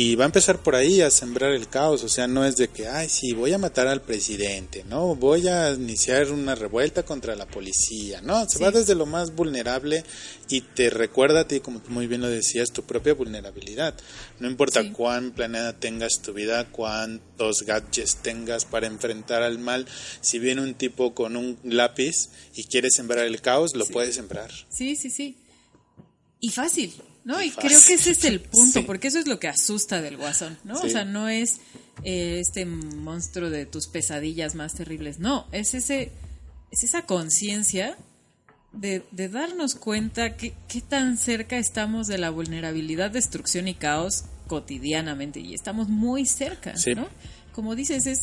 Y 0.00 0.14
va 0.14 0.22
a 0.22 0.26
empezar 0.26 0.62
por 0.62 0.76
ahí 0.76 1.00
a 1.00 1.10
sembrar 1.10 1.50
el 1.52 1.68
caos, 1.68 2.04
o 2.04 2.08
sea, 2.08 2.28
no 2.28 2.44
es 2.44 2.54
de 2.56 2.68
que, 2.68 2.86
ay, 2.86 3.08
sí, 3.08 3.32
voy 3.32 3.52
a 3.52 3.58
matar 3.58 3.88
al 3.88 4.00
presidente, 4.00 4.84
no, 4.84 5.16
voy 5.16 5.48
a 5.48 5.72
iniciar 5.72 6.30
una 6.30 6.54
revuelta 6.54 7.02
contra 7.02 7.34
la 7.34 7.46
policía, 7.46 8.20
no, 8.20 8.48
se 8.48 8.58
Sí. 8.58 8.62
va 8.62 8.70
desde 8.70 8.94
lo 8.94 9.06
más 9.06 9.34
vulnerable 9.34 10.04
y 10.48 10.60
te 10.60 10.88
recuerda 10.88 11.40
a 11.40 11.48
ti, 11.48 11.58
como 11.58 11.80
tú 11.80 11.90
muy 11.90 12.06
bien 12.06 12.20
lo 12.20 12.28
decías, 12.28 12.70
tu 12.70 12.84
propia 12.84 13.14
vulnerabilidad. 13.14 13.92
No 14.38 14.48
importa 14.48 14.82
Sí. 14.82 14.90
cuán 14.90 15.32
planeada 15.32 15.72
tengas 15.80 16.22
tu 16.22 16.32
vida, 16.32 16.68
cuántos 16.70 17.62
gadgets 17.64 18.18
tengas 18.22 18.64
para 18.66 18.86
enfrentar 18.86 19.42
al 19.42 19.58
mal, 19.58 19.84
si 20.20 20.38
viene 20.38 20.62
un 20.62 20.74
tipo 20.74 21.12
con 21.12 21.34
un 21.34 21.58
lápiz 21.64 22.28
y 22.54 22.62
quiere 22.62 22.88
sembrar 22.92 23.26
el 23.26 23.40
caos, 23.40 23.74
lo 23.74 23.84
puede 23.84 24.12
sembrar. 24.12 24.52
Sí, 24.70 24.94
sí, 24.94 25.10
sí. 25.10 25.38
Y 26.38 26.50
fácil, 26.50 26.94
¿no? 27.28 27.42
Y, 27.42 27.50
creo 27.50 27.78
que 27.86 27.94
ese 27.94 28.10
es 28.12 28.24
el 28.24 28.40
punto, 28.54 28.80
Sí. 28.80 28.84
porque 28.86 29.08
eso 29.08 29.18
es 29.18 29.26
lo 29.28 29.38
que 29.38 29.48
asusta 29.48 30.00
del 30.00 30.16
guasón, 30.16 30.56
¿no? 30.64 30.80
O 30.80 30.88
sea, 30.88 31.04
no 31.04 31.28
es 31.28 31.60
eh, 32.02 32.40
este 32.40 32.64
monstruo 32.64 33.50
de 33.50 33.66
tus 33.66 33.86
pesadillas 33.86 34.54
más 34.54 34.72
terribles, 34.74 35.18
no, 35.18 35.46
es 35.52 35.74
ese, 35.74 36.10
es 36.70 36.84
esa 36.84 37.02
conciencia 37.02 37.96
de, 38.72 39.02
de 39.10 39.28
darnos 39.28 39.74
cuenta 39.74 40.36
que 40.36 40.54
qué 40.68 40.80
tan 40.80 41.16
cerca 41.18 41.58
estamos 41.58 42.06
de 42.06 42.16
la 42.18 42.30
vulnerabilidad, 42.30 43.10
destrucción 43.10 43.68
y 43.68 43.74
caos 43.74 44.24
cotidianamente, 44.46 45.40
y 45.40 45.52
estamos 45.54 45.88
muy 45.88 46.24
cerca, 46.24 46.76
Sí. 46.78 46.94
¿no? 46.94 47.08
Como 47.52 47.74
dices, 47.74 48.06
es 48.06 48.20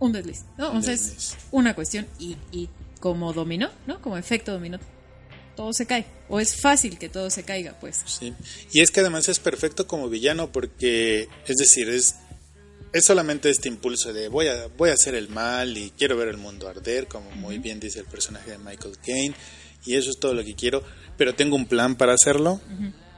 un 0.00 0.10
desliz, 0.12 0.44
¿no? 0.58 0.72
Un 0.72 0.78
o 0.78 0.82
sea, 0.82 0.94
es 0.94 1.04
desliz. 1.14 1.36
una 1.52 1.74
cuestión 1.74 2.06
y, 2.18 2.36
y 2.50 2.68
como 3.00 3.32
dominó, 3.32 3.70
¿no? 3.86 4.00
Como 4.00 4.16
efecto 4.16 4.52
dominó, 4.52 4.78
todo 5.62 5.72
se 5.72 5.86
cae. 5.86 6.06
O 6.28 6.40
es 6.40 6.56
fácil 6.56 6.98
que 6.98 7.08
todo 7.08 7.30
se 7.30 7.44
caiga, 7.44 7.76
pues. 7.80 8.00
Sí. 8.04 8.34
Y 8.72 8.80
es 8.80 8.90
que 8.90 9.00
además 9.00 9.28
es 9.28 9.38
perfecto 9.38 9.86
como 9.86 10.08
villano 10.08 10.50
porque, 10.50 11.28
es 11.46 11.56
decir, 11.56 11.88
es 11.88 12.16
es 12.92 13.04
solamente 13.06 13.48
este 13.48 13.68
impulso 13.68 14.12
de 14.12 14.28
voy 14.28 14.48
a, 14.48 14.66
voy 14.76 14.90
a 14.90 14.94
hacer 14.94 15.14
el 15.14 15.28
mal 15.30 15.78
y 15.78 15.92
quiero 15.96 16.16
ver 16.16 16.28
el 16.28 16.36
mundo 16.36 16.68
arder, 16.68 17.06
como 17.06 17.30
muy 17.30 17.58
bien 17.58 17.80
dice 17.80 18.00
el 18.00 18.04
personaje 18.04 18.50
de 18.50 18.58
Michael 18.58 18.98
Caine, 18.98 19.34
y 19.86 19.94
eso 19.94 20.10
es 20.10 20.18
todo 20.18 20.34
lo 20.34 20.44
que 20.44 20.54
quiero, 20.54 20.82
pero 21.16 21.34
tengo 21.34 21.56
un 21.56 21.64
plan 21.64 21.96
para 21.96 22.12
hacerlo, 22.12 22.60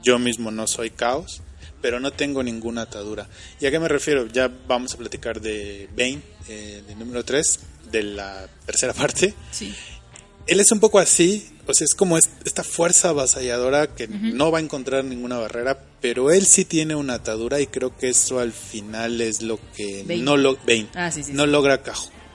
yo 0.02 0.20
mismo 0.20 0.52
no 0.52 0.68
soy 0.68 0.90
caos, 0.90 1.42
pero 1.82 1.98
no 1.98 2.12
tengo 2.12 2.44
ninguna 2.44 2.82
atadura. 2.82 3.28
¿Y 3.60 3.66
a 3.66 3.72
qué 3.72 3.80
me 3.80 3.88
refiero? 3.88 4.26
Ya 4.26 4.48
vamos 4.68 4.94
a 4.94 4.98
platicar 4.98 5.40
de 5.40 5.88
Bane, 5.96 6.22
eh, 6.48 6.84
de 6.86 6.94
número 6.94 7.24
3, 7.24 7.58
de 7.90 8.02
la 8.04 8.48
tercera 8.64 8.92
parte. 8.94 9.34
Sí. 9.50 9.74
Él 10.46 10.60
es 10.60 10.70
un 10.70 10.78
poco 10.78 11.00
así, 11.00 11.53
o 11.66 11.74
sea, 11.74 11.84
es 11.84 11.94
como 11.94 12.18
es- 12.18 12.28
esta 12.44 12.62
fuerza 12.64 13.10
avasalladora 13.10 13.94
que 13.94 14.08
no 14.08 14.50
va 14.50 14.58
a 14.58 14.62
encontrar 14.62 15.04
ninguna 15.04 15.38
barrera, 15.38 15.78
pero 16.00 16.30
él 16.30 16.46
sí 16.46 16.64
tiene 16.64 16.94
una 16.94 17.14
atadura 17.14 17.60
y 17.60 17.66
creo 17.66 17.96
que 17.96 18.08
eso 18.10 18.38
al 18.38 18.52
final 18.52 19.20
es 19.20 19.42
lo 19.42 19.58
que 19.74 20.04
no, 20.22 20.36
lo, 20.36 20.58
Ah, 20.94 21.10
sí, 21.10 21.22
sí, 21.22 21.32
no 21.32 21.44
sí. 21.44 21.50
logra 21.50 21.82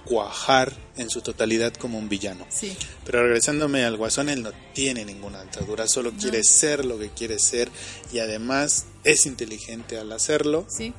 cuajar 0.05 0.73
en 0.97 1.09
su 1.09 1.21
totalidad 1.21 1.73
como 1.73 1.99
un 1.99 2.09
villano. 2.09 2.45
Sí. 2.49 2.75
Pero 3.05 3.21
regresándome 3.23 3.83
al 3.85 3.95
guasón, 3.97 4.29
él 4.29 4.41
no 4.41 4.51
tiene 4.73 5.05
ninguna 5.05 5.41
atadura, 5.41 5.87
solo 5.87 6.11
quiere 6.19 6.43
ser 6.43 6.83
lo 6.85 6.97
que 6.97 7.09
quiere 7.09 7.37
ser 7.39 7.69
y 8.11 8.19
además 8.19 8.85
es 9.03 9.25
inteligente 9.27 9.97
al 9.99 10.11
hacerlo 10.11 10.65
Sí. 10.67 10.93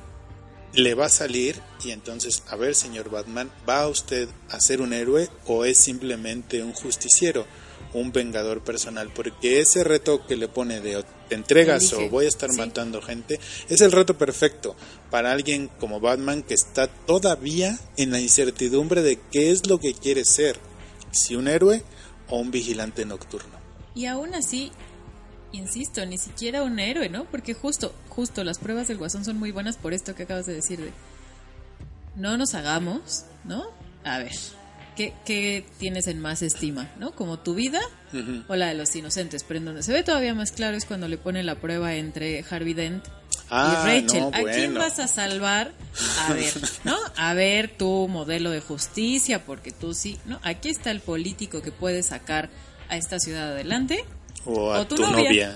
le 0.73 0.93
va 0.93 1.07
a 1.07 1.09
salir 1.09 1.59
y 1.83 1.91
entonces, 1.91 2.43
a 2.47 2.55
ver, 2.55 2.73
señor 2.75 3.09
Batman, 3.09 3.51
¿va 3.67 3.85
usted 3.89 4.29
a 4.49 4.61
ser 4.61 4.79
un 4.79 4.93
héroe 4.93 5.27
o 5.45 5.65
es 5.65 5.77
simplemente 5.77 6.63
un 6.63 6.71
justiciero, 6.71 7.45
un 7.93 8.11
vengador 8.11 8.61
personal? 8.63 9.09
Porque 9.13 9.59
ese 9.59 9.83
reto 9.83 10.25
que 10.25 10.35
le 10.37 10.47
pone 10.47 10.79
de 10.81 11.03
te 11.29 11.35
entregas 11.35 11.91
Elige. 11.93 12.07
o 12.07 12.09
voy 12.09 12.25
a 12.25 12.27
estar 12.29 12.49
Sí. 12.51 12.57
matando 12.57 13.01
gente, 13.01 13.39
es 13.69 13.81
el 13.81 13.91
reto 13.91 14.17
perfecto 14.17 14.75
para 15.09 15.31
alguien 15.31 15.69
como 15.79 15.99
Batman 15.99 16.43
que 16.43 16.53
está 16.53 16.87
todavía 16.87 17.77
en 17.97 18.11
la 18.11 18.19
incertidumbre 18.19 19.01
de 19.01 19.17
qué 19.31 19.51
es 19.51 19.67
lo 19.67 19.79
que 19.79 19.93
quiere 19.93 20.25
ser, 20.25 20.57
si 21.11 21.35
un 21.35 21.47
héroe 21.47 21.83
o 22.27 22.37
un 22.39 22.51
vigilante 22.51 23.05
nocturno. 23.05 23.59
Y 23.95 24.05
aún 24.07 24.33
así, 24.35 24.71
insisto, 25.53 26.05
ni 26.05 26.17
siquiera 26.17 26.63
un 26.63 26.79
héroe, 26.79 27.09
¿no? 27.09 27.25
Porque 27.25 27.53
justo, 27.53 27.93
justo 28.09 28.43
las 28.43 28.57
pruebas 28.59 28.87
del 28.87 28.97
guasón 28.97 29.23
son 29.25 29.37
muy 29.37 29.51
buenas 29.51 29.75
por 29.77 29.93
esto 29.93 30.15
que 30.15 30.23
acabas 30.23 30.45
de 30.45 30.53
decir 30.53 30.79
de 30.79 30.91
no 32.15 32.37
nos 32.37 32.53
hagamos, 32.55 33.23
¿no? 33.45 33.65
A 34.03 34.17
ver, 34.19 34.31
¿qué, 34.95 35.13
qué 35.25 35.65
tienes 35.79 36.07
en 36.07 36.19
más 36.19 36.41
estima, 36.41 36.89
¿no? 36.99 37.11
Como 37.11 37.39
tu 37.39 37.53
vida 37.55 37.79
o 38.47 38.55
la 38.55 38.67
de 38.67 38.73
los 38.75 38.95
inocentes, 38.95 39.43
pero 39.43 39.57
en 39.59 39.65
donde 39.65 39.83
se 39.83 39.93
ve 39.93 40.03
todavía 40.03 40.33
más 40.33 40.51
claro 40.51 40.75
es 40.77 40.85
cuando 40.85 41.07
le 41.07 41.17
pone 41.17 41.43
la 41.43 41.55
prueba 41.55 41.95
entre 41.95 42.43
Harvey 42.49 42.73
Dent 42.73 43.05
Ah, 43.53 43.83
y 43.85 44.01
Rachel. 44.01 44.19
no, 44.21 44.27
¿A 44.29 44.43
quién 44.53 44.73
vas 44.73 44.99
a 44.99 45.07
salvar? 45.09 45.73
A 46.27 46.33
ver, 46.33 46.53
¿no? 46.85 46.95
A 47.17 47.33
ver 47.33 47.69
tu 47.77 48.07
modelo 48.07 48.49
de 48.49 48.61
justicia, 48.61 49.43
porque 49.45 49.71
tú 49.71 49.93
sí, 49.93 50.17
¿no? 50.25 50.39
Aquí 50.43 50.69
está 50.69 50.89
el 50.91 51.01
político 51.01 51.61
que 51.61 51.71
puede 51.73 52.01
sacar 52.01 52.49
a 52.87 52.95
esta 52.95 53.19
ciudad 53.19 53.51
adelante. 53.51 54.05
O 54.45 54.71
a 54.73 54.79
o 54.81 54.87
tu 54.87 54.95
tu 54.95 55.01
novia. 55.01 55.23
novia. 55.29 55.55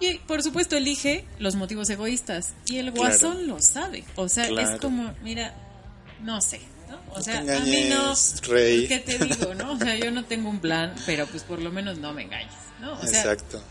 Y 0.00 0.18
por 0.18 0.42
supuesto 0.44 0.76
elige 0.76 1.24
los 1.40 1.56
motivos 1.56 1.90
egoístas. 1.90 2.54
Y 2.66 2.76
el 2.78 2.92
guasón 2.92 3.48
lo 3.48 3.60
sabe. 3.60 4.04
O 4.14 4.28
sea, 4.28 4.46
Claro. 4.46 4.74
es 4.74 4.80
como, 4.80 5.12
mira, 5.24 5.54
no 6.22 6.40
sé. 6.40 6.60
O 7.12 7.18
No 7.18 7.22
sea, 7.22 7.38
a 7.40 7.60
mí 7.60 7.86
no. 7.88 8.14
Rey. 8.48 8.86
¿Qué 8.88 8.98
te 8.98 9.18
digo, 9.18 9.54
no? 9.54 9.72
O 9.72 9.78
sea, 9.78 9.96
yo 9.96 10.10
no 10.10 10.24
tengo 10.24 10.48
un 10.50 10.60
plan, 10.60 10.94
pero 11.06 11.26
pues 11.26 11.42
por 11.42 11.60
lo 11.60 11.70
menos 11.70 11.98
no 11.98 12.12
me 12.12 12.22
engañes, 12.22 12.52
¿no? 12.80 12.92
O 12.94 13.06
sea, 13.06 13.20
Exacto. 13.22 13.62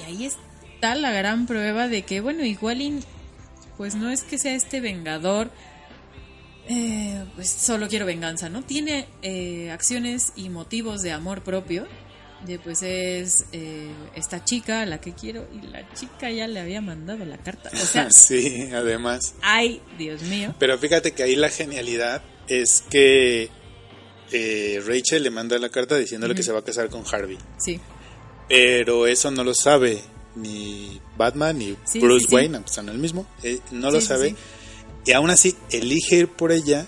y 0.00 0.02
ahí 0.10 0.24
está 0.26 0.94
la 0.94 1.10
gran 1.12 1.46
prueba 1.46 1.88
de 1.88 2.02
que, 2.02 2.20
bueno, 2.20 2.44
igual, 2.44 3.00
pues 3.76 3.94
no 3.94 4.10
es 4.10 4.22
que 4.22 4.38
sea 4.38 4.54
este 4.54 4.80
vengador, 4.80 5.50
eh, 6.68 7.24
pues 7.34 7.48
solo 7.50 7.88
quiero 7.88 8.06
venganza, 8.06 8.48
¿no? 8.48 8.62
Tiene 8.62 9.06
eh, 9.22 9.70
acciones 9.70 10.32
y 10.36 10.48
motivos 10.50 11.02
de 11.02 11.12
amor 11.12 11.42
propio. 11.42 11.86
De 12.46 12.58
pues 12.58 12.82
es 12.82 13.44
eh, 13.52 13.90
esta 14.14 14.42
chica 14.42 14.80
a 14.80 14.86
la 14.86 14.98
que 14.98 15.12
quiero 15.12 15.46
y 15.52 15.60
la 15.66 15.92
chica 15.92 16.30
ya 16.30 16.48
le 16.48 16.58
había 16.60 16.80
mandado 16.80 17.26
la 17.26 17.36
carta. 17.36 17.68
O 17.70 17.76
sea, 17.76 18.10
sí, 18.10 18.70
además. 18.72 19.34
ay, 19.42 19.82
Dios 19.98 20.22
mío. 20.22 20.54
Pero 20.58 20.78
fíjate 20.78 21.12
que 21.12 21.22
ahí 21.22 21.36
la 21.36 21.50
genialidad 21.50 22.22
es 22.50 22.82
que 22.90 23.48
eh, 24.32 24.82
Rachel 24.86 25.22
le 25.22 25.30
manda 25.30 25.58
la 25.58 25.68
carta 25.70 25.96
diciéndole 25.96 26.34
que 26.34 26.42
se 26.42 26.52
va 26.52 26.58
a 26.58 26.64
casar 26.64 26.88
con 26.90 27.04
Harvey. 27.10 27.38
Sí, 27.58 27.80
Pero 28.48 29.06
eso 29.06 29.30
no 29.30 29.44
lo 29.44 29.54
sabe 29.54 30.02
ni 30.36 31.00
Batman 31.16 31.58
ni 31.58 31.76
Sí, 31.84 31.98
Bruce 32.00 32.26
sí. 32.28 32.34
Wayne, 32.34 32.56
aunque 32.56 32.72
son 32.72 32.88
el 32.88 32.98
mismo. 32.98 33.26
eh, 33.42 33.58
no 33.70 33.90
lo 33.90 34.00
sabe. 34.00 34.34
Y 35.06 35.12
aún 35.12 35.30
así 35.30 35.56
elige 35.70 36.16
ir 36.16 36.28
por 36.28 36.52
ella. 36.52 36.86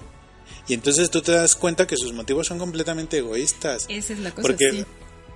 Y 0.69 0.75
entonces 0.75 1.11
tú 1.11 1.23
te 1.23 1.33
das 1.33 1.55
cuenta 1.57 1.87
que 1.87 1.97
sus 1.97 2.13
motivos 2.13 2.47
son 2.47 2.59
completamente 2.59 3.19
egoístas. 3.19 3.87
esa 3.89 4.13
es 4.13 4.19
la 4.21 4.31
cosa. 4.31 4.43
Porque, 4.43 4.85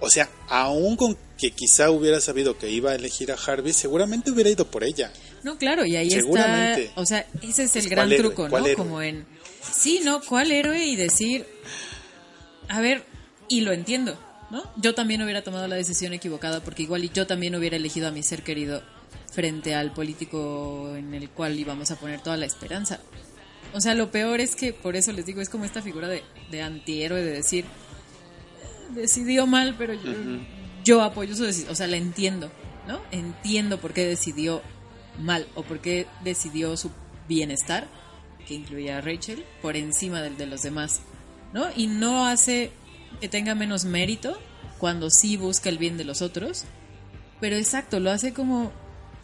o 0.00 0.08
sea, 0.10 0.28
aún 0.48 0.96
con 0.96 1.16
que 1.38 1.50
quizá 1.50 1.90
hubiera 1.90 2.20
sabido 2.20 2.56
que 2.58 2.70
iba 2.70 2.92
a 2.92 2.94
elegir 2.94 3.32
a 3.32 3.34
Harvey, 3.34 3.72
seguramente 3.72 4.30
hubiera 4.30 4.50
ido 4.50 4.70
por 4.70 4.84
ella. 4.84 5.12
No, 5.42 5.58
claro, 5.58 5.84
y 5.84 5.96
ahí 5.96 6.08
está, 6.12 6.78
o 6.94 7.04
sea, 7.06 7.26
ese 7.42 7.64
es 7.64 7.76
el 7.76 7.82
Pues, 7.82 7.90
gran 7.90 8.08
truco, 8.16 8.48
¿no? 8.48 8.64
Como 8.76 9.02
en, 9.02 9.26
sí, 9.72 10.00
¿no? 10.04 10.20
¿Cuál 10.20 10.52
héroe? 10.52 10.84
Y 10.84 10.96
decir, 10.96 11.46
a 12.68 12.80
ver, 12.80 13.04
y 13.48 13.60
lo 13.60 13.72
entiendo, 13.72 14.18
¿no? 14.50 14.62
Yo 14.76 14.94
también 14.94 15.22
hubiera 15.22 15.42
tomado 15.42 15.68
la 15.68 15.76
decisión 15.76 16.12
equivocada 16.12 16.62
porque 16.62 16.82
igual 16.82 17.04
y 17.04 17.10
yo 17.10 17.26
también 17.26 17.54
hubiera 17.54 17.76
elegido 17.76 18.08
a 18.08 18.10
mi 18.10 18.22
ser 18.22 18.42
querido 18.42 18.82
frente 19.32 19.74
al 19.74 19.92
político 19.92 20.94
en 20.96 21.14
el 21.14 21.28
cual 21.30 21.58
íbamos 21.58 21.90
a 21.90 21.96
poner 21.96 22.20
toda 22.20 22.36
la 22.36 22.46
esperanza. 22.46 23.00
O 23.74 23.80
sea, 23.80 23.94
lo 23.94 24.10
peor 24.10 24.40
es 24.40 24.56
que, 24.56 24.72
por 24.72 24.96
eso 24.96 25.12
les 25.12 25.26
digo, 25.26 25.40
es 25.40 25.48
como 25.48 25.64
esta 25.64 25.82
figura 25.82 26.08
de, 26.08 26.22
de 26.50 26.62
antihéroe, 26.62 27.22
de 27.22 27.32
decir, 27.32 27.64
"Eh, 27.64 28.94
decidió 28.94 29.46
mal, 29.46 29.74
pero 29.76 29.92
yo, 29.92 30.12
yo 30.84 31.02
apoyo 31.02 31.36
su 31.36 31.44
decisión. 31.44 31.72
O 31.72 31.74
sea, 31.74 31.86
la 31.86 31.96
entiendo, 31.96 32.50
¿no? 32.86 33.00
Entiendo 33.10 33.78
por 33.78 33.92
qué 33.92 34.06
decidió 34.06 34.62
mal 35.18 35.46
o 35.54 35.62
por 35.62 35.80
qué 35.80 36.06
decidió 36.24 36.76
su 36.76 36.90
bienestar, 37.28 37.88
que 38.46 38.54
incluía 38.54 38.98
a 38.98 39.00
Rachel, 39.00 39.44
por 39.62 39.76
encima 39.76 40.22
del 40.22 40.36
de 40.36 40.46
los 40.46 40.62
demás, 40.62 41.00
¿no? 41.52 41.66
Y 41.76 41.86
no 41.88 42.26
hace 42.26 42.70
que 43.20 43.28
tenga 43.28 43.54
menos 43.54 43.84
mérito 43.84 44.38
cuando 44.78 45.10
sí 45.10 45.36
busca 45.36 45.68
el 45.68 45.78
bien 45.78 45.96
de 45.96 46.04
los 46.04 46.22
otros, 46.22 46.64
pero 47.40 47.56
exacto, 47.56 47.98
lo 48.00 48.10
hace 48.10 48.32
como 48.32 48.72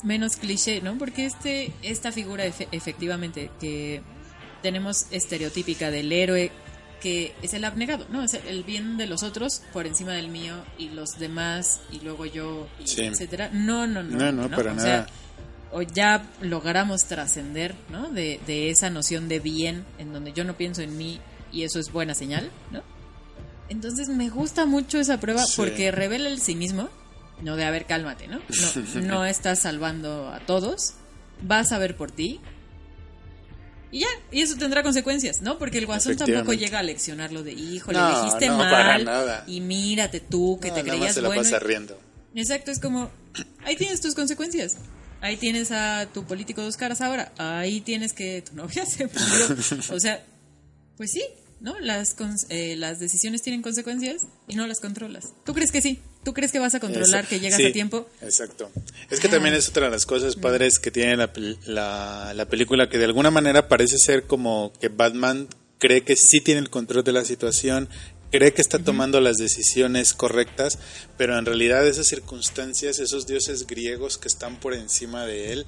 menos 0.02 0.36
cliché, 0.36 0.80
¿no? 0.80 0.98
Porque 0.98 1.24
este, 1.26 1.72
esta 1.82 2.10
figura 2.12 2.44
efe- 2.46 2.68
efectivamente 2.72 3.50
que 3.60 4.02
tenemos 4.62 5.06
estereotípica 5.10 5.90
del 5.90 6.10
héroe 6.12 6.50
que 7.00 7.34
es 7.42 7.52
el 7.52 7.64
abnegado, 7.64 8.06
¿no? 8.10 8.22
Es 8.22 8.34
el 8.34 8.62
bien 8.62 8.96
de 8.96 9.06
los 9.08 9.24
otros 9.24 9.62
por 9.72 9.86
encima 9.88 10.12
del 10.12 10.28
mío 10.28 10.54
y 10.78 10.88
los 10.90 11.18
demás 11.18 11.80
y 11.90 11.98
luego 11.98 12.26
yo, 12.26 12.68
y 12.82 12.86
Sí. 12.86 13.02
etcétera. 13.02 13.50
No, 13.52 13.88
no, 13.88 14.04
no. 14.04 14.16
No, 14.16 14.30
no, 14.48 14.48
para 14.56 14.70
o 14.70 14.74
nada. 14.76 14.82
Sea, 14.82 15.06
o 15.72 15.82
ya 15.82 16.28
logramos 16.40 17.04
trascender, 17.04 17.74
¿no? 17.90 18.10
De, 18.10 18.40
de 18.46 18.70
esa 18.70 18.90
noción 18.90 19.28
de 19.28 19.40
bien 19.40 19.84
en 19.98 20.12
donde 20.12 20.32
yo 20.32 20.44
no 20.44 20.56
pienso 20.56 20.82
en 20.82 20.96
mí 20.98 21.20
y 21.52 21.62
eso 21.64 21.78
es 21.80 21.90
buena 21.90 22.14
señal, 22.14 22.50
¿no? 22.70 22.82
Entonces 23.68 24.08
me 24.08 24.28
gusta 24.28 24.66
mucho 24.66 24.98
esa 25.00 25.18
prueba 25.18 25.44
Sí. 25.46 25.54
porque 25.56 25.90
revela 25.90 26.28
el 26.28 26.40
cinismo, 26.40 26.88
no 27.40 27.56
de 27.56 27.64
a 27.64 27.70
ver, 27.70 27.86
cálmate, 27.86 28.28
¿no? 28.28 28.38
No, 28.38 29.00
no 29.02 29.24
estás 29.24 29.60
salvando 29.60 30.28
a 30.28 30.40
todos, 30.40 30.94
vas 31.40 31.72
a 31.72 31.78
ver 31.78 31.96
por 31.96 32.10
ti. 32.10 32.40
Y 33.90 34.00
ya, 34.00 34.06
y 34.30 34.40
eso 34.40 34.56
tendrá 34.56 34.82
consecuencias, 34.82 35.42
¿no? 35.42 35.58
Porque 35.58 35.76
el 35.78 35.84
guasón 35.86 36.16
tampoco 36.16 36.54
llega 36.54 36.78
a 36.78 36.82
leccionarlo 36.82 37.42
de, 37.42 37.52
híjole, 37.52 37.98
No, 37.98 38.24
dijiste 38.24 38.46
no, 38.48 38.56
mal 38.56 39.04
nada. 39.04 39.44
y 39.46 39.60
mírate 39.60 40.20
tú 40.20 40.58
que 40.60 40.70
te 40.70 40.82
nada 40.82 40.84
más 40.84 40.96
creías 40.96 41.14
se 41.14 41.20
la 41.22 41.28
bueno. 41.28 41.42
pasa 41.42 41.58
riendo. 41.58 41.98
Exacto, 42.34 42.70
es 42.70 42.78
como, 42.80 43.10
ahí 43.64 43.76
tienes 43.76 44.00
tus 44.00 44.14
consecuencias. 44.14 44.76
Ahí 45.22 45.38
tienes 45.38 45.70
a 45.70 46.06
tu 46.12 46.24
político 46.24 46.60
dos 46.62 46.76
caras 46.76 47.00
ahora. 47.00 47.32
Ahí 47.38 47.80
tienes 47.80 48.12
que 48.12 48.42
tu 48.42 48.54
novia 48.56 48.84
se 48.84 49.06
murió. 49.06 49.56
O 49.94 49.98
sea, 50.00 50.22
pues 50.98 51.12
sí, 51.12 51.22
¿no? 51.60 51.78
Las, 51.80 52.14
eh, 52.50 52.74
las 52.76 52.98
decisiones 52.98 53.40
tienen 53.40 53.62
consecuencias 53.62 54.26
y 54.48 54.56
no 54.56 54.66
las 54.66 54.80
controlas. 54.80 55.28
¿Tú 55.46 55.54
crees 55.54 55.70
que 55.72 55.80
sí? 55.80 56.00
¿Tú 56.24 56.34
crees 56.34 56.52
que 56.52 56.58
vas 56.58 56.74
a 56.74 56.80
controlar 56.80 57.20
Eso- 57.20 57.28
que 57.30 57.40
llegas 57.40 57.56
sí, 57.56 57.66
a 57.66 57.72
tiempo? 57.72 58.08
Exacto. 58.20 58.70
Es 59.10 59.20
que 59.20 59.28
también 59.28 59.54
es 59.54 59.68
otra 59.68 59.86
de 59.86 59.92
las 59.92 60.06
cosas 60.06 60.36
padres 60.36 60.78
que 60.78 60.90
tiene 60.90 61.16
la, 61.16 61.32
la, 61.66 62.32
la 62.34 62.46
película, 62.46 62.88
que 62.88 62.98
de 62.98 63.04
alguna 63.04 63.30
manera 63.30 63.68
parece 63.68 63.98
ser 63.98 64.24
como 64.24 64.72
que 64.80 64.88
Batman 64.88 65.48
cree 65.78 66.02
que 66.04 66.14
sí 66.16 66.40
tiene 66.40 66.60
el 66.60 66.70
control 66.70 67.02
de 67.04 67.12
la 67.12 67.24
situación, 67.24 67.88
cree 68.32 68.54
que 68.54 68.62
está 68.62 68.78
tomando 68.78 69.20
las 69.20 69.36
decisiones 69.36 70.14
correctas, 70.14 70.78
pero 71.18 71.38
en 71.38 71.44
realidad 71.44 71.86
esas 71.86 72.06
circunstancias, 72.06 72.98
esos 72.98 73.26
dioses 73.26 73.66
griegos 73.66 74.16
que 74.16 74.26
están 74.26 74.58
por 74.58 74.72
encima 74.74 75.26
de 75.26 75.52
él, 75.52 75.66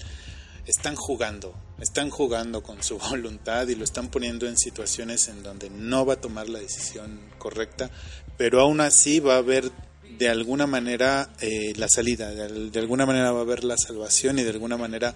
están 0.67 0.97
jugando, 0.97 1.55
están 1.79 2.09
jugando 2.09 2.63
con 2.63 2.83
su 2.83 2.99
voluntad 3.11 3.69
y 3.69 3.75
lo 3.75 3.85
están 3.85 4.09
poniendo 4.09 4.49
en 4.49 4.57
situaciones 4.57 5.29
en 5.29 5.43
donde 5.43 5.69
no 5.69 6.07
va 6.07 6.15
a 6.15 6.21
tomar 6.21 6.49
la 6.49 6.59
decisión 6.59 7.21
correcta, 7.39 7.91
pero 8.39 8.63
aún 8.63 8.81
así 8.81 9.21
va 9.21 9.35
a 9.35 9.39
haber 9.39 9.71
de 10.19 10.29
alguna 10.31 10.67
manera 10.67 11.31
eh, 11.41 11.75
la 11.77 11.89
salida, 11.89 12.31
de, 12.31 12.71
de 12.71 12.79
alguna 12.79 13.05
manera 13.05 13.31
va 13.31 13.41
a 13.41 13.43
haber 13.43 13.63
la 13.63 13.77
salvación 13.77 14.39
y 14.39 14.43
de 14.43 14.51
alguna 14.51 14.79
manera 14.79 15.15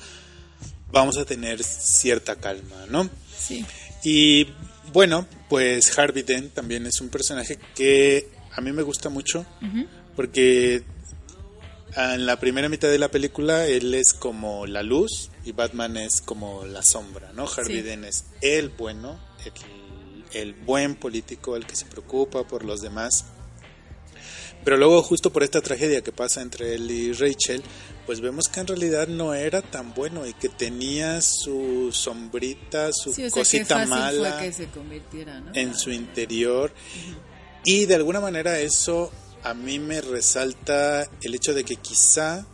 vamos 0.93 1.17
a 1.17 1.25
tener 1.25 1.63
cierta 1.63 2.37
calma, 2.37 2.87
¿no? 2.91 3.09
Sí. 3.39 3.65
Y 4.05 4.49
bueno, 4.93 5.27
pues 5.49 5.99
Harvey 5.99 6.23
Dent 6.23 6.55
también 6.55 6.87
es 6.87 7.01
un 7.01 7.09
personaje 7.09 7.59
que 7.75 8.29
a 8.53 8.61
mí 8.61 8.73
me 8.73 8.83
gusta 8.83 9.09
mucho 9.09 9.47
porque 10.17 10.83
en 11.97 12.27
la 12.27 12.39
primera 12.39 12.69
mitad 12.69 12.89
de 12.89 12.99
la 12.99 13.11
película 13.11 13.67
él 13.67 13.95
es 13.95 14.13
como 14.13 14.67
la 14.67 14.83
luz 14.83 15.31
y 15.45 15.53
Batman 15.53 15.97
es 15.97 16.21
como 16.21 16.65
la 16.67 16.83
sombra, 16.83 17.33
¿no? 17.35 17.47
Harvey 17.49 17.77
Sí. 17.77 17.83
Dent 17.83 18.05
es 18.05 18.25
el 18.41 18.69
bueno, 18.69 19.19
el, 19.45 20.25
el 20.33 20.55
buen 20.55 20.97
político, 20.97 21.57
el 21.57 21.67
que 21.67 21.77
se 21.77 21.87
preocupa 21.87 22.47
por 22.47 22.65
los 22.65 22.81
demás. 22.81 23.25
Pero 24.65 24.77
luego 24.77 25.03
justo 25.03 25.33
por 25.33 25.45
esta 25.45 25.61
tragedia 25.61 26.03
que 26.03 26.13
pasa 26.13 26.43
entre 26.43 26.75
él 26.75 26.91
y 26.91 27.13
Rachel, 27.13 27.63
pues 28.09 28.23
vemos 28.23 28.49
que 28.49 28.61
en 28.61 28.67
realidad 28.67 29.07
no 29.07 29.35
era 29.35 29.61
tan 29.61 29.93
bueno 29.93 30.27
y 30.27 30.33
que 30.33 30.49
tenía 30.49 31.21
su 31.21 31.91
sombrita, 31.93 32.91
su 32.91 33.13
Sí, 33.13 33.25
o 33.25 33.25
sea, 33.25 33.25
qué 33.27 33.31
cosita 33.31 33.85
mala 33.85 34.33
fue 34.39 34.47
que 34.47 34.53
se 34.55 34.67
convirtiera, 34.69 35.41
¿no? 35.41 35.51
en 35.53 35.77
su 35.77 35.91
interior 35.93 36.73
y 37.67 37.85
de 37.85 37.97
alguna 37.97 38.19
manera 38.21 38.61
eso 38.61 39.13
a 39.43 39.53
mí 39.53 39.79
me 39.79 40.01
resalta 40.01 41.07
el 41.21 41.35
hecho 41.35 41.53
de 41.53 41.65
que 41.65 41.77
quizá 41.77 42.47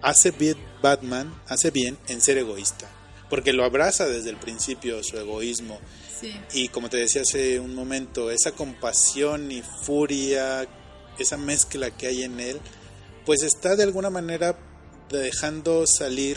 hace 0.00 0.30
bien 0.30 0.56
Batman, 0.80 1.34
hace 1.48 1.72
bien 1.72 1.98
en 2.06 2.20
ser 2.20 2.38
egoísta, 2.38 2.88
porque 3.28 3.52
lo 3.52 3.64
abraza 3.64 4.06
desde 4.06 4.30
el 4.30 4.36
principio 4.36 5.02
su 5.02 5.18
egoísmo 5.18 5.80
Sí. 6.20 6.32
y 6.52 6.68
como 6.68 6.88
te 6.88 6.98
decía 6.98 7.22
hace 7.22 7.58
un 7.58 7.74
momento, 7.74 8.30
esa 8.30 8.52
compasión 8.52 9.50
y 9.50 9.60
furia, 9.62 10.68
esa 11.18 11.36
mezcla 11.36 11.90
que 11.90 12.06
hay 12.06 12.22
en 12.22 12.38
él, 12.38 12.60
pues 13.26 13.42
está 13.42 13.74
de 13.74 13.82
alguna 13.82 14.08
manera 14.08 14.56
dejando 15.16 15.86
salir 15.86 16.36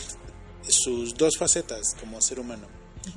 sus 0.68 1.14
dos 1.14 1.36
facetas 1.36 1.94
como 1.98 2.20
ser 2.20 2.40
humano. 2.40 2.68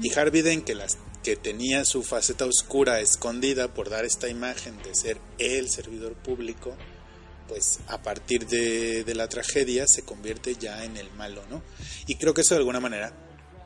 Y 0.02 0.14
Harvey 0.14 0.42
Dent, 0.42 0.66
que, 0.66 0.76
las, 0.76 0.98
que 1.24 1.36
tenía 1.36 1.86
su 1.86 2.04
faceta 2.04 2.46
oscura 2.46 3.00
escondida 3.00 3.74
por 3.74 3.90
dar 3.90 4.06
esta 4.06 4.28
imagen 4.28 4.78
de 4.84 4.96
ser 4.96 5.20
el 5.38 5.70
servidor 5.70 6.14
público, 6.16 6.76
pues 7.48 7.80
a 7.88 8.02
partir 8.02 8.48
de, 8.48 9.04
de 9.04 9.16
la 9.16 9.30
tragedia 9.30 9.88
se 9.88 10.02
convierte 10.02 10.56
ya 10.56 10.84
en 10.84 10.98
el 10.98 11.12
malo, 11.12 11.44
¿no? 11.50 11.62
Y 12.08 12.16
creo 12.16 12.34
que 12.34 12.42
eso 12.42 12.56
de 12.56 12.60
alguna 12.60 12.80
manera, 12.80 13.14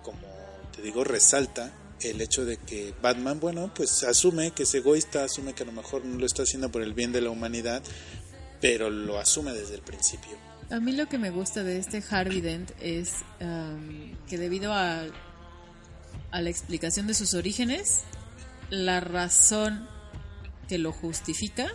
como 0.04 0.28
te 0.76 0.82
digo, 0.82 1.04
resalta 1.04 1.74
el 2.02 2.22
hecho 2.22 2.46
de 2.46 2.58
que 2.58 2.94
Batman, 3.02 3.40
bueno, 3.40 3.72
pues 3.74 4.04
asume 4.04 4.52
que 4.52 4.64
es 4.64 4.74
egoísta, 4.74 5.24
asume 5.24 5.54
que 5.54 5.64
a 5.64 5.66
lo 5.66 5.72
mejor 5.72 6.06
no 6.06 6.18
lo 6.18 6.26
está 6.26 6.44
haciendo 6.44 6.72
por 6.72 6.82
el 6.82 6.94
bien 6.94 7.12
de 7.12 7.22
la 7.22 7.30
humanidad, 7.30 7.82
pero 8.62 8.90
lo 8.90 9.18
asume 9.20 9.54
desde 9.54 9.76
el 9.76 9.82
principio. 9.82 10.49
A 10.72 10.80
mí 10.80 10.92
lo 10.92 11.08
que 11.08 11.18
me 11.18 11.32
gusta 11.32 11.64
de 11.64 11.78
este 11.78 12.04
Harvey 12.10 12.42
Dent 12.42 12.72
es 12.80 13.16
am, 13.40 14.16
que 14.28 14.38
debido 14.38 14.74
a, 14.74 15.04
a 16.32 16.42
la 16.42 16.50
explicación 16.50 17.08
de 17.08 17.14
sus 17.16 17.34
orígenes, 17.34 18.02
la 18.70 19.00
razón 19.00 19.88
que 20.68 20.78
lo 20.78 20.92
justifica 20.92 21.68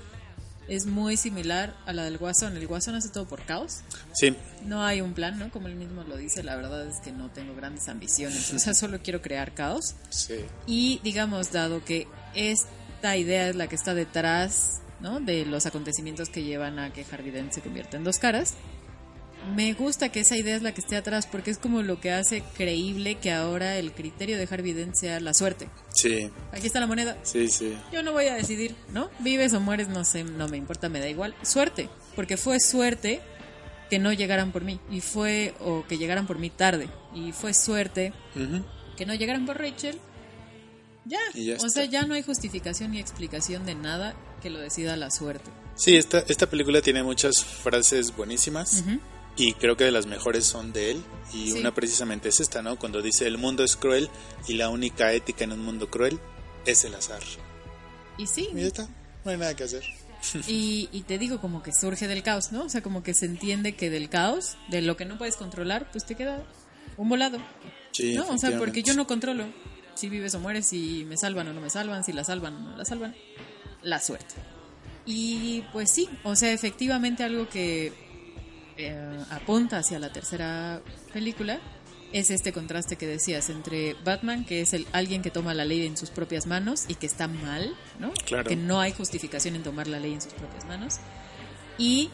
es 0.69 0.87
muy 0.87 1.17
similar 1.17 1.77
a 1.87 1.93
la 1.93 2.05
del 2.05 2.19
Guasón. 2.19 2.57
El 2.57 2.67
Guasón 2.67 2.95
hace 2.95 3.09
todo 3.11 3.27
por 3.27 3.43
caos. 3.45 3.81
Sí, 4.15 4.35
No 4.65 4.83
hay 4.83 5.01
un 5.01 5.13
plan, 5.13 5.39
¿no? 5.39 5.51
Como 5.51 5.67
él 5.69 5.75
mismo 5.75 6.05
lo 6.05 6.17
dice, 6.17 6.43
la 6.43 6.57
verdad 6.57 6.87
es 6.87 7.01
que 7.01 7.13
no 7.13 7.31
tengo 7.31 7.55
grandes 7.55 7.89
ambiciones, 7.89 8.53
o 8.53 8.59
sea, 8.59 8.75
solo 8.75 9.01
quiero 9.03 9.21
crear 9.21 9.53
caos. 9.55 9.95
sí. 10.09 10.37
Y 10.67 11.01
digamos, 11.03 11.53
dado 11.53 11.85
que 11.85 12.07
esta 12.35 13.17
idea 13.17 13.49
es 13.49 13.57
la 13.57 13.67
que 13.67 13.75
está 13.75 13.93
detrás 13.93 14.81
¿no? 15.01 15.21
de 15.21 15.45
los 15.45 15.67
acontecimientos 15.67 16.31
que 16.31 16.45
llevan 16.45 16.79
a 16.79 16.93
que 16.93 17.05
Harvey 17.11 17.31
Dent 17.31 17.53
se 17.53 17.61
convierta 17.61 17.97
en 17.99 18.05
dos 18.05 18.19
caras, 18.19 18.55
me 19.55 19.73
gusta 19.75 20.11
que 20.11 20.21
esa 20.21 20.37
idea 20.37 20.57
es 20.57 20.63
la 20.63 20.73
que 20.73 20.81
esté 20.81 20.97
atrás 20.97 21.27
porque 21.27 21.51
es 21.51 21.59
como 21.59 21.83
lo 21.83 22.01
que 22.01 22.11
hace 22.13 22.43
creíble 22.57 23.17
que 23.17 23.31
ahora 23.33 23.77
el 23.79 23.93
criterio 23.93 24.37
de 24.39 24.49
Harvey 24.51 24.73
Dent 24.73 24.95
sea 24.95 25.21
la 25.21 25.35
suerte. 25.35 25.69
Sí, 25.93 26.31
Aquí 26.53 26.67
está 26.67 26.81
la 26.81 26.87
moneda. 26.87 27.17
sí, 27.23 27.49
sí. 27.49 27.77
Yo 27.93 28.03
no 28.03 28.13
voy 28.13 28.27
a 28.27 28.35
decidir, 28.35 28.75
¿no? 28.93 29.11
Vives 29.21 29.53
o 29.53 29.61
mueres, 29.61 29.89
no 29.89 30.05
sé, 30.05 30.25
no 30.25 30.49
me 30.49 30.57
importa, 30.57 30.89
me 30.89 31.01
da 31.01 31.09
igual. 31.09 31.35
Suerte, 31.43 31.89
porque 32.17 32.37
fue 32.37 32.59
suerte 32.61 33.21
que 33.91 33.99
no 33.99 34.13
llegaran 34.13 34.51
por 34.51 34.65
mí 34.65 34.81
y 34.91 35.01
fue 35.03 35.55
o 35.61 35.85
que 35.87 35.99
llegaran 35.99 36.27
por 36.27 36.39
mí 36.39 36.49
tarde 36.51 36.89
y 37.15 37.33
fue 37.33 37.53
suerte 37.55 38.13
que 38.97 39.05
no 39.07 39.15
llegaran 39.15 39.45
por 39.47 39.59
Rachel, 39.59 39.99
ya. 41.05 41.19
O 41.63 41.69
sea, 41.69 41.85
ya 41.85 42.07
no 42.07 42.15
hay 42.15 42.23
justificación 42.23 42.93
ni 42.93 42.99
explicación 42.99 43.67
de 43.67 43.75
nada 43.75 44.15
que 44.43 44.49
lo 44.49 44.59
decida 44.59 44.97
la 44.97 45.11
suerte. 45.11 45.51
Sí, 45.77 45.97
esta, 45.97 46.21
esta 46.29 46.49
película 46.49 46.81
tiene 46.81 47.03
muchas 47.03 47.45
frases 47.45 48.15
buenísimas 48.17 48.81
Ujú. 48.87 49.01
Y 49.37 49.53
creo 49.55 49.77
que 49.77 49.85
de 49.85 49.91
las 49.93 50.07
mejores 50.07 50.45
son 50.47 50.73
de 50.73 50.93
él 50.93 51.03
y 51.33 51.51
Sí. 51.51 51.59
una 51.59 51.75
precisamente 51.75 52.29
es 52.29 52.41
esta, 52.41 52.63
¿no? 52.63 52.79
Cuando 52.79 53.03
dice 53.03 53.27
el 53.27 53.39
mundo 53.39 53.65
es 53.65 53.77
cruel 53.77 54.09
y 54.47 54.55
la 54.55 54.69
única 54.69 55.13
ética 55.13 55.45
en 55.45 55.53
un 55.53 55.61
mundo 55.65 55.91
cruel 55.91 56.21
es 56.67 56.85
el 56.85 56.95
azar. 56.95 57.23
Y 58.17 58.27
sí, 58.27 58.49
Y 58.55 58.61
ya 58.61 58.67
está, 58.67 58.89
no 59.25 59.31
hay 59.33 59.37
nada 59.37 59.55
que 59.57 59.65
hacer. 59.65 59.83
y, 60.47 60.89
y 60.93 61.03
te 61.03 61.19
digo 61.19 61.41
como 61.41 61.63
que 61.63 61.73
surge 61.73 62.07
del 62.09 62.23
caos, 62.23 62.53
¿no? 62.53 62.63
O 62.65 62.69
sea, 62.69 62.83
como 62.83 63.03
que 63.03 63.13
se 63.15 63.27
entiende 63.27 63.75
que 63.75 63.91
del 63.91 64.09
caos, 64.09 64.57
de 64.69 64.83
lo 64.83 64.97
que 64.97 65.05
no 65.05 65.19
puedes 65.19 65.37
controlar, 65.37 65.91
pues 65.91 66.07
te 66.07 66.15
queda 66.15 66.43
un 66.97 67.09
volado. 67.09 67.39
Sí, 67.93 68.15
¿no? 68.15 68.27
O 68.29 68.39
sea, 68.39 68.57
porque 68.59 68.83
yo 68.83 68.95
no 68.95 69.07
controlo 69.07 69.45
si 69.95 70.09
vives 70.09 70.35
o 70.35 70.41
mueres, 70.41 70.67
si 70.67 71.05
me 71.05 71.17
salvan 71.17 71.47
o 71.49 71.53
no 71.53 71.61
me 71.61 71.71
salvan, 71.71 72.03
si 72.05 72.13
la 72.13 72.25
salvan 72.25 72.55
o 72.57 72.61
no 72.61 72.77
la 72.77 72.85
salvan. 72.85 73.15
La 73.83 74.01
suerte. 74.01 74.35
Y 75.07 75.63
pues 75.73 75.91
sí, 75.91 76.09
o 76.23 76.35
sea, 76.35 76.53
efectivamente 76.53 77.23
algo 77.23 77.49
que 77.49 77.93
eh, 78.77 79.25
apunta 79.31 79.79
hacia 79.79 79.99
la 79.99 80.13
tercera 80.13 80.81
película 81.13 81.61
es 82.15 82.31
este 82.31 82.53
contraste 82.53 82.95
que 82.95 83.09
decías 83.09 83.51
entre 83.51 83.95
Batman, 84.05 84.45
que 84.45 84.61
es 84.61 84.73
el 84.73 84.87
alguien 84.93 85.21
que 85.21 85.33
toma 85.33 85.53
la 85.53 85.65
ley 85.65 85.85
en 85.85 85.97
sus 85.97 86.11
propias 86.11 86.47
manos 86.47 86.85
y 86.87 86.95
que 86.95 87.07
está 87.07 87.27
mal, 87.27 87.75
¿no? 87.99 88.13
Claro. 88.25 88.49
Que 88.49 88.55
no 88.55 88.81
hay 88.81 88.93
justificación 88.93 89.57
en 89.57 89.65
tomar 89.65 89.89
la 89.89 89.99
ley 89.99 90.13
en 90.15 90.21
sus 90.21 90.33
propias 90.33 90.65
manos. 90.65 91.01
Y 91.77 92.11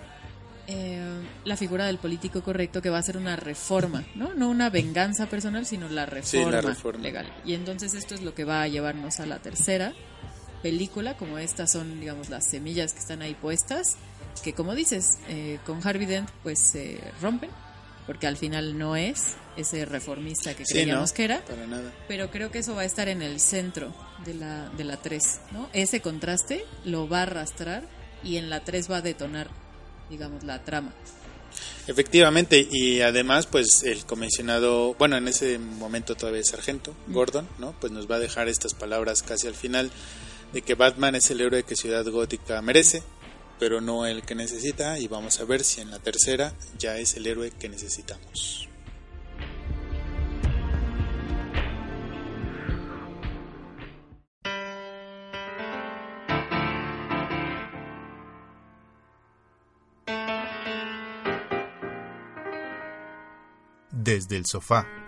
eh, 0.69 1.03
la 1.45 1.57
figura 1.59 1.85
del 1.85 1.99
político 1.99 2.43
correcto 2.43 2.81
que 2.81 2.89
va 2.89 2.97
a 2.97 3.03
ser 3.03 3.19
una 3.19 3.37
reforma, 3.37 4.05
¿no? 4.15 4.33
No 4.33 4.49
una 4.49 4.71
venganza 4.71 5.27
personal, 5.27 5.67
sino 5.67 5.87
la 5.91 6.07
reforma, 6.07 6.63
reforma. 6.63 7.03
legal. 7.03 7.31
Y 7.45 7.53
entonces 7.53 7.93
esto 7.93 8.15
es 8.15 8.23
lo 8.23 8.35
que 8.35 8.45
va 8.45 8.63
a 8.63 8.69
llevarnos 8.69 9.21
a 9.21 9.27
la 9.27 9.41
tercera 9.41 9.93
película, 10.63 11.19
como 11.19 11.37
estas 11.37 11.73
son, 11.73 12.01
digamos, 12.01 12.31
las 12.31 12.49
semillas 12.49 12.95
que 12.95 13.01
están 13.01 13.21
ahí 13.21 13.35
puestas, 13.35 13.99
que 14.43 14.53
como 14.55 14.75
dices, 14.75 15.19
eh, 15.29 15.59
con 15.67 15.87
Harvey 15.87 16.07
Dent 16.07 16.31
pues 16.43 16.59
se 16.61 17.01
rompen, 17.21 17.51
porque 18.07 18.27
al 18.27 18.37
final 18.37 18.79
no 18.79 18.97
es 18.97 19.35
ese 19.57 19.85
reformista 19.85 20.55
que 20.55 20.65
Sí, 20.65 20.73
creíamos 20.75 21.11
no, 21.11 21.17
que 21.17 21.25
era, 21.25 21.45
para 21.45 21.67
nada. 21.67 21.93
pero 22.09 22.31
creo 22.31 22.51
que 22.51 22.59
eso 22.61 22.75
va 22.75 22.83
a 22.83 22.85
estar 22.87 23.09
en 23.09 23.23
el 23.23 23.41
centro 23.41 23.95
de 24.25 24.35
la, 24.35 24.69
de 24.71 24.85
la 24.85 24.97
3, 24.97 25.41
¿no? 25.53 25.69
Ese 25.73 26.01
contraste 26.01 26.65
lo 26.85 27.09
va 27.09 27.19
a 27.21 27.23
arrastrar 27.23 27.85
y 28.25 28.37
en 28.37 28.51
la 28.51 28.65
3 28.65 28.91
va 28.91 28.97
a 28.99 29.03
detonar, 29.03 29.49
digamos, 30.09 30.43
la 30.45 30.65
trama. 30.65 30.93
Efectivamente, 31.87 32.67
y 32.71 33.01
además, 33.01 33.47
pues 33.47 33.83
el 33.83 34.05
comisionado, 34.07 34.95
bueno, 34.95 35.17
en 35.17 35.27
ese 35.29 35.59
momento 35.59 36.15
todavía 36.15 36.41
es 36.43 36.49
sargento, 36.49 36.95
Gordon, 37.09 37.49
¿no? 37.59 37.73
Pues 37.81 37.93
nos 37.93 38.09
va 38.11 38.17
a 38.17 38.19
dejar 38.21 38.49
estas 38.49 38.75
palabras 38.75 39.23
casi 39.23 39.47
al 39.49 39.55
final 39.55 39.91
de 40.53 40.63
que 40.63 40.75
Batman 40.75 41.15
es 41.17 41.31
el 41.31 41.41
héroe 41.41 41.63
que 41.65 41.77
Ciudad 41.77 42.05
Gótica 42.07 42.61
merece, 42.63 43.03
pero 43.61 43.83
no 43.83 44.07
el 44.07 44.23
que 44.23 44.35
necesita, 44.35 44.99
y 44.99 45.07
vamos 45.07 45.39
a 45.39 45.45
ver 45.45 45.63
si 45.63 45.83
en 45.83 45.91
la 45.91 45.99
tercera 45.99 46.55
ya 46.79 46.97
es 46.97 47.15
el 47.15 47.27
héroe 47.27 47.51
que 47.51 47.69
necesitamos. 47.69 48.67
Desde 63.93 64.37
el 64.39 64.47
sofá. 64.47 65.00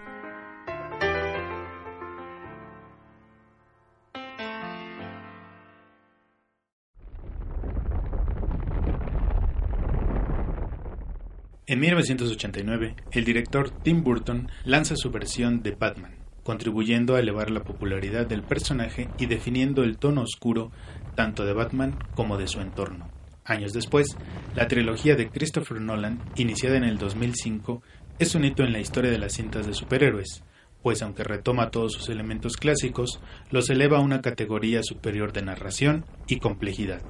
En 11.72 11.80
1989, 11.80 12.96
el 13.12 13.24
director 13.24 13.70
Tim 13.70 14.04
Burton 14.04 14.50
lanza 14.66 14.94
su 14.94 15.10
versión 15.10 15.62
de 15.62 15.70
Batman, 15.70 16.16
contribuyendo 16.42 17.14
a 17.16 17.20
elevar 17.20 17.50
la 17.50 17.64
popularidad 17.64 18.26
del 18.26 18.42
personaje 18.42 19.08
y 19.18 19.24
definiendo 19.24 19.82
el 19.82 19.96
tono 19.96 20.20
oscuro 20.20 20.70
tanto 21.14 21.46
de 21.46 21.54
Batman 21.54 21.96
como 22.14 22.36
de 22.36 22.46
su 22.46 22.60
entorno. 22.60 23.10
Años 23.46 23.72
después, 23.72 24.18
la 24.54 24.68
trilogía 24.68 25.16
de 25.16 25.30
Christopher 25.30 25.80
Nolan, 25.80 26.20
iniciada 26.36 26.76
en 26.76 26.84
el 26.84 26.98
2005, 26.98 27.82
es 28.18 28.34
un 28.34 28.44
hito 28.44 28.64
en 28.64 28.74
la 28.74 28.80
historia 28.80 29.10
de 29.10 29.18
las 29.18 29.32
cintas 29.32 29.66
de 29.66 29.72
superhéroes, 29.72 30.44
pues 30.82 31.00
aunque 31.00 31.24
retoma 31.24 31.70
todos 31.70 31.94
sus 31.94 32.10
elementos 32.10 32.58
clásicos, 32.58 33.18
los 33.50 33.70
eleva 33.70 33.96
a 33.96 34.02
una 34.02 34.20
categoría 34.20 34.82
superior 34.82 35.32
de 35.32 35.40
narración 35.40 36.04
y 36.28 36.38
complejidad. 36.38 37.00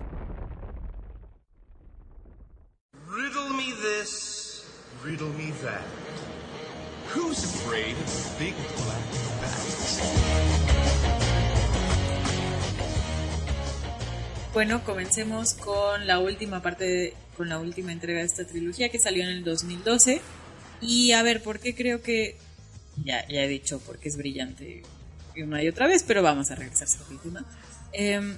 Riddle 5.05 5.31
me 5.31 5.51
that. 5.65 5.83
Who's 7.09 7.43
afraid 7.43 7.97
of 7.97 8.39
big 8.39 8.55
black 8.55 9.03
bats? 9.41 10.01
Bueno, 14.55 14.85
comencemos 14.85 15.55
con 15.55 16.07
la 16.07 16.21
última 16.21 16.63
parte, 16.63 17.15
con 17.37 17.49
la 17.49 17.59
última 17.59 17.91
entrega 17.91 18.21
de 18.21 18.27
esta 18.27 18.47
trilogía 18.47 18.91
que 18.91 19.01
salió 19.01 19.25
en 19.25 19.31
el 19.31 19.43
2012. 19.43 20.21
Y 20.81 21.11
a 21.11 21.23
ver, 21.25 21.43
¿por 21.43 21.59
qué 21.59 21.75
creo 21.75 22.01
que... 22.01 22.37
Ya, 23.03 23.27
ya 23.27 23.43
he 23.43 23.49
dicho 23.49 23.81
porque 23.85 24.09
es 24.09 24.17
brillante 24.17 24.83
una 25.37 25.65
y 25.65 25.69
otra 25.69 25.89
vez, 25.89 26.05
pero 26.07 26.23
vamos 26.23 26.53
a 26.53 26.55
regresar 26.55 26.87
a 26.87 26.91
esa 26.91 27.05
última. 27.11 27.45
Em, 27.93 28.37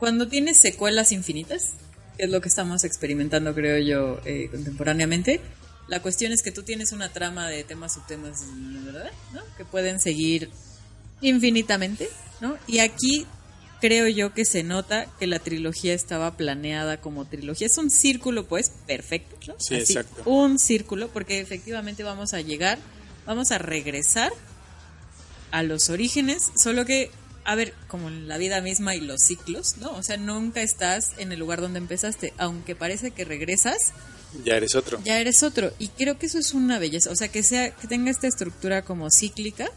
cuando 0.00 0.26
tienes 0.26 0.58
secuelas 0.58 1.12
infinitas, 1.12 1.74
que 2.16 2.24
es 2.24 2.30
lo 2.30 2.40
que 2.40 2.48
estamos 2.48 2.82
experimentando, 2.82 3.54
creo 3.54 3.78
yo, 3.78 4.20
eh, 4.24 4.48
contemporáneamente, 4.50 5.40
la 5.88 6.00
cuestión 6.00 6.32
es 6.32 6.42
que 6.42 6.52
tú 6.52 6.62
tienes 6.62 6.92
una 6.92 7.12
trama 7.12 7.48
de 7.48 7.64
temas, 7.64 7.94
subtemas, 7.94 8.40
¿verdad? 8.84 9.10
¿no? 9.32 9.42
Que 9.56 9.64
pueden 9.64 10.00
seguir 10.00 10.50
infinitamente, 11.20 12.08
¿no? 12.40 12.56
Y 12.66 12.78
aquí 12.78 13.26
creo 13.82 14.06
yo 14.06 14.32
que 14.32 14.44
se 14.44 14.62
nota 14.62 15.06
que 15.18 15.26
la 15.26 15.40
trilogía 15.40 15.92
estaba 15.92 16.36
planeada 16.36 17.00
como 17.00 17.24
trilogía. 17.24 17.66
Es 17.66 17.78
un 17.78 17.90
círculo, 17.90 18.46
pues, 18.46 18.70
perfecto, 18.86 19.36
¿no? 19.48 19.54
Sí, 19.58 19.74
exacto. 19.74 20.22
Un 20.24 20.60
círculo, 20.60 21.08
porque 21.08 21.40
efectivamente 21.40 22.04
vamos 22.04 22.32
a 22.32 22.40
llegar, 22.40 22.78
vamos 23.26 23.50
a 23.50 23.58
regresar 23.58 24.32
a 25.50 25.64
los 25.64 25.90
orígenes, 25.90 26.52
solo 26.56 26.84
que, 26.84 27.10
a 27.44 27.56
ver, 27.56 27.74
como 27.88 28.06
en 28.06 28.28
la 28.28 28.38
vida 28.38 28.60
misma 28.60 28.94
y 28.94 29.00
los 29.00 29.20
ciclos, 29.22 29.76
¿no? 29.78 29.90
O 29.92 30.02
sea, 30.04 30.16
nunca 30.16 30.62
estás 30.62 31.10
en 31.18 31.32
el 31.32 31.40
lugar 31.40 31.60
donde 31.60 31.78
empezaste, 31.78 32.32
aunque 32.38 32.76
parece 32.76 33.10
que 33.10 33.24
regresas, 33.24 33.92
Ya 34.44 34.56
eres 34.56 34.74
otro. 34.74 35.00
ya 35.04 35.18
eres 35.18 35.42
otro. 35.42 35.72
Y 35.78 35.88
creo 35.88 36.18
que 36.18 36.26
eso 36.26 36.38
es 36.38 36.52
una 36.54 36.78
belleza. 36.78 37.10
O 37.10 37.16
sea, 37.16 37.28
que 37.28 37.42
sea, 37.42 37.70
que 37.70 37.86
tenga 37.86 38.10
esta 38.10 38.26
estructura 38.26 38.82
como 38.82 39.10
cíclica, 39.10 39.68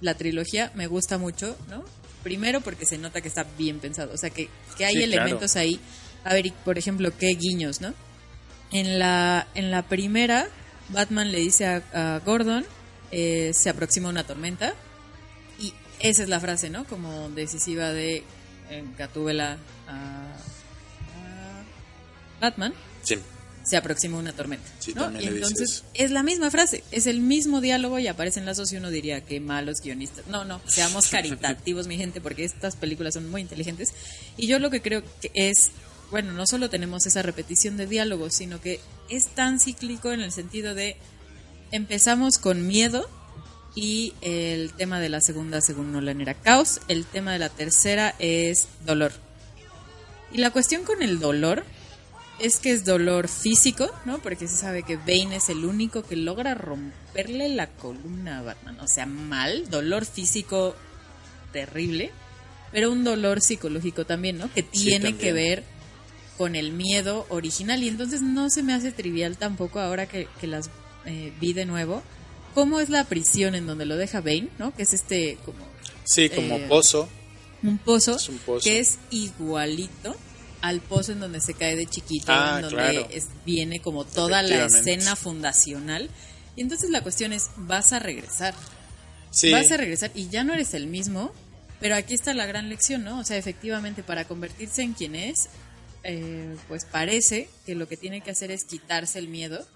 la 0.00 0.14
trilogía 0.14 0.72
me 0.74 0.86
gusta 0.86 1.18
mucho, 1.18 1.56
¿no? 1.68 1.84
Primero 2.22 2.60
porque 2.60 2.84
se 2.86 2.98
nota 2.98 3.20
que 3.20 3.28
está 3.28 3.46
bien 3.56 3.78
pensado. 3.78 4.12
O 4.12 4.16
sea, 4.18 4.30
que, 4.30 4.48
que 4.76 4.84
hay 4.84 4.94
Sí, 4.96 5.02
elementos 5.02 5.56
ahí. 5.56 5.78
A 6.24 6.34
ver, 6.34 6.52
por 6.64 6.76
ejemplo, 6.78 7.12
qué 7.16 7.28
guiños, 7.28 7.80
¿no? 7.80 7.94
En 8.72 8.98
la, 8.98 9.46
en 9.54 9.70
la 9.70 9.82
primera, 9.82 10.48
Batman 10.88 11.30
le 11.30 11.38
dice 11.38 11.66
a, 11.66 11.82
a 11.94 12.18
Gordon, 12.18 12.66
eh, 13.12 13.52
se 13.54 13.70
aproxima 13.70 14.08
una 14.08 14.26
tormenta. 14.26 14.74
Y 15.60 15.72
esa 16.00 16.24
es 16.24 16.28
la 16.28 16.40
frase, 16.40 16.68
¿no? 16.68 16.84
Como 16.86 17.30
decisiva 17.30 17.92
de 17.92 18.24
eh, 18.70 18.84
Gatúbela 18.98 19.58
a, 19.86 20.32
a 21.14 21.62
Batman 22.40 22.74
Sí. 23.02 23.18
Se 23.66 23.76
aproxima 23.76 24.16
una 24.16 24.32
tormenta. 24.32 24.66
Sí, 24.78 24.94
¿no? 24.94 25.10
Y 25.20 25.26
entonces 25.26 25.82
es 25.92 26.12
la 26.12 26.22
misma 26.22 26.50
frase, 26.50 26.84
es 26.92 27.06
el 27.06 27.20
mismo 27.20 27.60
diálogo 27.60 27.98
y 27.98 28.06
aparecen 28.06 28.46
las 28.46 28.56
dos 28.58 28.72
y 28.72 28.76
uno 28.76 28.90
diría 28.90 29.22
que 29.22 29.40
malos 29.40 29.80
guionistas. 29.82 30.26
No, 30.28 30.44
no, 30.44 30.60
seamos 30.66 31.06
caritativos, 31.10 31.88
mi 31.88 31.96
gente, 31.96 32.20
porque 32.20 32.44
estas 32.44 32.76
películas 32.76 33.14
son 33.14 33.28
muy 33.28 33.40
inteligentes. 33.40 33.92
Y 34.36 34.46
yo 34.46 34.60
lo 34.60 34.70
que 34.70 34.80
creo 34.80 35.02
que 35.20 35.32
es, 35.34 35.70
bueno, 36.12 36.32
no 36.32 36.46
solo 36.46 36.70
tenemos 36.70 37.06
esa 37.06 37.22
repetición 37.22 37.76
de 37.76 37.88
diálogos, 37.88 38.34
sino 38.34 38.60
que 38.60 38.80
es 39.10 39.26
tan 39.34 39.58
cíclico 39.58 40.12
en 40.12 40.20
el 40.20 40.30
sentido 40.30 40.74
de 40.74 40.96
empezamos 41.72 42.38
con 42.38 42.68
miedo 42.68 43.08
y 43.74 44.14
el 44.20 44.72
tema 44.74 45.00
de 45.00 45.08
la 45.08 45.20
segunda, 45.20 45.60
según 45.60 45.92
Nolan, 45.92 46.20
era 46.20 46.34
caos. 46.34 46.80
El 46.86 47.04
tema 47.04 47.32
de 47.32 47.40
la 47.40 47.48
tercera 47.48 48.14
es 48.20 48.68
dolor. 48.86 49.12
Y 50.32 50.38
la 50.38 50.50
cuestión 50.50 50.84
con 50.84 51.02
el 51.02 51.18
dolor 51.18 51.64
es 52.38 52.58
que 52.58 52.70
es 52.72 52.84
dolor 52.84 53.28
físico, 53.28 53.88
¿no? 54.04 54.18
Porque 54.18 54.46
se 54.48 54.56
sabe 54.56 54.82
que 54.82 54.96
Bane 54.96 55.36
es 55.36 55.48
el 55.48 55.64
único 55.64 56.02
que 56.02 56.16
logra 56.16 56.54
romperle 56.54 57.48
la 57.48 57.66
columna 57.68 58.38
a 58.38 58.42
Batman. 58.42 58.78
O 58.80 58.86
sea, 58.88 59.06
mal, 59.06 59.68
dolor 59.70 60.04
físico 60.04 60.76
terrible, 61.52 62.10
pero 62.72 62.92
un 62.92 63.04
dolor 63.04 63.40
psicológico 63.40 64.04
también, 64.04 64.38
¿no? 64.38 64.52
Que 64.52 64.62
tiene 64.62 65.16
que 65.16 65.32
ver 65.32 65.64
con 66.36 66.54
el 66.56 66.72
miedo 66.72 67.26
original. 67.30 67.82
Y 67.82 67.88
entonces 67.88 68.20
no 68.20 68.50
se 68.50 68.62
me 68.62 68.74
hace 68.74 68.92
trivial 68.92 69.38
tampoco 69.38 69.80
ahora 69.80 70.06
que, 70.06 70.28
que 70.40 70.46
las 70.46 70.68
eh, 71.06 71.32
vi 71.40 71.52
de 71.54 71.64
nuevo. 71.64 72.02
¿Cómo 72.54 72.80
es 72.80 72.88
la 72.90 73.04
prisión 73.04 73.54
en 73.54 73.66
donde 73.66 73.86
lo 73.86 73.96
deja 73.96 74.20
Bane, 74.20 74.48
¿no? 74.58 74.74
Que 74.74 74.82
es 74.82 74.92
este 74.92 75.38
como 75.44 75.58
Sí, 76.04 76.28
como 76.30 76.56
Eh, 76.56 76.66
pozo. 76.68 77.08
un 77.62 77.78
pozo, 77.78 78.16
Es 78.16 78.28
un 78.28 78.38
pozo. 78.38 78.62
que 78.64 78.78
es 78.80 78.98
igualito 79.10 80.14
al 80.68 80.80
pozo 80.80 81.12
en 81.12 81.20
donde 81.20 81.40
se 81.40 81.54
cae 81.54 81.76
de 81.76 81.86
chiquito, 81.86 82.26
Ah, 82.32 82.56
en 82.56 82.62
donde 82.62 82.76
claro. 82.76 83.08
es- 83.10 83.28
viene 83.44 83.80
como 83.80 84.04
toda 84.04 84.42
la 84.42 84.66
escena 84.66 85.16
fundacional. 85.16 86.10
Y 86.56 86.62
entonces 86.62 86.90
la 86.90 87.02
cuestión 87.02 87.32
es, 87.32 87.50
vas 87.56 87.92
a 87.92 87.98
regresar, 87.98 88.54
Sí. 89.30 89.52
vas 89.52 89.70
a 89.70 89.76
regresar 89.76 90.10
y 90.14 90.28
ya 90.28 90.44
no 90.44 90.54
eres 90.54 90.72
el 90.74 90.86
mismo, 90.86 91.32
pero 91.80 91.94
aquí 91.96 92.14
está 92.14 92.32
la 92.34 92.46
gran 92.46 92.68
lección, 92.68 93.04
¿no? 93.04 93.18
O 93.20 93.24
sea, 93.24 93.36
efectivamente, 93.36 94.02
para 94.02 94.24
convertirse 94.26 94.82
en 94.82 94.94
quien 94.94 95.14
es, 95.14 95.48
eh, 96.04 96.56
pues 96.68 96.84
parece 96.84 97.48
que 97.66 97.74
lo 97.74 97.86
que 97.88 97.96
tiene 97.96 98.20
que 98.22 98.30
hacer 98.30 98.50
es 98.50 98.64
quitarse 98.64 99.18
el 99.18 99.28
miedo 99.28 99.66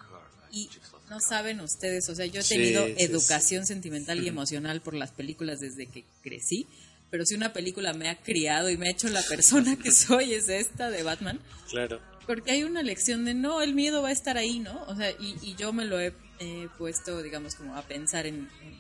y 0.53 0.71
no 1.11 1.19
saben 1.21 1.61
ustedes, 1.61 2.09
o 2.09 2.15
sea, 2.15 2.25
yo 2.27 2.41
he 2.41 2.45
tenido 2.45 2.87
sí, 2.87 2.95
educación 2.99 3.67
sentimental 3.67 4.23
y 4.23 4.29
emocional 4.29 4.81
por 4.81 4.95
las 4.95 5.11
películas 5.11 5.61
desde 5.61 5.87
que 5.87 6.05
crecí, 6.23 6.67
pero 7.11 7.25
si 7.27 7.35
una 7.35 7.53
película 7.53 7.93
me 7.93 8.09
ha 8.09 8.17
criado 8.17 8.71
y 8.71 8.77
me 8.77 8.89
ha 8.89 8.91
hecho 8.93 9.09
la 9.09 9.23
persona 9.23 9.77
que 9.77 9.91
soy 9.93 10.35
es 10.35 10.49
esta 10.49 10.91
de 10.91 11.03
Batman, 11.03 11.41
Claro. 11.71 12.01
porque 12.27 12.53
hay 12.53 12.63
una 12.65 12.83
lección 12.83 13.25
de 13.25 13.35
no, 13.35 13.63
el 13.63 13.75
miedo 13.75 14.03
va 14.03 14.09
a 14.09 14.13
estar 14.13 14.37
ahí, 14.39 14.59
¿no? 14.61 14.83
O 14.87 14.95
sea, 14.97 15.11
y, 15.11 15.37
y 15.43 15.55
yo 15.57 15.73
me 15.73 15.85
lo 15.85 15.99
he 16.01 16.13
eh, 16.39 16.69
puesto, 16.79 17.23
digamos, 17.23 17.55
como 17.55 17.77
a 17.77 17.83
pensar 17.83 18.27
en, 18.27 18.49
en 18.63 18.77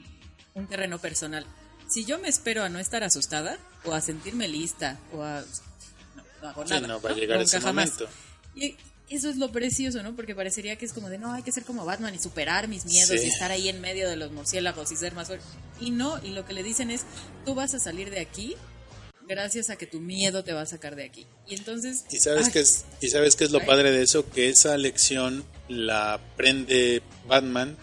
un 0.54 0.66
terreno 0.66 0.98
personal. 0.98 1.44
Si 1.88 2.04
yo 2.04 2.18
me 2.18 2.28
espero 2.28 2.62
a 2.62 2.68
no 2.68 2.78
estar 2.78 3.02
asustada, 3.04 3.58
o 3.84 3.92
a 3.92 4.00
sentirme 4.00 4.46
lista, 4.48 4.98
o 5.12 5.22
a... 5.22 5.40
No, 6.16 6.22
no 6.42 6.48
hago 6.48 6.64
Sí, 6.66 6.74
nada. 6.74 6.86
no, 6.86 7.00
va 7.00 7.10
a 7.10 7.14
llegar 7.14 7.40
ese 7.40 7.58
momento. 7.60 8.08
Y 8.54 8.76
eso 9.11 9.28
es 9.28 9.36
lo 9.36 9.50
precioso, 9.52 10.02
¿no? 10.02 10.14
Porque 10.16 10.34
parecería 10.34 10.76
que 10.76 10.86
es 10.86 10.92
como 10.92 11.08
de, 11.11 11.18
no, 11.18 11.32
hay 11.32 11.42
que 11.42 11.52
ser 11.52 11.64
como 11.64 11.84
Batman 11.84 12.14
y 12.14 12.18
superar 12.18 12.68
mis 12.68 12.84
miedos 12.86 13.08
Sí. 13.20 13.26
y 13.26 13.28
estar 13.28 13.50
ahí 13.50 13.68
en 13.68 13.80
medio 13.80 14.08
de 14.08 14.16
los 14.16 14.30
murciélagos 14.32 14.90
y 14.92 14.96
ser 14.96 15.14
más 15.14 15.26
fuerte. 15.28 15.44
Y 15.80 15.90
no, 15.90 16.22
y 16.24 16.30
lo 16.30 16.44
que 16.44 16.52
le 16.52 16.62
dicen 16.62 16.90
es, 16.90 17.02
tú 17.44 17.54
vas 17.54 17.74
a 17.74 17.78
salir 17.80 18.11
de 18.11 18.20
aquí 18.20 18.56
gracias 19.28 19.70
a 19.70 19.76
que 19.76 19.86
tu 19.86 20.00
miedo 20.00 20.42
te 20.42 20.52
va 20.52 20.62
a 20.62 20.66
sacar 20.66 20.96
de 20.96 21.04
aquí. 21.04 21.26
Y 21.46 21.54
entonces... 21.54 22.04
Y 22.11 22.18
sabes 22.18 22.46
ay, 22.46 22.52
que 22.52 22.61
es 22.61 22.84
y 23.00 23.08
sabes 23.11 23.36
qué 23.36 23.44
es 23.44 23.52
lo 23.52 23.64
padre 23.64 23.92
de 23.92 24.02
eso 24.02 24.28
que 24.28 24.48
esa 24.48 24.76
lección 24.76 25.44
la 25.68 26.14
aprende 26.14 27.00
Batman 27.28 27.76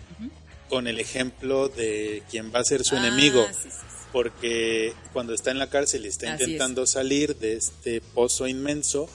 con 0.69 0.87
el 0.87 0.99
ejemplo 0.99 1.69
de 1.69 2.23
quien 2.29 2.51
va 2.53 2.59
a 2.59 2.63
ser 2.65 2.83
su 2.83 2.95
Ah, 2.97 2.99
enemigo 3.07 3.47
sí, 3.53 3.59
sí, 3.63 3.69
sí. 3.71 3.77
porque 4.11 4.93
cuando 5.13 5.33
está 5.33 5.51
en 5.51 5.59
la 5.59 5.69
cárcel 5.69 6.03
y 6.05 6.09
está 6.09 6.33
Así 6.33 6.43
es. 6.43 6.49
intentando 6.49 6.85
salir 6.85 7.37
de 7.37 7.53
este 7.55 8.01
pozo 8.01 8.45
inmenso 8.47 9.09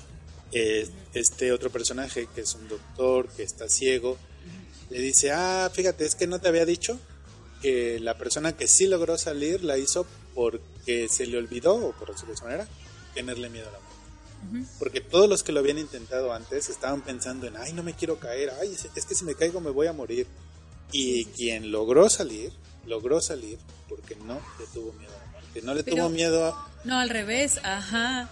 eh, 0.52 0.88
este 1.14 1.52
otro 1.52 1.70
personaje 1.70 2.28
que 2.34 2.42
es 2.42 2.54
un 2.54 2.68
doctor 2.68 3.28
que 3.28 3.42
está 3.42 3.68
ciego 3.68 4.18
le 4.90 4.98
dice 5.00 5.32
ah 5.32 5.70
fíjate 5.72 6.04
es 6.04 6.14
que 6.14 6.26
no 6.26 6.40
te 6.40 6.48
había 6.48 6.66
dicho 6.66 6.98
que 7.62 7.98
la 8.00 8.18
persona 8.18 8.56
que 8.56 8.68
sí 8.68 8.86
logró 8.86 9.16
salir 9.18 9.64
la 9.64 9.78
hizo 9.78 10.06
porque 10.34 11.08
se 11.08 11.26
le 11.26 11.38
olvidó 11.38 11.74
o 11.76 11.92
por 11.92 12.08
decirlo 12.08 12.28
de 12.28 12.34
esa 12.34 12.44
manera 12.44 12.68
tenerle 13.14 13.48
miedo 13.48 13.68
a 13.68 13.72
la 13.72 13.78
muerte 13.78 13.92
porque 14.78 15.00
todos 15.00 15.28
los 15.28 15.42
que 15.42 15.52
lo 15.52 15.60
habían 15.60 15.78
intentado 15.78 16.32
antes 16.32 16.68
estaban 16.68 17.02
pensando 17.02 17.46
en, 17.46 17.56
ay, 17.56 17.72
no 17.74 17.82
me 17.84 17.94
quiero 17.94 18.18
caer, 18.18 18.52
ay, 18.60 18.76
es 18.96 19.06
que 19.06 19.14
si 19.14 19.24
me 19.24 19.36
caigo 19.36 19.60
me 19.60 19.70
voy 19.70 19.86
a 19.86 19.92
morir. 19.92 20.26
Y 20.90 21.26
quien 21.26 21.70
logró 21.70 22.10
salir, 22.10 22.52
logró 22.84 23.20
salir 23.20 23.58
porque 23.88 24.16
no 24.16 24.40
le 24.58 24.66
tuvo 24.74 24.92
miedo 24.94 25.12
a 25.14 25.18
la 25.24 25.30
muerte. 25.30 25.62
No 25.62 25.74
le 25.74 25.84
Pero- 25.84 25.96
tuvo 25.96 26.08
miedo 26.08 26.44
a... 26.46 26.70
No, 26.84 26.98
al 26.98 27.08
revés, 27.08 27.60
ajá. 27.62 28.28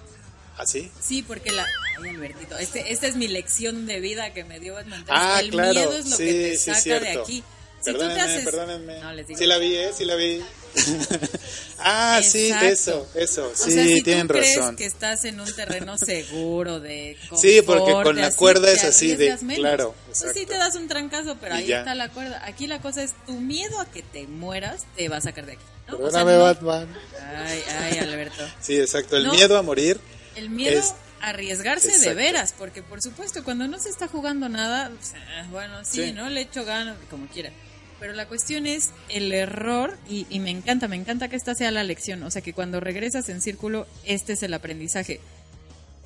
¿Así? 0.61 0.91
Sí, 1.01 1.23
porque 1.23 1.53
la... 1.53 1.67
Ay, 2.03 2.11
Albertito, 2.11 2.57
este, 2.59 2.93
esta 2.93 3.07
es 3.07 3.17
mi 3.17 3.29
lección 3.29 3.87
de 3.87 4.01
vida 4.01 4.33
que 4.35 4.45
me 4.45 4.61
dio 4.61 4.75
Batman. 4.75 5.05
Ah, 5.09 5.41
el 5.41 5.51
claro, 5.51 5.73
miedo 5.73 5.97
es 5.97 6.07
lo 6.11 6.17
sí, 6.17 6.25
que 6.25 6.33
te 6.33 6.57
sí, 6.59 6.65
saca 6.67 6.81
cierto. 6.81 7.05
de 7.05 7.11
aquí. 7.23 7.45
Si 7.83 7.93
tú 7.93 7.99
te 7.99 8.05
haces... 8.21 8.45
perdónenme. 8.45 9.01
No, 9.01 9.13
les 9.15 9.27
digo. 9.27 9.39
Sí 9.39 9.47
la 9.47 9.57
vi, 9.57 9.75
¿eh? 9.75 9.91
Sí 9.97 10.05
la 10.05 10.15
vi. 10.17 10.43
ah, 11.79 12.21
sí, 12.23 12.49
Exacto. 12.49 12.67
eso, 12.69 13.09
eso. 13.15 13.47
O 13.49 13.57
Sí, 13.57 13.73
sea, 13.73 13.85
si 13.85 14.03
tienen 14.03 14.27
tú 14.29 14.35
crees 14.35 14.57
razón. 14.57 14.77
que 14.77 14.85
estás 14.85 15.25
en 15.25 15.41
un 15.41 15.51
terreno 15.55 15.97
seguro 15.99 16.79
de 16.81 17.17
Sí, 17.37 17.63
porque 17.63 17.85
confort, 17.85 18.07
con 18.07 18.17
la 18.17 18.27
así, 18.29 18.37
cuerda 18.37 18.71
es 18.71 18.85
así 18.85 19.17
de- 19.17 19.37
menos. 19.43 19.59
claro, 19.61 19.95
Pues 20.07 20.33
sí 20.35 20.45
te 20.47 20.59
das 20.59 20.75
un 20.77 20.89
trancazo, 20.89 21.37
pero 21.41 21.55
Y 21.55 21.59
ahí 21.59 21.67
ya. 21.69 21.79
está 21.81 21.95
la 21.95 22.09
cuerda. 22.11 22.43
Aquí 22.45 22.67
la 22.67 22.81
cosa 22.83 23.03
es 23.03 23.13
tu 23.27 23.33
miedo 23.41 23.81
a 23.81 23.87
que 23.91 24.03
te 24.03 24.27
mueras 24.27 24.85
te 24.97 25.09
va 25.09 25.17
a 25.17 25.21
sacar 25.23 25.47
de 25.47 25.53
aquí. 25.53 25.63
¿no? 25.89 25.95
O 25.97 26.11
sea, 26.11 26.25
Perdóname, 26.25 26.33
no- 26.37 26.43
Batman. 26.45 26.89
Ay, 27.35 27.63
ay, 27.81 27.99
Alberto. 27.99 28.45
Sí, 28.61 28.77
exacto. 28.79 29.17
El 29.17 29.31
miedo 29.31 29.57
a 29.57 29.63
morir. 29.63 29.99
El 30.37 30.51
miedo 30.51 30.79
Es- 30.79 30.95
arriesgarse 31.21 31.99
de 31.99 32.15
veras, 32.15 32.55
porque 32.57 32.83
por 32.83 33.03
supuesto, 33.03 33.45
cuando 33.45 33.67
no 33.69 33.79
se 33.79 33.89
está 33.91 34.09
jugando 34.09 34.49
nada, 34.49 34.91
pues, 34.91 35.13
bueno, 35.51 35.85
sí, 35.85 36.07
Sí. 36.07 36.13
¿no? 36.13 36.29
Le 36.31 36.41
echo 36.43 36.65
ganas, 36.65 36.97
como 37.11 37.27
quiera. 37.27 37.51
Pero 37.99 38.15
la 38.15 38.27
cuestión 38.27 38.67
es 38.67 38.91
el 39.11 39.31
error, 39.33 39.99
y, 40.09 40.27
y 40.31 40.39
me 40.41 40.49
encanta, 40.51 40.89
me 40.89 40.97
encanta 40.97 41.29
que 41.29 41.37
esta 41.37 41.55
sea 41.55 41.71
la 41.71 41.85
lección. 41.85 42.23
O 42.23 42.31
sea, 42.31 42.41
que 42.41 42.55
cuando 42.55 42.81
regresas 42.81 43.29
en 43.29 43.43
círculo, 43.43 43.87
este 44.07 44.33
es 44.33 44.43
el 44.43 44.55
aprendizaje. 44.55 45.21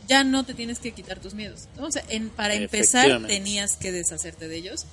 Ya 0.08 0.24
no 0.24 0.44
te 0.44 0.54
tienes 0.54 0.80
que 0.80 0.90
quitar 0.92 1.20
tus 1.20 1.34
miedos. 1.34 1.68
¿no? 1.76 1.86
O 1.86 1.92
sea, 1.92 2.04
en- 2.08 2.30
para 2.30 2.54
empezar, 2.54 3.26
tenías 3.28 3.76
que 3.76 3.92
deshacerte 3.92 4.48
de 4.48 4.56
ellos. 4.56 4.86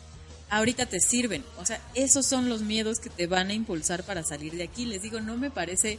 ahorita 0.54 0.86
te 0.86 1.00
sirven. 1.00 1.46
O 1.58 1.66
sea, 1.66 1.80
esos 1.96 2.26
son 2.26 2.50
los 2.50 2.62
miedos 2.62 3.00
que 3.00 3.10
te 3.10 3.26
van 3.26 3.50
a 3.52 3.54
impulsar 3.54 4.04
para 4.04 4.22
salir 4.22 4.52
de 4.54 4.64
aquí. 4.64 4.84
Les 4.86 5.02
digo, 5.02 5.22
no 5.22 5.38
me 5.38 5.50
parece 5.50 5.98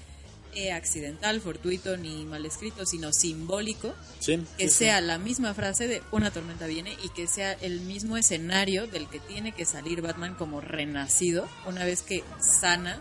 eh, 0.55 0.73
accidental, 0.73 1.41
fortuito 1.41 1.97
ni 1.97 2.25
mal 2.25 2.45
escrito, 2.47 2.85
sino 2.87 3.13
simbólico 3.13 3.95
Sí, 4.21 4.37
que 4.59 4.65
sí, 4.65 4.71
sí. 4.71 4.85
sea 4.85 5.01
la 5.01 5.19
misma 5.19 5.55
frase 5.55 5.89
de 5.89 6.03
una 6.13 6.31
tormenta 6.31 6.67
viene 6.67 6.97
y 7.03 7.09
que 7.11 7.27
sea 7.27 7.53
el 7.55 7.81
mismo 7.81 8.17
escenario 8.17 8.87
del 8.87 9.09
que 9.09 9.19
tiene 9.21 9.53
que 9.53 9.65
salir 9.65 10.03
Batman 10.03 10.35
como 10.35 10.61
renacido 10.61 11.49
una 11.67 11.85
vez 11.85 12.03
que 12.03 12.23
sana 12.41 13.01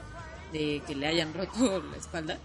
de 0.53 0.81
que 0.87 0.95
le 0.95 1.07
hayan 1.07 1.33
roto 1.33 1.81
la 1.91 1.97
espalda. 1.97 2.37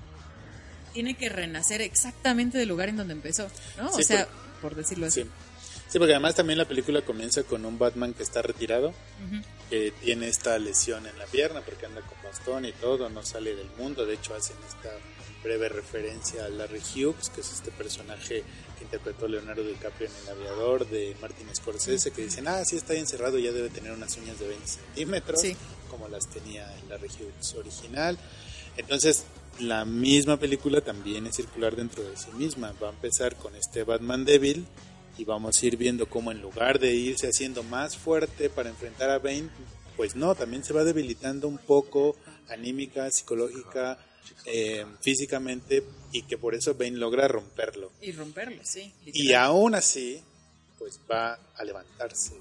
Tiene 0.92 1.14
que 1.14 1.28
renacer 1.28 1.82
exactamente 1.82 2.57
del 2.59 2.68
lugar 2.68 2.88
en 2.88 2.96
donde 2.96 3.12
empezó, 3.12 3.48
¿no? 3.76 3.90
O 3.90 4.02
sea, 4.02 4.26
por- 4.26 4.70
por, 4.70 4.74
decirlo 4.76 5.07
así. 5.07 5.24
Sí. 5.89 5.99
Porque 5.99 6.12
además 6.14 6.34
también 6.34 6.59
la 6.59 6.64
película 6.66 7.03
comienza 7.03 7.43
con 7.45 7.64
un 7.64 7.78
Batman 7.78 8.12
que 8.14 8.22
está 8.22 8.43
retirado, 8.43 8.93
que 9.70 9.93
tiene 10.03 10.28
esta 10.28 10.59
lesión 10.59 11.07
en 11.07 11.18
la 11.18 11.26
pierna 11.26 11.61
porque 11.62 11.87
anda 11.87 12.01
con 12.03 12.22
bastón 12.22 12.64
y 12.64 12.72
todo, 12.72 13.09
no 13.09 13.24
sale 13.24 13.55
del 13.55 13.68
mundo. 13.78 14.05
De 14.07 14.14
hecho, 14.14 14.34
hacen 14.34 14.57
esta 14.68 14.91
breve 15.43 15.68
referencia 15.68 16.45
a 16.45 16.49
Larry 16.49 16.80
Hughes, 16.95 17.30
que 17.30 17.41
es 17.41 17.53
este 17.53 17.70
personaje 17.70 18.43
que 18.78 18.84
interpretó 18.84 19.28
Leonardo 19.28 19.62
DiCaprio 19.62 20.09
en 20.09 20.14
El 20.24 20.28
Aviador 20.37 20.89
de 20.89 21.16
Martin 21.20 21.47
Scorsese, 21.55 22.11
que 22.11 22.22
dicen, 22.22 22.49
ah, 22.49 22.64
sí 22.64 22.76
está 22.76 22.95
encerrado, 22.95 23.39
ya 23.39 23.53
debe 23.53 23.70
tener 23.70 23.93
unas 23.93 24.16
uñas 24.16 24.39
de 24.41 24.49
20 24.49 24.66
centímetros, 24.66 25.41
Sí. 25.41 25.57
como 25.91 26.09
las 26.09 26.28
tenía 26.28 26.66
el 26.78 26.89
Larry 26.89 27.09
Hughes 27.09 27.55
original. 27.55 28.18
Entonces, 28.76 29.24
la 29.61 29.84
misma 29.84 30.37
película 30.37 30.80
también 30.82 31.26
es 31.26 31.37
circular 31.37 31.76
dentro 31.76 32.03
de 32.03 32.16
sí 32.16 32.30
misma. 32.37 32.74
Va 32.82 32.89
a 32.89 32.93
empezar 32.93 33.37
con 33.37 33.55
este 33.57 33.84
Batman 33.84 34.24
débil 34.24 34.66
y 35.19 35.25
vamos 35.25 35.62
a 35.62 35.67
ir 35.67 35.77
viendo 35.77 36.09
cómo 36.09 36.31
en 36.31 36.43
lugar 36.43 36.79
de 36.79 36.95
irse 36.95 37.29
haciendo 37.29 37.62
más 37.62 37.97
fuerte 37.97 38.51
para 38.51 38.69
enfrentar 38.69 39.11
a 39.11 39.19
Bane, 39.19 39.49
pues 39.97 40.14
no, 40.14 40.35
también 40.35 40.64
se 40.64 40.73
va 40.73 40.85
debilitando 40.85 41.49
un 41.49 41.59
poco 41.59 42.17
anímica, 42.49 43.11
psicológica, 43.11 43.99
eh, 44.45 44.85
físicamente 45.01 45.83
y 46.12 46.23
que 46.23 46.39
por 46.39 46.55
eso 46.55 46.75
Bane 46.75 46.93
logra 46.93 47.29
romperlo. 47.29 47.93
Y 48.01 48.12
romperlo, 48.12 48.62
sí. 48.64 48.93
Y 49.05 49.33
aún 49.33 49.75
así, 49.75 50.23
pues 50.79 51.01
va 51.11 51.39
a 51.55 51.64
levantarse, 51.64 52.35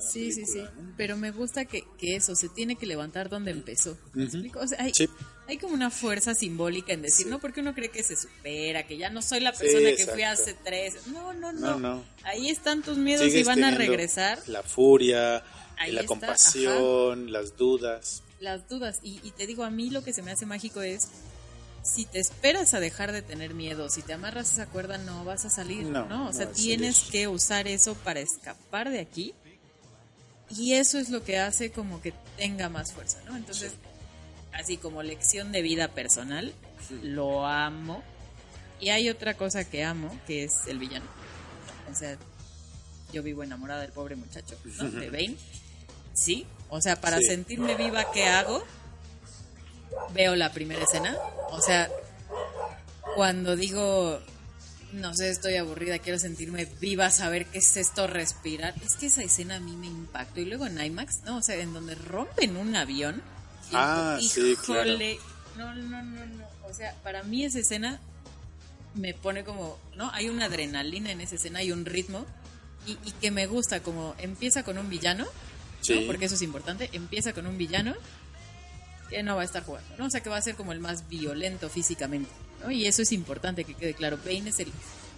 Sí, 0.00 0.32
sí, 0.32 0.44
sí. 0.46 0.52
película, 0.54 0.72
¿no? 0.82 0.94
Pero 0.96 1.16
me 1.16 1.30
gusta 1.30 1.64
que, 1.64 1.84
que 1.98 2.16
eso, 2.16 2.34
se 2.34 2.48
tiene 2.48 2.76
que 2.76 2.86
levantar 2.86 3.28
donde 3.28 3.50
empezó. 3.50 3.96
¿Me 4.14 4.24
Ujú. 4.24 4.32
explico? 4.36 4.60
O 4.60 4.66
sea, 4.66 4.82
hay, 4.82 4.92
Sí. 4.94 5.08
hay 5.48 5.58
como 5.58 5.74
una 5.74 5.90
fuerza 5.90 6.34
simbólica 6.34 6.92
en 6.92 7.02
decir, 7.02 7.24
Sí. 7.26 7.30
no, 7.30 7.38
porque 7.40 7.60
uno 7.60 7.74
cree 7.74 7.90
que 7.90 8.02
se 8.02 8.16
supera, 8.16 8.86
que 8.86 8.96
ya 8.96 9.10
no 9.10 9.22
soy 9.22 9.40
la 9.40 9.52
persona 9.52 9.90
que 9.96 10.06
fui 10.06 10.22
hace 10.22 10.54
tres. 10.54 11.06
No, 11.08 11.32
no, 11.32 11.52
No, 11.52 11.78
no. 11.78 11.78
no. 11.96 12.04
Ahí 12.24 12.48
están 12.48 12.82
tus 12.82 12.96
miedos 12.98 13.26
y 13.26 13.30
Sigues 13.30 13.46
van 13.46 13.64
a 13.64 13.70
regresar 13.72 14.38
La 14.46 14.62
furia, 14.62 15.42
Ahí 15.78 15.92
la 15.92 16.00
está, 16.02 16.08
compasión, 16.08 17.32
las 17.32 17.56
dudas. 17.56 18.22
las 18.40 18.68
dudas. 18.68 18.98
Y, 19.02 19.20
y 19.22 19.30
te 19.32 19.46
digo, 19.46 19.64
a 19.64 19.70
mí 19.70 19.90
lo 19.90 20.02
que 20.04 20.12
se 20.12 20.22
me 20.22 20.30
hace 20.30 20.46
mágico 20.46 20.82
es, 20.82 21.08
si 21.82 22.04
te 22.04 22.18
esperas 22.20 22.74
a 22.74 22.80
dejar 22.80 23.10
de 23.12 23.22
tener 23.22 23.54
miedo, 23.54 23.88
si 23.88 24.02
te 24.02 24.12
amarras 24.12 24.50
a 24.50 24.52
esa 24.62 24.66
cuerda, 24.66 24.98
no 24.98 25.24
vas 25.24 25.46
a 25.46 25.50
salir, 25.50 25.84
No, 25.84 26.04
¿no? 26.06 26.22
O 26.24 26.26
no 26.26 26.32
sea, 26.34 26.52
tienes 26.52 27.00
que 27.10 27.26
usar 27.28 27.66
eso 27.68 27.94
para 27.94 28.20
escapar 28.20 28.90
de 28.90 29.00
aquí. 29.00 29.34
Y 30.50 30.74
eso 30.74 30.98
es 30.98 31.10
lo 31.10 31.22
que 31.22 31.38
hace 31.38 31.70
como 31.70 32.00
que 32.02 32.12
tenga 32.36 32.68
más 32.68 32.92
fuerza, 32.92 33.18
¿no? 33.26 33.36
Entonces, 33.36 33.72
así 34.52 34.76
como 34.76 35.02
lección 35.02 35.52
de 35.52 35.62
vida 35.62 35.88
personal, 35.88 36.52
lo 37.02 37.46
amo. 37.46 38.02
Y 38.80 38.88
hay 38.88 39.08
otra 39.10 39.34
cosa 39.34 39.64
que 39.68 39.84
amo, 39.84 40.18
que 40.26 40.44
es 40.44 40.52
el 40.66 40.78
villano. 40.78 41.06
O 41.90 41.94
sea, 41.94 42.16
yo 43.12 43.22
vivo 43.22 43.42
enamorada 43.42 43.82
del 43.82 43.92
pobre 43.92 44.16
muchacho, 44.16 44.56
¿no? 44.78 44.90
De 44.90 45.10
Bane. 45.10 45.36
Sí, 46.14 46.46
o 46.68 46.80
sea, 46.80 47.00
para 47.00 47.18
Sí. 47.18 47.24
sentirme 47.26 47.74
viva, 47.76 48.10
¿qué 48.12 48.26
hago? 48.26 48.64
Veo 50.12 50.34
la 50.34 50.52
primera 50.52 50.82
escena. 50.82 51.16
O 51.50 51.60
sea, 51.60 51.88
cuando 53.14 53.54
digo, 53.56 54.20
no 54.92 55.14
sé, 55.14 55.30
estoy 55.30 55.56
aburrida, 55.56 55.98
quiero 55.98 56.18
sentirme 56.18 56.66
viva, 56.80 57.10
saber 57.10 57.46
qué 57.46 57.58
es 57.58 57.76
esto, 57.76 58.06
respirar. 58.06 58.74
Es 58.84 58.96
que 58.96 59.06
esa 59.06 59.22
escena 59.22 59.56
a 59.56 59.60
mí 59.60 59.76
me 59.76 59.86
impactó. 59.86 60.40
Y 60.40 60.46
luego 60.46 60.66
en 60.66 60.80
IMAX, 60.80 61.22
¿no? 61.24 61.38
O 61.38 61.42
sea, 61.42 61.56
en 61.56 61.72
donde 61.72 61.94
rompen 61.94 62.56
un 62.56 62.74
avión. 62.76 63.22
Y 63.70 63.74
Ah, 63.74 64.18
sí, 64.20 64.56
claro. 64.64 64.90
No, 65.56 65.74
no, 65.74 66.02
no, 66.02 66.26
no. 66.26 66.44
O 66.68 66.74
sea, 66.74 66.94
para 67.02 67.22
mí 67.22 67.44
esa 67.44 67.58
escena 67.58 68.00
me 68.94 69.14
pone 69.14 69.44
como, 69.44 69.78
¿no? 69.96 70.10
Hay 70.12 70.28
una 70.28 70.46
adrenalina 70.46 71.10
en 71.10 71.20
esa 71.20 71.36
escena, 71.36 71.60
hay 71.60 71.72
un 71.72 71.84
ritmo. 71.84 72.26
Y, 72.86 72.92
y 73.04 73.12
que 73.20 73.30
me 73.30 73.46
gusta, 73.46 73.80
como 73.82 74.14
empieza 74.18 74.62
con 74.62 74.78
un 74.78 74.88
villano, 74.88 75.24
¿no? 75.24 75.30
Sí. 75.82 76.04
porque 76.06 76.26
eso 76.26 76.34
es 76.34 76.42
importante, 76.42 76.90
empieza 76.92 77.32
con 77.32 77.46
un 77.46 77.56
villano 77.56 77.94
que 79.08 79.22
no 79.22 79.36
va 79.36 79.42
a 79.42 79.44
estar 79.44 79.64
jugando, 79.64 79.88
¿no? 79.98 80.06
O 80.06 80.10
sea, 80.10 80.22
que 80.22 80.30
va 80.30 80.36
a 80.36 80.42
ser 80.42 80.54
como 80.54 80.72
el 80.72 80.80
más 80.80 81.08
violento 81.08 81.68
físicamente, 81.68 82.30
¿no? 82.62 82.70
Y 82.70 82.86
eso 82.86 83.02
es 83.02 83.12
importante 83.12 83.64
que 83.64 83.74
quede 83.74 83.94
claro. 83.94 84.18
Bane 84.24 84.50
es 84.50 84.58
el 84.60 84.72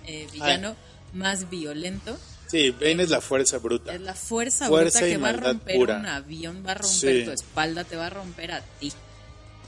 eh, 0.07 0.27
villano 0.33 0.77
más 1.15 1.49
violento, 1.51 2.19
Sí, 2.49 2.71
Bane 2.71 3.03
es 3.03 3.09
la 3.09 3.23
fuerza 3.23 3.57
bruta. 3.59 3.95
es 3.95 4.01
la 4.03 4.15
fuerza, 4.15 4.69
Fuerza 4.69 4.99
bruta 4.99 5.11
que 5.15 5.17
va 5.19 5.29
a 5.31 5.33
romper 5.33 5.77
pura. 5.77 5.97
un 5.97 6.05
avión, 6.07 6.63
va 6.67 6.73
a 6.73 6.75
romper 6.75 7.19
Sí. 7.21 7.25
tu 7.25 7.31
espalda, 7.31 7.85
te 7.85 7.97
va 7.97 8.07
a 8.09 8.11
romper 8.11 8.53
a 8.53 8.61
ti. 8.61 8.93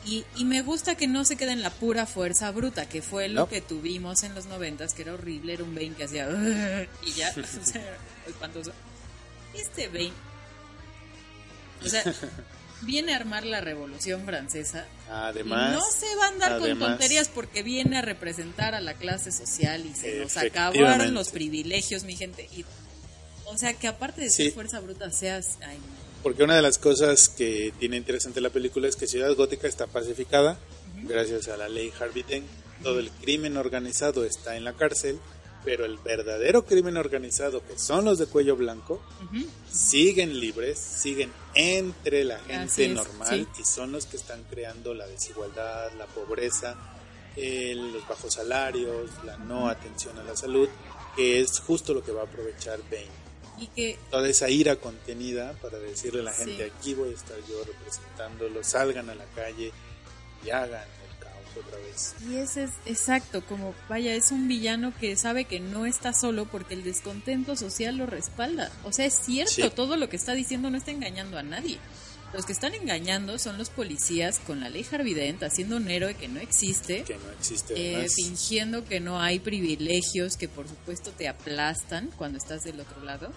Y, 0.04 0.22
y 0.36 0.44
me 0.44 0.60
gusta 0.60 0.94
que 0.94 1.06
no 1.06 1.24
se 1.24 1.36
quede 1.36 1.52
en 1.52 1.62
la 1.62 1.70
pura 1.70 2.04
fuerza 2.04 2.50
bruta, 2.50 2.86
que 2.86 3.00
fue 3.00 3.28
lo 3.30 3.42
No. 3.42 3.48
que 3.48 3.62
tuvimos 3.62 4.22
en 4.22 4.34
los 4.34 4.44
noventas, 4.46 4.92
que 4.92 5.00
era 5.00 5.14
horrible, 5.14 5.54
era 5.54 5.64
un 5.64 5.74
Bane 5.74 5.94
que 5.94 6.04
hacía 6.04 6.28
y 7.06 7.12
ya, 7.12 7.30
o 7.62 7.64
sea, 7.64 7.96
espantoso. 8.26 8.72
Este 9.54 9.88
Bane, 9.88 10.12
o 11.82 11.88
sea, 11.88 12.02
viene 12.84 13.12
a 13.12 13.16
armar 13.16 13.44
la 13.44 13.60
revolución 13.60 14.24
francesa 14.24 14.86
Además, 15.10 15.70
y 15.70 15.74
no 15.74 15.82
se 15.82 16.16
va 16.16 16.24
a 16.26 16.28
andar 16.28 16.58
con 16.58 16.78
tonterías 16.78 17.28
porque 17.28 17.62
viene 17.62 17.98
a 17.98 18.02
representar 18.02 18.74
a 18.74 18.80
la 18.80 18.94
clase 18.94 19.32
social 19.32 19.84
y 19.86 19.94
se 19.94 20.18
nos 20.20 20.36
acabaron 20.36 21.14
los 21.14 21.28
privilegios, 21.30 22.04
mi 22.04 22.16
gente. 22.16 22.48
Y, 22.56 22.64
o 23.46 23.56
sea, 23.58 23.74
que 23.74 23.86
aparte 23.88 24.20
de 24.22 24.30
Sí. 24.30 24.44
ser 24.44 24.52
fuerza 24.52 24.80
bruta, 24.80 25.10
seas... 25.10 25.58
ay. 25.62 25.78
Porque 26.22 26.42
una 26.42 26.56
de 26.56 26.62
las 26.62 26.78
cosas 26.78 27.28
que 27.28 27.74
tiene 27.78 27.96
interesante 27.98 28.40
la 28.40 28.48
película 28.50 28.88
es 28.88 28.96
que 28.96 29.06
Ciudad 29.06 29.34
Gótica 29.34 29.68
está 29.68 29.86
pacificada 29.86 30.56
gracias 31.02 31.48
a 31.48 31.56
la 31.58 31.68
ley 31.68 31.92
Harvey 32.00 32.22
Dent. 32.22 32.46
Todo 32.82 32.98
el 32.98 33.10
crimen 33.10 33.56
organizado 33.58 34.24
está 34.24 34.56
en 34.56 34.64
la 34.64 34.72
cárcel, 34.72 35.18
pero 35.64 35.84
el 35.84 35.96
verdadero 35.98 36.64
crimen 36.64 36.96
organizado, 36.96 37.64
que 37.66 37.78
son 37.78 38.04
los 38.04 38.18
de 38.18 38.26
cuello 38.26 38.54
blanco, 38.56 39.00
siguen 39.70 40.38
libres, 40.38 40.78
siguen 40.78 41.32
entre 41.54 42.24
la 42.24 42.38
gente 42.40 42.86
es, 42.86 42.90
normal 42.94 43.48
sí. 43.54 43.62
y 43.62 43.64
son 43.64 43.92
los 43.92 44.06
que 44.06 44.16
están 44.16 44.42
creando 44.50 44.94
la 44.94 45.06
desigualdad, 45.06 45.92
la 45.98 46.06
pobreza, 46.06 46.76
el- 47.36 47.92
los 47.92 48.06
bajos 48.06 48.34
salarios, 48.34 49.10
la 49.24 49.36
no 49.38 49.68
atención 49.68 50.18
a 50.18 50.22
la 50.22 50.36
salud, 50.36 50.68
que 51.16 51.40
es 51.40 51.58
justo 51.60 51.94
lo 51.94 52.04
que 52.04 52.12
va 52.12 52.22
a 52.22 52.24
aprovechar 52.24 52.80
Y 53.58 53.68
que 53.68 53.96
toda 54.10 54.28
esa 54.28 54.50
ira 54.50 54.76
contenida 54.76 55.52
para 55.62 55.78
decirle 55.78 56.20
a 56.20 56.24
la 56.24 56.32
Sí. 56.32 56.44
gente 56.44 56.64
aquí 56.64 56.94
voy 56.94 57.10
a 57.10 57.14
estar 57.14 57.36
yo 57.48 57.62
representándolo, 57.64 58.64
salgan 58.64 59.08
a 59.10 59.14
la 59.14 59.24
calle 59.26 59.70
y 60.44 60.50
hagan 60.50 60.84
otra 61.60 61.78
vez. 61.78 62.14
Y 62.28 62.36
ese 62.36 62.64
es 62.64 62.70
exacto, 62.86 63.44
como 63.46 63.74
vaya, 63.88 64.14
es 64.14 64.30
un 64.30 64.48
villano 64.48 64.92
que 64.98 65.16
sabe 65.16 65.44
que 65.44 65.60
no 65.60 65.86
está 65.86 66.12
solo 66.12 66.46
porque 66.46 66.74
el 66.74 66.84
descontento 66.84 67.56
social 67.56 67.96
lo 67.96 68.06
respalda. 68.06 68.70
O 68.84 68.92
sea, 68.92 69.06
es 69.06 69.14
cierto, 69.14 69.52
Sí. 69.52 69.70
todo 69.74 69.96
lo 69.96 70.08
que 70.08 70.16
está 70.16 70.32
diciendo 70.34 70.70
no 70.70 70.76
está 70.76 70.90
engañando 70.90 71.38
a 71.38 71.42
nadie. 71.42 71.78
Los 72.32 72.46
que 72.46 72.52
están 72.52 72.74
engañando 72.74 73.38
son 73.38 73.58
los 73.58 73.70
policías 73.70 74.40
con 74.40 74.58
la 74.58 74.68
ley 74.68 74.84
Harvey 74.90 75.14
Dent, 75.14 75.44
haciendo 75.44 75.76
un 75.76 75.88
héroe 75.88 76.14
que 76.14 76.26
no 76.26 76.40
existe, 76.40 77.04
Que 77.04 77.14
no 77.14 77.30
existe 77.38 78.02
eh, 78.02 78.08
fingiendo 78.08 78.84
que 78.84 78.98
no 78.98 79.20
hay 79.20 79.38
privilegios 79.38 80.36
que 80.36 80.48
por 80.48 80.66
supuesto 80.66 81.12
te 81.12 81.28
aplastan 81.28 82.10
cuando 82.16 82.38
estás 82.38 82.64
del 82.64 82.80
otro 82.80 83.04
lado. 83.04 83.32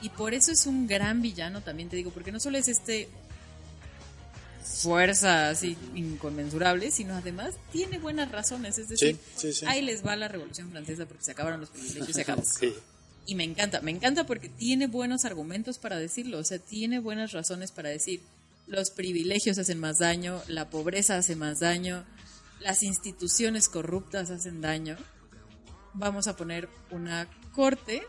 Y 0.00 0.10
por 0.10 0.32
eso 0.32 0.52
es 0.52 0.66
un 0.66 0.86
gran 0.86 1.20
villano, 1.22 1.60
también 1.62 1.88
te 1.88 1.96
digo, 1.96 2.12
porque 2.12 2.30
no 2.30 2.38
solo 2.38 2.56
es 2.56 2.68
este 2.68 3.08
fuerza 4.62 5.50
así 5.50 5.76
inconmensurable, 5.94 6.90
sino 6.90 7.14
además 7.14 7.54
tiene 7.72 7.98
buenas 7.98 8.30
razones. 8.30 8.78
Es 8.78 8.88
decir, 8.88 9.18
sí, 9.36 9.52
sí. 9.52 9.66
ahí 9.66 9.82
les 9.82 10.04
va 10.04 10.16
la 10.16 10.28
Revolución 10.28 10.70
Francesa 10.70 11.06
porque 11.06 11.24
se 11.24 11.32
acabaron 11.32 11.60
los 11.60 11.70
privilegios 11.70 12.08
y 12.08 12.12
se 12.12 12.22
acabó. 12.22 12.42
Y 13.26 13.36
me 13.36 13.44
encanta, 13.44 13.80
me 13.80 13.92
encanta 13.92 14.26
porque 14.26 14.48
tiene 14.48 14.88
buenos 14.88 15.24
argumentos 15.24 15.78
para 15.78 15.98
decirlo, 15.98 16.38
o 16.38 16.44
sea, 16.44 16.58
tiene 16.58 16.98
buenas 16.98 17.30
razones 17.30 17.70
para 17.70 17.88
decir, 17.88 18.20
los 18.66 18.90
privilegios 18.90 19.58
hacen 19.58 19.78
más 19.78 19.98
daño, 19.98 20.42
la 20.48 20.68
pobreza 20.70 21.16
hace 21.16 21.36
más 21.36 21.60
daño, 21.60 22.04
las 22.60 22.82
instituciones 22.82 23.68
corruptas 23.68 24.30
hacen 24.30 24.60
daño. 24.60 24.96
Vamos 25.92 26.26
a 26.28 26.36
poner 26.36 26.68
una 26.90 27.28
corte 27.52 28.02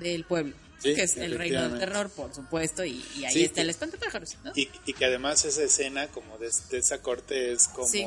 del 0.00 0.24
pueblo, 0.24 0.54
Sí, 0.84 0.94
que 0.94 1.02
es 1.02 1.16
el 1.16 1.36
reino 1.36 1.68
del 1.68 1.78
terror, 1.80 2.08
por 2.10 2.34
supuesto, 2.34 2.84
y, 2.84 3.04
y 3.16 3.24
ahí 3.24 3.32
Sí, 3.32 3.44
está 3.44 3.62
el 3.62 3.70
espantapájaros, 3.70 4.36
¿no? 4.44 4.52
Y, 4.54 4.68
y 4.86 4.92
que 4.92 5.04
además 5.04 5.44
esa 5.44 5.62
escena 5.62 6.06
como 6.08 6.38
de, 6.38 6.50
de 6.70 6.78
esa 6.78 7.02
corte 7.02 7.52
es 7.52 7.68
como 7.68 7.88
Sí. 7.88 8.06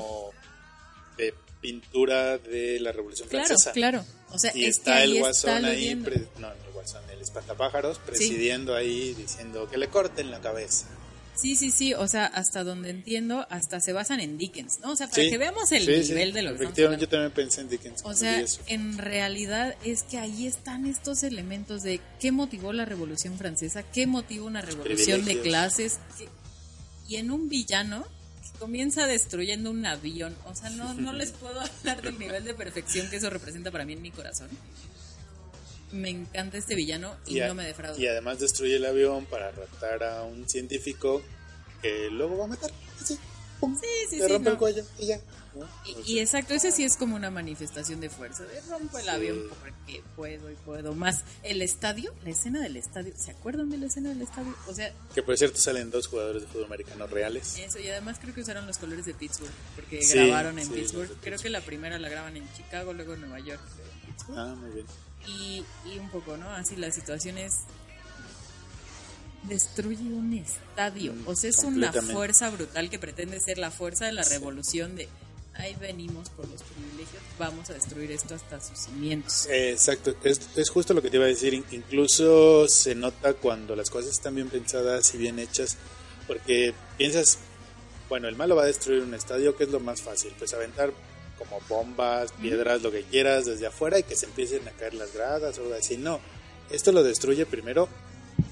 de 1.17 1.33
pintura 1.61 2.37
de 2.37 2.79
la 2.79 2.91
Revolución 2.91 3.27
Claro, 3.27 3.47
Francesa. 3.47 3.71
claro. 3.71 4.05
O 4.29 4.37
sea, 4.39 4.51
y 4.55 4.65
es 4.65 4.77
está 4.77 5.03
el 5.03 5.17
guasón 5.19 5.55
está 5.55 5.67
ahí, 5.69 5.95
pre- 5.95 6.27
no, 6.37 6.51
el 6.51 6.71
guasón, 6.73 7.01
el 7.09 7.21
espantapájaros, 7.21 7.97
presidiendo 7.99 8.75
ahí, 8.75 9.13
diciendo 9.15 9.67
que 9.69 9.77
le 9.77 9.87
corten 9.87 10.29
la 10.31 10.39
cabeza. 10.39 10.85
Sí, 11.39 11.55
sí, 11.55 11.69
sí, 11.71 11.93
o 11.93 12.07
sea, 12.07 12.25
hasta 12.25 12.63
donde 12.63 12.89
entiendo, 12.89 13.45
hasta 13.49 13.79
se 13.79 13.93
basan 13.93 14.19
en 14.19 14.37
Dickens, 14.37 14.79
¿no? 14.81 14.91
O 14.91 14.95
sea, 14.95 15.07
para 15.07 15.21
Sí, 15.23 15.29
que 15.29 15.37
veamos 15.37 15.71
el 15.71 15.85
sí, 15.85 16.03
sí. 16.03 16.09
nivel 16.09 16.33
de 16.33 16.41
lo 16.41 16.57
que 16.57 16.63
Efectivamente, 16.63 17.05
yo 17.05 17.09
también 17.09 17.31
pensé 17.31 17.61
en 17.61 17.69
Dickens. 17.69 18.01
O 18.03 18.13
sea, 18.15 18.43
en 18.67 18.97
realidad 18.97 19.75
es 19.83 20.01
que 20.03 20.17
ahí 20.17 20.47
están 20.47 20.85
estos 20.87 21.21
elementos 21.23 21.83
de 21.83 22.01
qué 22.19 22.31
motivó 22.31 22.73
la 22.73 22.85
Revolución 22.85 23.37
Francesa, 23.37 23.83
qué 23.83 24.07
motivó 24.07 24.47
una 24.47 24.61
revolución 24.61 25.23
de 25.25 25.39
clases, 25.41 25.99
qué- 26.17 26.27
y 27.07 27.17
en 27.17 27.29
un 27.31 27.47
villano 27.49 28.05
que 28.41 28.59
comienza 28.59 29.05
destruyendo 29.05 29.69
un 29.71 29.85
avión. 29.85 30.35
O 30.45 30.55
sea, 30.55 30.69
no, 30.71 30.93
no 30.95 31.13
les 31.13 31.31
puedo 31.31 31.59
hablar 31.83 32.01
del 32.01 32.17
nivel 32.17 32.43
de 32.45 32.53
perfección 32.55 33.09
que 33.09 33.17
eso 33.17 33.29
representa 33.29 33.69
para 33.71 33.85
mí 33.85 33.93
en 33.93 34.01
mi 34.01 34.09
corazón. 34.11 34.49
Me 35.91 36.09
encanta 36.09 36.57
este 36.57 36.75
villano 36.75 37.15
y, 37.25 37.39
a- 37.39 37.47
no 37.47 37.55
me 37.55 37.65
defrauda. 37.65 37.97
y 37.99 38.07
además 38.07 38.39
destruye 38.39 38.75
el 38.75 38.85
avión 38.85 39.25
para 39.25 39.51
raptar 39.51 40.03
a 40.03 40.23
un 40.23 40.47
científico 40.49 41.21
que 41.81 42.09
luego 42.11 42.37
va 42.37 42.45
a 42.45 42.47
matar. 42.47 42.71
Así, 43.01 43.17
pum, 43.59 43.75
Sí, 43.79 43.87
sí, 44.09 44.17
le 44.17 44.25
sí, 44.27 44.33
rompe 44.33 44.49
el 44.49 44.55
no. 44.55 44.59
cuello 44.59 44.83
y 44.99 45.07
ya. 45.07 45.19
¿no? 45.55 45.67
Y, 45.85 45.93
O 45.95 45.99
y 46.01 46.13
sea, 46.13 46.21
exacto, 46.23 46.53
ese 46.53 46.71
sí 46.71 46.83
es 46.83 46.97
como 46.97 47.15
una 47.15 47.31
manifestación 47.31 47.99
de 47.99 48.09
fuerza, 48.11 48.43
de 48.43 48.61
rompo 48.69 48.97
el 48.99 49.05
Sí. 49.05 49.09
avión 49.09 49.41
porque 49.59 50.03
puedo 50.15 50.51
y 50.51 50.55
puedo 50.55 50.93
más. 50.93 51.23
El 51.41 51.63
estadio, 51.63 52.13
la 52.23 52.29
escena 52.29 52.61
del 52.61 52.77
estadio, 52.77 53.11
¿se 53.17 53.31
acuerdan 53.31 53.69
de 53.71 53.77
la 53.77 53.87
escena 53.87 54.09
del 54.09 54.21
estadio? 54.21 54.53
O 54.67 54.73
sea, 54.75 54.93
Que 55.15 55.23
por 55.23 55.35
cierto 55.35 55.57
salen 55.57 55.89
dos 55.89 56.05
jugadores 56.07 56.43
de 56.43 56.47
fútbol 56.47 56.65
americano 56.65 57.07
reales. 57.07 57.57
eso, 57.57 57.79
y 57.79 57.87
además 57.87 58.19
creo 58.21 58.35
que 58.35 58.41
usaron 58.41 58.67
los 58.67 58.77
colores 58.77 59.05
de 59.05 59.15
Pittsburgh, 59.15 59.49
porque 59.75 60.03
Sí, 60.03 60.17
grabaron 60.19 60.59
en 60.59 60.69
Pittsburgh. 60.69 61.09
de 61.09 61.15
Creo 61.21 61.39
que 61.39 61.49
la 61.49 61.61
primera 61.61 61.97
la 61.97 62.09
graban 62.09 62.37
en 62.37 62.47
Chicago, 62.53 62.93
luego 62.93 63.13
en 63.15 63.21
Nueva 63.21 63.39
York. 63.39 63.61
Ah, 64.35 64.53
muy 64.59 64.69
bien. 64.71 64.85
Y, 65.27 65.63
y 65.85 65.99
un 65.99 66.09
poco, 66.09 66.37
¿no? 66.37 66.49
Así 66.51 66.75
la 66.75 66.91
situación 66.91 67.37
es... 67.37 67.53
Destruye 69.43 70.03
un 70.03 70.33
estadio. 70.33 71.13
O 71.25 71.35
sea, 71.35 71.49
es 71.49 71.59
una 71.59 71.93
fuerza 71.93 72.49
brutal 72.49 72.89
que 72.89 72.99
pretende 72.99 73.39
ser 73.39 73.57
la 73.57 73.71
fuerza 73.71 74.05
de 74.05 74.13
la 74.13 74.23
revolución 74.23 74.95
de... 74.95 75.07
Ahí 75.53 75.75
venimos 75.79 76.29
por 76.29 76.47
los 76.47 76.61
privilegios, 76.61 77.19
vamos 77.39 77.67
a 77.71 77.73
destruir 77.73 78.11
esto 78.11 78.35
hasta 78.35 78.61
sus 78.61 78.77
cimientos. 78.77 79.47
Exacto, 79.49 80.13
es, 80.23 80.39
es 80.55 80.69
justo 80.69 80.93
lo 80.93 81.01
que 81.01 81.09
te 81.09 81.17
iba 81.17 81.25
a 81.25 81.29
decir. 81.29 81.51
In- 81.55 81.65
Incluso 81.71 82.67
se 82.67 82.93
nota 82.93 83.33
cuando 83.33 83.75
las 83.75 83.89
cosas 83.89 84.11
están 84.11 84.35
bien 84.35 84.49
pensadas 84.49 85.15
y 85.15 85.17
bien 85.17 85.39
hechas, 85.39 85.77
porque 86.27 86.75
piensas, 86.99 87.39
bueno, 88.07 88.27
el 88.27 88.35
malo 88.35 88.55
va 88.55 88.63
a 88.63 88.65
destruir 88.67 89.01
un 89.01 89.15
estadio, 89.15 89.55
que 89.57 89.63
es 89.63 89.71
lo 89.71 89.79
más 89.79 89.99
fácil? 90.03 90.31
Pues 90.37 90.53
aventar 90.53 90.93
como 91.37 91.59
bombas, 91.69 92.31
piedras, 92.33 92.81
lo 92.81 92.91
que 92.91 93.03
quieras 93.03 93.45
desde 93.45 93.67
afuera 93.67 93.99
y 93.99 94.03
que 94.03 94.15
se 94.15 94.25
empiecen 94.25 94.67
a 94.67 94.71
caer 94.71 94.93
las 94.93 95.13
gradas 95.13 95.57
o 95.57 95.63
algo 95.63 95.73
así. 95.75 95.97
No, 95.97 96.19
esto 96.71 96.91
lo 96.91 97.03
destruye 97.03 97.45
primero 97.45 97.87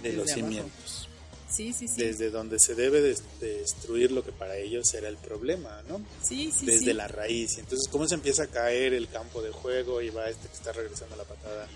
de 0.02 0.10
Desde 0.10 0.18
los 0.18 0.28
abajo. 0.32 0.48
cimientos, 0.48 1.10
Sí, 1.50 1.72
sí, 1.74 1.88
sí. 1.88 1.96
desde 1.98 2.30
donde 2.32 2.60
se 2.60 2.76
debe 2.76 3.02
de- 3.02 3.18
de 3.40 3.60
destruir 3.60 4.12
lo 4.12 4.24
que 4.26 4.32
para 4.32 4.58
ellos 4.58 4.94
era 4.94 5.08
el 5.08 5.16
problema, 5.18 5.82
¿no? 5.88 6.02
sí, 6.22 6.52
sí, 6.52 6.66
desde 6.66 6.80
sí. 6.88 6.94
la 6.94 7.08
raíz. 7.08 7.58
Y 7.58 7.60
entonces, 7.62 7.88
¿cómo 7.90 8.08
se 8.08 8.16
empieza 8.16 8.44
a 8.44 8.48
caer 8.48 8.94
el 8.94 9.08
campo 9.08 9.42
de 9.42 9.52
juego? 9.52 10.02
Y 10.02 10.10
va 10.10 10.30
este 10.30 10.48
que 10.50 10.54
está 10.54 10.72
regresando 10.74 11.16
a 11.16 11.20
la 11.20 11.24
patada 11.24 11.68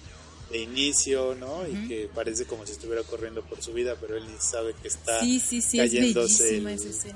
de 0.50 0.58
inicio, 0.60 1.36
¿no? 1.36 1.68
Y 1.68 1.88
que 1.88 2.10
parece 2.14 2.46
como 2.46 2.66
si 2.66 2.72
estuviera 2.72 3.04
corriendo 3.04 3.44
por 3.44 3.62
su 3.62 3.72
vida, 3.74 3.96
pero 4.00 4.18
él 4.18 4.26
ni 4.28 4.40
sabe 4.40 4.74
que 4.82 4.88
está 4.88 5.20
Sí, 5.22 5.40
sí, 5.40 5.62
sí, 5.62 5.80
es 5.80 5.92
cayéndose 5.92 6.58
el, 6.58 6.68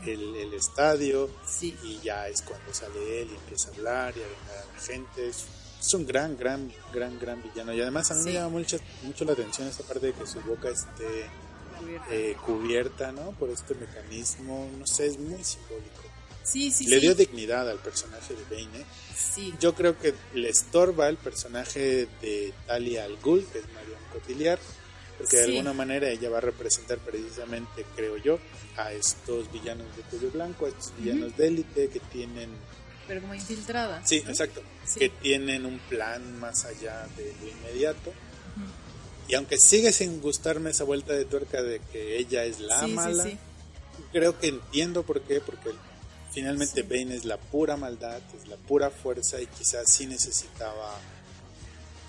el- 0.06 0.36
el 0.36 0.54
estadio. 0.54 1.30
Sí. 1.48 1.76
Y 1.84 2.00
ya 2.04 2.28
es 2.28 2.42
cuando 2.44 2.74
sale 2.74 3.22
él 3.22 3.30
y 3.32 3.36
empieza 3.36 3.70
a 3.70 3.74
hablar 3.74 4.14
y 4.16 4.22
a 4.22 4.28
vengar 4.28 4.58
a 4.70 4.74
la 4.76 4.80
gente. 4.82 5.28
Es, 5.28 5.46
es 5.82 5.94
un 5.96 6.06
gran, 6.06 6.38
gran, 6.38 6.72
gran, 6.94 7.20
gran 7.20 7.42
villano. 7.44 7.74
Y 7.74 7.82
además 7.82 8.10
a 8.12 8.16
mí 8.16 8.22
me 8.26 8.34
llama 8.34 8.50
mucho, 8.50 8.78
mucho 9.02 9.26
la 9.26 9.34
atención 9.34 9.68
esta 9.68 9.84
parte 9.84 10.08
de 10.08 10.14
que 10.14 10.26
su 10.28 10.40
boca 10.42 10.70
esté 10.70 11.26
eh, 12.12 12.36
cubierta, 12.46 13.12
¿no? 13.12 13.32
Por 13.32 13.50
este 13.50 13.74
mecanismo. 13.76 14.70
No 14.78 14.86
sé, 14.88 15.08
es 15.08 15.18
muy 15.20 15.44
simbólico. 15.44 16.04
Sí, 16.44 16.72
sí, 16.72 16.86
Le 16.88 16.98
sí. 16.98 17.02
dio 17.02 17.16
dignidad 17.16 17.70
al 17.70 17.80
personaje 17.80 18.34
de 18.36 18.44
Bane. 18.44 18.82
¿eh? 18.82 18.86
Sí. 19.16 19.54
Yo 19.60 19.74
creo 19.74 19.98
que 19.98 20.14
le 20.34 20.50
estorba 20.50 21.08
el 21.10 21.18
personaje 21.18 22.08
de 22.22 22.54
Talia 22.68 23.06
al 23.06 23.18
Ghul, 23.18 23.46
que 23.52 23.60
es 23.60 23.66
Marion 23.74 24.00
Cotillard, 24.12 24.60
porque 25.18 25.38
de 25.38 25.44
alguna 25.46 25.74
manera 25.74 26.10
ella 26.10 26.30
va 26.30 26.39
a 26.39 26.41
representar 26.41 26.98
precisamente, 27.00 27.86
creo 27.96 28.18
yo, 28.18 28.39
a 28.78 28.91
estos 28.91 29.52
villanos 29.52 29.88
de 29.96 30.02
cuello 30.04 30.32
blanco, 30.32 30.66
a 30.66 30.70
estos 30.70 30.91
villanos 30.98 31.36
de 31.38 31.48
élite 31.48 31.88
que 31.89 32.00
tienen, 32.00 32.50
Pero 33.08 33.22
como 33.22 33.34
infiltrada. 33.36 34.06
sí, 34.06 34.22
¿no? 34.24 34.32
exacto, 34.32 34.62
que 34.98 35.10
tienen 35.10 35.66
un 35.66 35.80
plan 35.80 36.39
más 36.39 36.66
allá 36.66 37.08
de 37.16 37.34
lo 37.41 37.48
inmediato. 37.48 38.12
Y 39.30 39.36
aunque 39.36 39.58
sigue 39.58 39.94
sin 39.94 40.20
gustarme 40.20 40.72
esa 40.72 40.84
vuelta 40.84 41.14
de 41.14 41.24
tuerca 41.24 41.62
de 41.64 41.80
que 41.91 42.18
ella 42.18 42.44
es 42.44 42.60
la 42.60 42.86
mala, 42.88 43.26
creo 44.12 44.38
que 44.38 44.48
entiendo 44.48 45.04
por 45.04 45.22
qué, 45.22 45.39
porque 45.39 45.70
finalmente 46.34 46.82
Bane 46.84 47.16
es 47.16 47.26
la 47.26 47.38
pura 47.38 47.78
maldad, 47.78 48.22
es 48.42 48.48
la 48.48 48.56
pura 48.58 48.90
fuerza 48.90 49.42
y 49.42 49.48
quizás 49.48 49.92
sí 49.92 50.08
necesitaba 50.08 51.00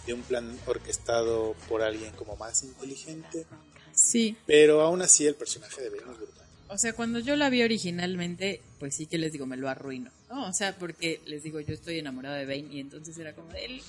de 0.07 0.15
un 0.15 0.23
plan 0.23 0.59
orquestado 0.67 1.55
por 1.69 1.83
alguien 1.83 2.13
como 2.15 2.37
más 2.37 2.63
inteligente, 2.63 3.47
Sí. 3.95 4.37
pero 4.47 4.81
aún 4.83 5.03
así 5.03 5.27
el 5.27 5.35
personaje 5.35 5.81
de 5.83 5.91
Bane 5.91 6.03
es 6.13 6.17
brutal. 6.19 6.45
O 6.69 6.79
sea, 6.79 6.93
cuando 6.95 7.19
yo 7.21 7.37
la 7.37 7.51
vi 7.51 7.63
originalmente, 7.63 8.61
pues 8.81 8.97
sí 8.97 9.07
que 9.07 9.19
les 9.19 9.33
digo, 9.33 9.47
me 9.47 9.57
lo 9.57 9.69
arruino. 9.69 10.11
¿no? 10.29 10.49
O 10.49 10.53
sea, 10.53 10.75
porque 10.77 11.21
les 11.27 11.43
digo, 11.43 11.61
yo 11.61 11.73
estoy 11.75 11.99
enamorada 11.99 12.37
de 12.37 12.47
Bane 12.47 12.73
y 12.75 12.81
entonces 12.81 13.17
era 13.19 13.35
como, 13.35 13.53
él, 13.53 13.81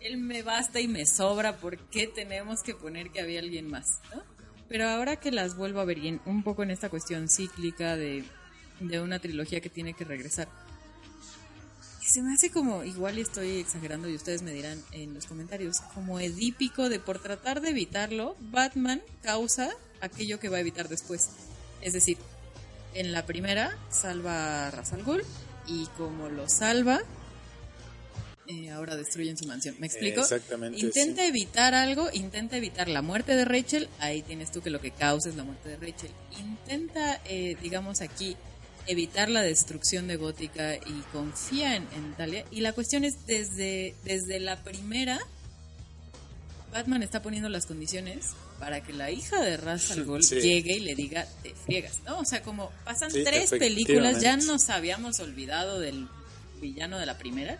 él 0.00 0.16
me 0.18 0.42
basta 0.42 0.80
y 0.80 0.86
me 0.88 1.04
sobra, 1.06 1.56
¿por 1.56 1.78
qué 1.78 2.06
tenemos 2.06 2.62
que 2.62 2.74
poner 2.74 3.10
que 3.10 3.20
había 3.20 3.40
alguien 3.40 3.68
más? 3.68 3.98
¿no? 4.14 4.22
Pero 4.68 4.88
ahora 4.88 5.16
que 5.16 5.32
las 5.32 5.56
vuelvo 5.56 5.80
a 5.80 5.84
ver 5.84 5.98
y 5.98 6.08
en- 6.08 6.20
un 6.26 6.42
poco 6.44 6.62
en 6.62 6.70
esta 6.70 6.88
cuestión 6.90 7.28
cíclica 7.28 7.96
de, 7.96 8.24
de 8.80 9.00
una 9.00 9.18
trilogía 9.18 9.60
que 9.60 9.70
tiene 9.70 9.94
que 9.94 10.04
regresar, 10.04 10.48
se 12.08 12.22
me 12.22 12.32
hace 12.32 12.50
como, 12.50 12.84
igual 12.84 13.18
y 13.18 13.20
estoy 13.20 13.58
exagerando 13.58 14.08
y 14.08 14.14
ustedes 14.14 14.40
me 14.40 14.52
dirán 14.52 14.82
en 14.92 15.12
los 15.12 15.26
comentarios, 15.26 15.80
como 15.94 16.18
edípico 16.18 16.88
de 16.88 17.00
por 17.00 17.18
tratar 17.18 17.60
de 17.60 17.68
evitarlo, 17.68 18.34
Batman 18.40 19.02
causa 19.22 19.70
aquello 20.00 20.40
que 20.40 20.48
va 20.48 20.56
a 20.56 20.60
evitar 20.60 20.88
después. 20.88 21.28
Es 21.82 21.92
decir, 21.92 22.16
en 22.94 23.12
la 23.12 23.26
primera 23.26 23.76
salva 23.90 24.68
a 24.68 24.70
Ra's 24.70 24.94
al 24.94 25.02
Ghul 25.02 25.22
y 25.66 25.84
como 25.98 26.30
lo 26.30 26.48
salva, 26.48 27.00
eh, 28.46 28.70
ahora 28.70 28.96
destruyen 28.96 29.36
su 29.36 29.46
mansión. 29.46 29.76
¿Me 29.78 29.86
explico? 29.86 30.22
Exactamente, 30.22 30.80
Intenta 30.80 31.20
sí. 31.20 31.28
evitar 31.28 31.74
algo, 31.74 32.08
intenta 32.14 32.56
evitar 32.56 32.88
la 32.88 33.02
muerte 33.02 33.36
de 33.36 33.44
Rachel, 33.44 33.90
ahí 33.98 34.22
tienes 34.22 34.50
tú 34.50 34.62
que 34.62 34.70
lo 34.70 34.80
que 34.80 34.92
causa 34.92 35.28
es 35.28 35.36
la 35.36 35.44
muerte 35.44 35.68
de 35.68 35.76
Rachel. 35.76 36.10
Intenta, 36.40 37.20
eh, 37.26 37.58
digamos 37.60 38.00
aquí, 38.00 38.34
evitar 38.88 39.28
la 39.28 39.42
destrucción 39.42 40.08
de 40.08 40.16
Gótica 40.16 40.74
y 40.76 41.02
confía 41.12 41.76
en, 41.76 41.86
en 41.94 42.14
Talia. 42.16 42.44
Y 42.50 42.60
la 42.60 42.72
cuestión 42.72 43.04
es, 43.04 43.26
desde, 43.26 43.94
desde 44.04 44.40
la 44.40 44.62
primera, 44.64 45.18
Batman 46.72 47.02
está 47.02 47.22
poniendo 47.22 47.48
las 47.48 47.66
condiciones 47.66 48.30
para 48.58 48.82
que 48.82 48.92
la 48.92 49.10
hija 49.10 49.40
de 49.40 49.56
Ra's 49.56 49.90
al 49.92 50.04
Ghul 50.04 50.22
Sí. 50.22 50.40
llegue 50.40 50.74
y 50.76 50.80
le 50.80 50.94
diga, 50.94 51.26
te 51.42 51.54
friegas, 51.54 52.00
¿no? 52.04 52.18
O 52.18 52.24
sea, 52.24 52.42
como 52.42 52.70
pasan 52.84 53.10
Sí, 53.10 53.22
tres 53.24 53.50
películas, 53.50 54.20
ya 54.20 54.36
nos 54.36 54.68
habíamos 54.68 55.20
olvidado 55.20 55.78
del 55.80 56.08
villano 56.60 56.98
de 56.98 57.06
la 57.06 57.16
primera. 57.16 57.58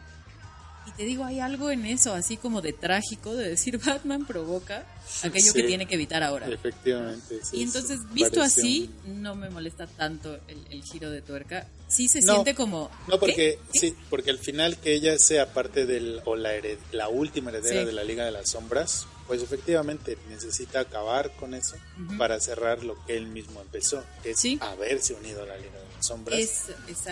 Y 0.89 0.93
te 0.93 1.03
digo, 1.05 1.25
hay 1.25 1.39
algo 1.41 1.71
en 1.71 1.85
eso, 1.87 2.15
así 2.15 2.37
como 2.39 2.63
de 2.63 2.73
trágico, 2.73 3.35
de 3.35 3.51
decir 3.51 3.79
Batman 3.85 4.25
provoca 4.27 4.87
aquello 5.23 5.53
que 5.53 5.63
tiene 5.65 5.87
que 5.87 5.95
evitar 5.97 6.23
ahora. 6.23 6.49
Efectivamente. 6.49 7.41
sí, 7.45 7.59
Y 7.59 7.63
entonces, 7.63 8.01
visto 8.13 8.41
así, 8.43 8.91
no 9.07 9.35
me 9.35 9.51
molesta 9.51 9.87
tanto 9.87 10.35
el, 10.49 10.67
el 10.71 10.83
giro 10.83 11.11
de 11.11 11.21
tuerca. 11.23 11.67
Sí 11.89 12.09
se 12.09 12.21
No, 12.23 12.33
siente 12.35 12.55
como... 12.55 12.91
No, 13.07 13.19
porque 13.19 13.59
sí, 13.73 13.95
porque 14.11 14.31
al 14.31 14.39
final 14.39 14.77
que 14.79 14.93
ella 14.95 15.19
sea 15.19 15.53
parte 15.53 15.87
del 15.87 16.21
o 16.25 16.37
la 16.37 16.55
hered- 16.55 16.79
la 16.93 17.09
última 17.09 17.51
heredera 17.51 17.81
Sí. 17.81 17.87
de 17.87 17.93
la 17.93 18.05
Liga 18.05 18.25
de 18.25 18.31
las 18.33 18.51
Sombras, 18.51 19.07
pues 19.27 19.43
efectivamente 19.43 20.17
necesita 20.29 20.81
acabar 20.81 21.33
con 21.37 21.55
eso 21.55 21.77
para 22.17 22.41
cerrar 22.41 22.83
lo 22.85 23.03
que 23.07 23.17
él 23.17 23.27
mismo 23.27 23.61
empezó, 23.61 24.03
que 24.23 24.31
es 24.31 24.41
Sí. 24.41 24.59
haberse 24.61 25.15
unido 25.15 25.43
a 25.43 25.47
la 25.47 25.57
Liga 25.57 25.79
de 25.79 25.95
las 25.97 26.07
Sombras 26.07 26.39
Es, 26.39 26.63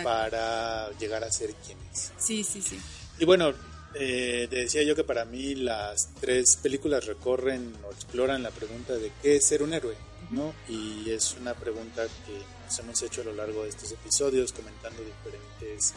para 0.03 0.89
llegar 0.99 1.23
a 1.23 1.31
ser 1.31 1.53
quien 1.65 1.77
es. 1.93 2.11
Sí, 2.17 2.43
sí, 2.43 2.61
sí. 2.61 2.79
Y 3.19 3.25
bueno, 3.25 3.53
eh, 3.95 4.47
te 4.49 4.57
decía 4.57 4.83
yo 4.83 4.95
que 4.95 5.03
para 5.03 5.25
mí 5.25 5.55
las 5.55 6.09
tres 6.19 6.57
películas 6.57 7.05
recorren 7.05 7.73
o 7.87 7.91
exploran 7.91 8.43
la 8.43 8.51
pregunta 8.51 8.93
de 8.93 9.11
qué 9.21 9.37
es 9.37 9.45
ser 9.45 9.63
un 9.63 9.73
héroe, 9.73 9.95
¿no? 10.29 10.53
Y 10.69 11.09
es 11.09 11.35
una 11.39 11.53
pregunta 11.55 12.05
que 12.25 12.33
nos 12.65 12.79
hemos 12.79 13.01
hecho 13.01 13.21
a 13.21 13.25
lo 13.25 13.33
largo 13.33 13.63
de 13.63 13.69
estos 13.69 13.91
episodios 13.91 14.51
comentando 14.53 15.01
diferentes 15.01 15.93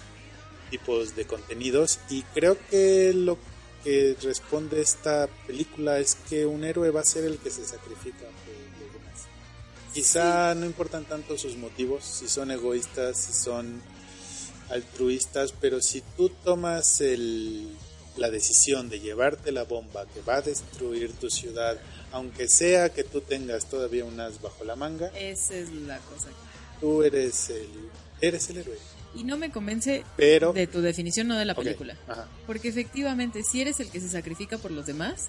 tipos 0.71 1.15
de 1.15 1.27
contenidos 1.27 1.99
y 2.09 2.23
creo 2.23 2.57
que 2.71 3.13
lo 3.13 3.37
que 3.85 4.17
responde 4.23 4.81
esta 4.81 5.29
película 5.47 5.99
es 5.99 6.17
que 6.29 6.47
un 6.47 6.65
héroe 6.65 6.91
va 6.91 7.01
a 7.01 7.05
ser 7.05 7.25
el 7.25 7.39
que 7.39 7.51
se 7.51 7.67
sacrifica 7.67 8.19
por 8.21 8.87
los 8.87 8.93
demás. 8.95 9.27
Quizá 9.93 10.55
no 10.55 10.65
importan 10.65 11.05
tanto 11.05 11.37
sus 11.37 11.57
motivos, 11.57 12.05
si 12.05 12.29
son 12.29 12.51
egoístas, 12.51 13.17
si 13.19 13.33
son 13.33 13.83
altruistas, 14.71 15.53
pero 15.61 15.81
si 15.81 16.03
tú 16.17 16.29
tomas 16.45 17.01
el 17.01 17.69
la 18.17 18.29
decisión 18.29 18.89
de 18.91 19.01
llevarte 19.01 19.51
la 19.53 19.63
bomba 19.65 20.05
que 20.13 20.21
va 20.21 20.37
a 20.37 20.43
destruir 20.43 21.13
tu 21.13 21.31
ciudad, 21.31 21.79
aunque 22.13 22.49
sea 22.49 22.89
que 22.91 23.05
tú 23.05 23.21
tengas 23.21 23.67
todavía 23.67 24.05
un 24.05 24.19
as 24.21 24.43
bajo 24.43 24.65
la 24.65 24.77
manga, 24.77 25.07
Esa 25.17 25.55
es 25.55 25.71
la 25.73 25.99
cosa. 26.01 26.29
tú 26.81 27.03
eres 27.03 27.49
el, 27.51 27.69
eres 28.21 28.51
el 28.51 28.59
héroe. 28.59 28.77
Y 29.15 29.25
no 29.25 29.37
me 29.39 29.51
convence 29.51 30.05
Pero- 30.17 30.53
de 30.53 30.67
tu 30.67 30.81
definición, 30.83 31.29
no 31.29 31.39
de 31.39 31.45
la 31.45 31.55
película. 31.55 31.97
Porque 32.47 32.69
efectivamente, 32.69 33.43
si 33.43 33.61
eres 33.61 33.81
el 33.81 33.91
que 33.91 34.01
se 34.01 34.09
sacrifica 34.09 34.59
por 34.59 34.71
los 34.73 34.87
demás, 34.87 35.27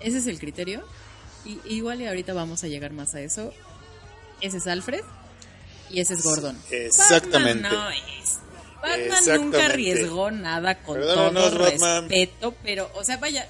ese 0.00 0.18
es 0.18 0.26
el 0.26 0.38
criterio. 0.38 0.84
Y 1.44 1.58
igual 1.64 2.00
y 2.02 2.06
ahorita 2.06 2.34
vamos 2.34 2.62
a 2.62 2.68
llegar 2.68 2.92
más 2.92 3.14
a 3.14 3.20
eso. 3.20 3.52
Ese 4.40 4.58
es 4.58 4.66
Alfred 4.66 5.02
y 5.90 6.00
ese 6.00 6.14
es 6.14 6.22
Gordon. 6.22 6.58
exactamente. 6.70 7.62
Batman 7.64 7.72
no 7.72 7.90
es. 7.90 8.38
Batman 8.88 9.40
nunca 9.42 9.64
arriesgó 9.66 10.30
nada 10.30 10.78
con 10.82 10.96
Perdónanos, 10.98 11.50
todo 11.50 11.58
Batman. 11.64 12.08
respeto, 12.08 12.54
pero, 12.62 12.90
o 12.94 13.04
sea, 13.04 13.16
vaya, 13.18 13.46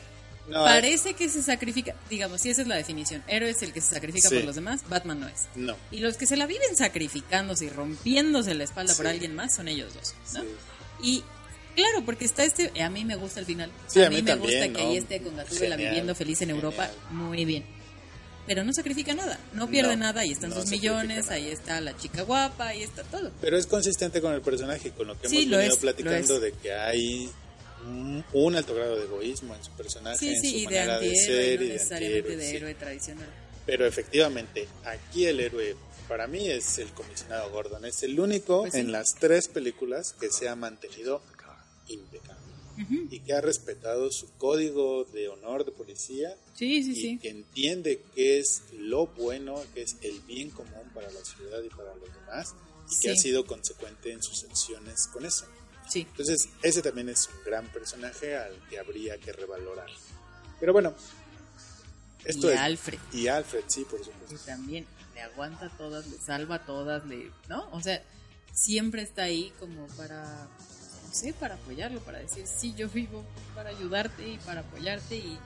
No, 0.48 0.62
parece 0.64 1.14
que 1.14 1.28
se 1.28 1.42
sacrifica, 1.42 1.94
digamos, 2.08 2.40
si 2.40 2.50
esa 2.50 2.62
es 2.62 2.68
la 2.68 2.76
definición, 2.76 3.22
héroe 3.26 3.50
es 3.50 3.62
el 3.62 3.72
que 3.72 3.80
se 3.80 3.94
sacrifica 3.94 4.28
Sí. 4.28 4.36
por 4.36 4.44
los 4.44 4.54
demás, 4.54 4.80
Batman 4.88 5.18
no 5.20 5.28
es. 5.28 5.46
No. 5.56 5.76
Y 5.90 5.98
los 5.98 6.16
que 6.16 6.26
se 6.26 6.36
la 6.36 6.46
viven 6.46 6.76
sacrificándose 6.76 7.64
y 7.64 7.68
rompiéndose 7.68 8.54
la 8.54 8.62
espalda 8.64 8.94
por 8.94 9.06
alguien 9.08 9.34
más 9.34 9.54
son 9.54 9.66
ellos 9.68 9.92
dos, 9.94 10.14
¿no? 10.34 10.40
Sí. 10.42 10.46
Y 11.02 11.24
claro, 11.74 12.04
porque 12.04 12.24
está 12.24 12.44
este, 12.44 12.70
a 12.80 12.88
mí 12.90 13.04
me 13.04 13.16
gusta 13.16 13.40
el 13.40 13.46
final. 13.46 13.70
A 13.70 13.98
mí, 14.08 14.16
mí 14.16 14.22
me 14.22 14.30
también, 14.30 14.38
gusta 14.38 14.66
que 14.78 14.84
¿no? 14.84 14.90
ahí 14.90 14.96
esté 14.96 15.20
con 15.20 15.36
Gatúbela 15.36 15.76
viviendo 15.76 16.14
feliz 16.14 16.40
en 16.42 16.50
Europa, 16.50 16.86
genial. 16.86 17.12
muy 17.28 17.44
bien. 17.44 17.75
Pero 18.46 18.64
no 18.64 18.72
sacrifica 18.72 19.14
nada, 19.14 19.38
no 19.52 19.68
pierde 19.68 19.96
No, 19.96 20.04
nada, 20.04 20.20
ahí 20.20 20.32
están 20.32 20.50
no 20.50 20.60
sus 20.60 20.70
millones, 20.70 21.30
ahí 21.30 21.48
está 21.48 21.80
la 21.80 21.96
chica 21.96 22.22
guapa, 22.22 22.68
ahí 22.68 22.82
está 22.82 23.02
todo. 23.04 23.30
Pero 23.40 23.58
es 23.58 23.66
consistente 23.66 24.20
con 24.20 24.32
el 24.32 24.40
personaje, 24.40 24.90
con 24.92 25.08
lo 25.08 25.20
que 25.20 25.28
Sí, 25.28 25.38
hemos 25.38 25.50
lo 25.50 25.56
venido 25.58 25.74
es, 25.74 25.80
platicando 25.80 26.40
de 26.40 26.52
que 26.52 26.72
hay 26.72 27.30
un, 28.32 28.56
alto 28.56 28.74
grado 28.74 28.96
de 28.96 29.04
egoísmo 29.04 29.54
en 29.54 29.64
su 29.64 29.70
personaje, 29.72 30.18
Sí, 30.18 30.28
en 30.28 30.40
sí, 30.40 30.50
su 30.50 30.56
y 30.58 30.64
manera 30.64 30.98
de, 30.98 31.06
antihéroe, 31.08 31.16
ser 31.26 31.58
no 31.58 31.64
y 31.64 31.68
de 31.68 31.80
antihéroe. 31.80 32.36
de 32.36 32.56
héroe 32.56 32.74
tradicional. 32.74 33.28
Pero 33.66 33.86
efectivamente, 33.86 34.68
aquí 34.84 35.26
el 35.26 35.40
héroe 35.40 35.76
para 36.08 36.26
mí 36.28 36.48
es 36.48 36.78
el 36.78 36.88
comisionado 36.92 37.50
Gordon. 37.50 37.84
Es 37.84 38.02
el 38.04 38.18
único 38.20 38.62
Pues 38.62 38.74
en 38.74 38.92
las 38.92 39.14
tres 39.18 39.48
películas 39.48 40.14
que 40.20 40.30
se 40.30 40.48
ha 40.48 40.54
mantenido 40.54 41.20
impecable 41.88 42.45
y 43.10 43.20
que 43.20 43.32
ha 43.32 43.40
respetado 43.40 44.10
su 44.12 44.30
código 44.36 45.04
de 45.04 45.28
honor 45.28 45.64
de 45.64 45.72
policía 45.72 46.36
Sí, 46.54 46.82
sí, 46.82 46.90
y 46.92 46.94
sí. 46.94 47.18
que 47.18 47.30
entiende 47.30 48.02
qué 48.14 48.38
es 48.38 48.62
lo 48.78 49.06
bueno, 49.06 49.62
qué 49.74 49.82
es 49.82 49.96
el 50.02 50.20
bien 50.20 50.50
común 50.50 50.90
para 50.94 51.10
la 51.10 51.24
ciudad 51.24 51.62
y 51.62 51.68
para 51.70 51.94
los 51.94 52.12
demás 52.14 52.54
y 52.90 53.00
que 53.00 53.10
ha 53.10 53.16
sido 53.16 53.46
consecuente 53.46 54.12
en 54.12 54.22
sus 54.22 54.44
acciones 54.44 55.06
con 55.08 55.24
eso. 55.24 55.46
Sí. 55.88 56.06
Entonces, 56.10 56.48
ese 56.62 56.82
también 56.82 57.08
es 57.08 57.28
un 57.28 57.44
gran 57.44 57.66
personaje 57.72 58.36
al 58.36 58.54
que 58.68 58.78
habría 58.78 59.18
que 59.18 59.32
revalorar. 59.32 59.88
Pero 60.58 60.72
bueno, 60.72 60.94
esto 62.24 62.50
y 62.50 62.54
es. 62.54 62.58
Alfred. 62.58 62.98
Y 63.12 63.28
Alfred, 63.28 63.64
sí, 63.68 63.84
por 63.84 64.04
supuesto. 64.04 64.36
también 64.46 64.86
le 65.14 65.22
aguanta 65.22 65.66
a 65.66 65.76
todas, 65.76 66.06
le 66.08 66.18
salva 66.18 66.56
a 66.56 66.66
todas, 66.66 67.06
le, 67.06 67.30
¿no? 67.48 67.68
O 67.72 67.80
sea, 67.80 68.02
siempre 68.52 69.02
está 69.02 69.22
ahí 69.22 69.52
como 69.60 69.86
para, 69.96 70.48
sé, 71.16 71.32
para 71.32 71.54
apoyarlo, 71.54 71.98
para 72.00 72.18
decir, 72.20 72.44
sí, 72.46 72.72
yo 72.76 72.88
vivo 72.88 73.24
para 73.54 73.70
ayudarte 73.70 74.28
y 74.28 74.36
para 74.38 74.60
apoyarte. 74.60 75.16
Y, 75.16 75.36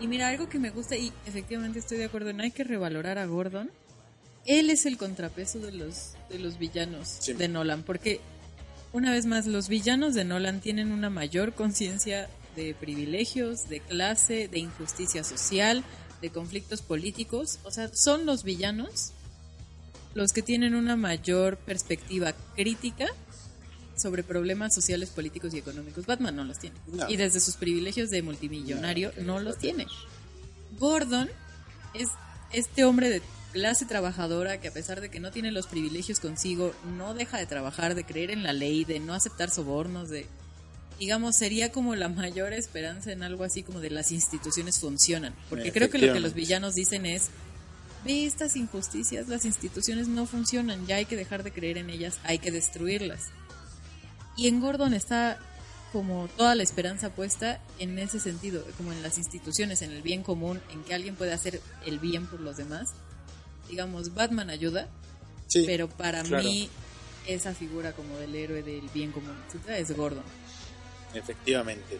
y 0.00 0.06
mira, 0.08 0.28
algo 0.28 0.48
que 0.48 0.58
me 0.58 0.70
gusta, 0.70 0.96
y 0.96 1.12
efectivamente 1.26 1.78
estoy 1.78 1.98
de 1.98 2.06
acuerdo, 2.06 2.32
no 2.32 2.42
hay 2.42 2.50
que 2.50 2.64
revalorar 2.64 3.18
a 3.18 3.26
Gordon. 3.26 3.70
Él 4.46 4.70
es 4.70 4.86
el 4.86 4.96
contrapeso 4.96 5.58
de 5.60 5.72
los, 5.72 6.14
de 6.30 6.38
los 6.38 6.58
villanos 6.58 7.06
Sí. 7.20 7.34
de 7.34 7.46
Nolan, 7.48 7.82
porque 7.82 8.20
una 8.92 9.12
vez 9.12 9.26
más, 9.26 9.46
los 9.46 9.68
villanos 9.68 10.14
de 10.14 10.24
Nolan 10.24 10.60
tienen 10.60 10.90
una 10.90 11.10
mayor 11.10 11.52
conciencia 11.52 12.28
de 12.56 12.74
privilegios, 12.74 13.68
de 13.68 13.80
clase, 13.80 14.48
de 14.48 14.58
injusticia 14.58 15.22
social, 15.22 15.84
de 16.20 16.30
conflictos 16.30 16.82
políticos. 16.82 17.58
O 17.64 17.70
sea, 17.70 17.88
son 17.94 18.26
los 18.26 18.42
villanos 18.42 19.12
los 20.14 20.32
que 20.32 20.42
tienen 20.42 20.74
una 20.74 20.96
mayor 20.96 21.56
perspectiva 21.56 22.32
crítica 22.56 23.06
sobre 24.00 24.22
problemas 24.22 24.74
sociales, 24.74 25.10
políticos 25.10 25.54
y 25.54 25.58
económicos. 25.58 26.06
Batman 26.06 26.36
no 26.36 26.44
los 26.44 26.58
tiene. 26.58 26.76
No. 26.86 27.08
Y 27.08 27.16
desde 27.16 27.40
sus 27.40 27.56
privilegios 27.56 28.10
de 28.10 28.22
multimillonario 28.22 29.12
no, 29.22 29.40
los 29.40 29.58
tiene. 29.58 29.86
Gordon 30.78 31.28
es 31.94 32.08
este 32.52 32.84
hombre 32.84 33.10
de 33.10 33.22
clase 33.52 33.84
trabajadora 33.84 34.60
que 34.60 34.68
a 34.68 34.72
pesar 34.72 35.00
de 35.00 35.10
que 35.10 35.20
no 35.20 35.30
tiene 35.30 35.52
los 35.52 35.66
privilegios 35.66 36.20
consigo, 36.20 36.74
no 36.96 37.14
deja 37.14 37.38
de 37.38 37.46
trabajar, 37.46 37.94
de 37.94 38.04
creer 38.04 38.30
en 38.30 38.42
la 38.42 38.52
ley, 38.52 38.84
de 38.84 39.00
no 39.00 39.14
aceptar 39.14 39.50
sobornos, 39.50 40.08
de 40.08 40.26
digamos 40.98 41.36
sería 41.36 41.72
como 41.72 41.94
la 41.96 42.08
mayor 42.08 42.52
esperanza 42.52 43.10
en 43.10 43.22
algo 43.22 43.42
así 43.42 43.62
como 43.62 43.80
de 43.80 43.90
las 43.90 44.12
instituciones 44.12 44.78
funcionan, 44.78 45.34
porque 45.48 45.72
creo 45.72 45.90
que 45.90 45.98
lo 45.98 46.12
que 46.12 46.20
los 46.20 46.34
villanos 46.34 46.74
dicen 46.74 47.06
es 47.06 47.30
ve 48.04 48.26
estas 48.26 48.56
injusticias, 48.56 49.28
las 49.28 49.44
instituciones 49.44 50.08
no 50.08 50.26
funcionan, 50.26 50.86
ya 50.86 50.96
hay 50.96 51.06
que 51.06 51.16
dejar 51.16 51.42
de 51.42 51.52
creer 51.52 51.78
en 51.78 51.90
ellas, 51.90 52.18
hay 52.24 52.38
que 52.38 52.50
destruirlas. 52.50 53.28
Y 54.40 54.48
en 54.48 54.58
Gordon 54.62 54.94
está 54.94 55.38
como 55.92 56.26
toda 56.28 56.54
la 56.54 56.62
esperanza 56.62 57.10
puesta 57.10 57.60
en 57.78 57.98
ese 57.98 58.18
sentido, 58.18 58.64
como 58.78 58.90
en 58.90 59.02
las 59.02 59.18
instituciones, 59.18 59.82
en 59.82 59.90
el 59.90 60.00
bien 60.00 60.22
común, 60.22 60.62
en 60.72 60.82
que 60.82 60.94
alguien 60.94 61.14
puede 61.14 61.34
hacer 61.34 61.60
el 61.84 61.98
bien 61.98 62.26
por 62.26 62.40
los 62.40 62.56
demás. 62.56 62.88
Digamos, 63.68 64.14
Batman 64.14 64.48
ayuda, 64.48 64.88
Sí, 65.46 65.64
pero 65.66 65.90
para 65.90 66.22
claro. 66.22 66.42
mí 66.44 66.70
esa 67.26 67.54
figura 67.54 67.92
como 67.92 68.16
del 68.16 68.34
héroe 68.34 68.62
del 68.62 68.88
bien 68.94 69.12
común, 69.12 69.36
es 69.68 69.94
Gordon. 69.94 70.24
efectivamente. 71.12 71.98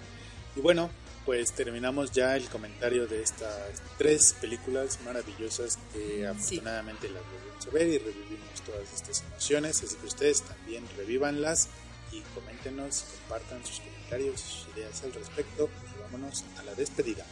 Y 0.57 0.61
bueno, 0.61 0.89
pues 1.27 1.53
terminamos 1.53 2.11
ya 2.13 2.37
el 2.37 2.49
comentario 2.49 3.07
de 3.07 3.23
estas 3.23 3.83
tres 3.99 4.35
películas 4.41 4.99
maravillosas 5.05 5.79
que 5.93 6.27
afortunadamente 6.27 7.11
las 7.11 7.23
volvimos 7.23 7.67
a 7.67 7.71
ver 7.71 7.87
y 7.89 7.99
revivimos 7.99 8.63
todas 8.65 8.91
estas 8.95 9.25
emociones. 9.29 9.83
Así 9.83 9.97
que 9.97 10.07
ustedes 10.07 10.41
también 10.41 10.85
revívanlas 10.97 11.69
y 12.13 12.21
coméntenos, 12.35 13.05
compartan 13.19 13.65
sus 13.65 13.81
comentarios, 13.81 14.41
sus 14.41 14.77
ideas 14.77 15.03
al 15.05 15.13
respecto 15.13 15.69
y 15.95 16.01
vámonos 16.03 16.45
a 16.59 16.63
la 16.65 16.75
despedida. 16.75 17.25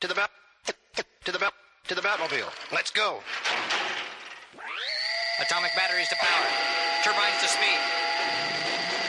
To 0.00 0.08
the 0.08 0.14
bat, 0.14 0.30
to 1.24 1.32
the 1.32 1.38
bat, 1.38 1.54
to 1.88 1.94
the 1.94 2.02
Batmobile. 2.02 2.52
Let's 2.72 2.90
go. 2.90 3.20
Atomic 5.40 5.74
batteries 5.74 6.08
to 6.10 6.16
power. 6.16 6.46
Turbines 7.02 7.40
to 7.40 7.48
speed. 7.48 7.80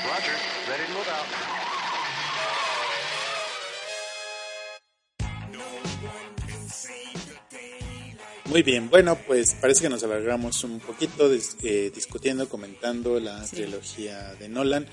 Roger. 0.08 0.36
Ready 0.70 0.86
to 0.86 0.93
move 0.93 1.08
out. 1.10 1.64
Muy 8.46 8.62
bien, 8.62 8.89
bueno, 8.89 9.18
pues 9.26 9.56
parece 9.60 9.82
que 9.82 9.89
nos 9.89 10.04
alargamos 10.04 10.64
un 10.64 10.80
poquito 10.80 11.34
dis- 11.34 11.56
eh, 11.64 11.91
discutiendo, 11.93 12.48
comentando 12.48 13.20
la 13.20 13.43
trilogía 13.46 14.36
de 14.36 14.48
Nolan, 14.50 14.86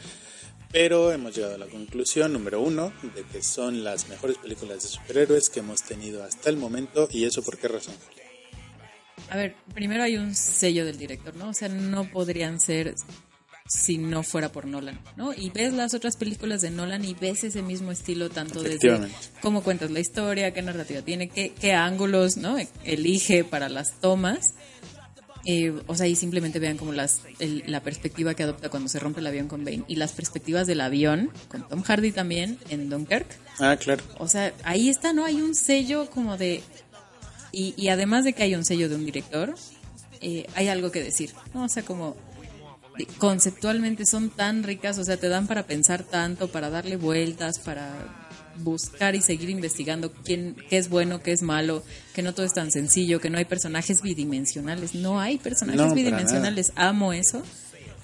pero 0.73 1.13
hemos 1.13 1.35
llegado 1.37 1.57
a 1.57 1.59
la 1.59 1.67
conclusión 1.67 2.33
número 2.33 2.63
uno 2.63 2.93
de 3.15 3.23
que 3.25 3.43
son 3.43 3.85
las 3.85 4.09
mejores 4.09 4.39
películas 4.39 4.83
de 4.83 4.89
superhéroes 4.89 5.51
que 5.51 5.61
hemos 5.61 5.83
tenido 5.83 6.25
hasta 6.25 6.49
el 6.49 6.57
momento 6.57 7.09
y 7.11 7.25
eso 7.25 7.43
por 7.43 7.59
qué 7.59 7.69
razón. 7.69 7.95
A 9.29 9.37
ver, 9.37 9.55
primero 9.75 10.03
hay 10.03 10.17
un 10.17 10.35
sello 10.35 10.85
del 10.87 10.97
director, 10.99 11.37
¿no? 11.37 11.51
O 11.51 11.55
sea, 11.55 11.69
no 11.69 12.11
podrían 12.11 12.59
ser 12.59 12.95
si 13.67 13.97
no 13.99 14.23
fuera 14.23 14.51
por 14.53 14.67
Nolan, 14.67 14.99
¿no? 15.17 15.33
Y 15.33 15.51
ves 15.51 15.73
las 15.73 15.95
otras 15.95 16.17
películas 16.17 16.61
de 16.61 16.71
Nolan 16.71 17.05
y 17.05 17.15
ves 17.15 17.45
ese 17.45 17.63
mismo 17.63 17.91
estilo 17.93 18.29
tanto 18.31 18.63
desde 18.63 18.99
cómo 19.41 19.63
cuentas 19.63 19.91
la 19.91 20.01
historia, 20.01 20.53
qué 20.53 20.63
narrativa 20.63 21.01
tiene, 21.03 21.29
qué, 21.29 21.53
qué 21.59 21.73
ángulos, 21.73 22.37
¿no? 22.37 22.57
Elige 22.85 23.45
para 23.45 23.69
las 23.69 23.93
tomas. 24.01 24.53
Eh, 25.45 25.73
o 25.89 25.97
sea, 25.97 26.07
y 26.07 26.15
simplemente 26.15 26.61
vean 26.61 26.77
como 26.77 26.93
las, 26.93 27.23
el- 27.41 27.65
la 27.67 27.81
perspectiva 27.83 28.35
que 28.35 28.45
adopta 28.45 28.69
cuando 28.69 28.89
se 28.89 29.01
rompe 29.01 29.19
el 29.19 29.27
avión 29.27 29.49
con 29.49 29.65
Bane 29.65 29.83
y 29.89 29.97
las 29.97 30.13
perspectivas 30.13 30.69
del 30.69 30.81
avión 30.81 31.31
con 31.49 31.67
Tom 31.69 31.83
Hardy 31.83 32.13
también 32.13 32.59
en 32.69 32.89
Dunkirk. 32.89 33.27
Ah, 33.59 33.77
claro. 33.77 34.05
O 34.19 34.29
sea, 34.29 34.53
ahí 34.63 34.89
está, 34.89 35.13
¿no? 35.13 35.25
Hay 35.25 35.41
un 35.43 35.55
sello 35.57 36.09
como 36.11 36.37
de... 36.37 36.63
Y, 37.51 37.75
y 37.77 37.89
además 37.89 38.25
de 38.25 38.35
que 38.35 38.45
hay 38.45 38.55
un 38.55 38.65
sello 38.65 38.89
de 38.89 38.95
un 38.95 39.05
director, 39.05 39.55
eh, 40.21 40.47
hay 40.55 40.69
algo 40.69 40.93
que 40.93 41.03
decir, 41.03 41.33
¿no? 41.55 41.65
O 41.65 41.69
sea, 41.69 41.83
como 41.83 42.17
conceptualmente 43.19 44.05
son 44.07 44.31
tan 44.31 44.63
ricas, 44.63 44.99
o 44.99 45.05
sea, 45.05 45.17
te 45.17 45.29
dan 45.29 45.47
para 45.47 45.67
pensar 45.67 46.03
tanto, 46.03 46.49
para 46.49 46.71
darle 46.71 46.97
vueltas, 46.97 47.59
para 47.59 48.23
buscar 48.59 49.15
y 49.15 49.23
seguir 49.23 49.51
investigando 49.51 50.13
quién, 50.25 50.57
qué 50.69 50.77
es 50.77 50.89
bueno, 50.89 51.23
qué 51.23 51.33
es 51.33 51.43
malo, 51.43 51.83
que 52.15 52.23
no 52.23 52.35
todo 52.35 52.45
es 52.45 52.53
tan 52.53 52.71
sencillo, 52.71 53.21
que 53.21 53.31
no 53.31 53.39
hay 53.39 53.45
personajes 53.45 54.03
bidimensionales. 54.03 54.95
No 54.95 55.21
hay 55.21 55.39
personajes 55.39 55.81
No, 55.81 55.95
bidimensionales. 55.95 56.73
Amo 56.77 57.13
eso. 57.13 57.43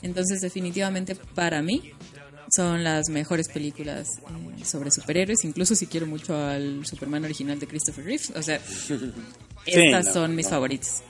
Entonces, 0.02 0.40
definitivamente, 0.40 1.16
para 1.34 1.60
mí, 1.60 1.92
son 2.54 2.82
las 2.84 3.08
mejores 3.08 3.48
películas 3.48 4.08
eh, 4.58 4.64
sobre 4.64 4.90
superhéroes, 4.90 5.44
incluso 5.44 5.74
si 5.74 5.86
quiero 5.86 6.06
mucho 6.06 6.36
al 6.36 6.86
Superman 6.86 7.24
original 7.24 7.58
de 7.58 7.66
Christopher 7.66 8.04
Reeve. 8.04 8.24
O 8.36 8.42
sea, 8.42 8.56
estas 9.66 10.06
no, 10.06 10.12
son 10.12 10.34
mis 10.34 10.46
no. 10.46 10.50
favoritas. 10.50 11.02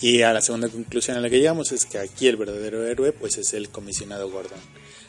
Y 0.00 0.22
a 0.22 0.32
la 0.32 0.40
segunda 0.40 0.68
conclusión 0.68 1.16
a 1.16 1.20
la 1.20 1.28
que 1.28 1.38
llegamos 1.38 1.72
es 1.72 1.84
que 1.84 1.98
aquí 1.98 2.28
el 2.28 2.36
verdadero 2.36 2.86
héroe 2.86 3.12
pues 3.12 3.36
es 3.38 3.52
el 3.54 3.68
comisionado 3.68 4.30
Gordon, 4.30 4.60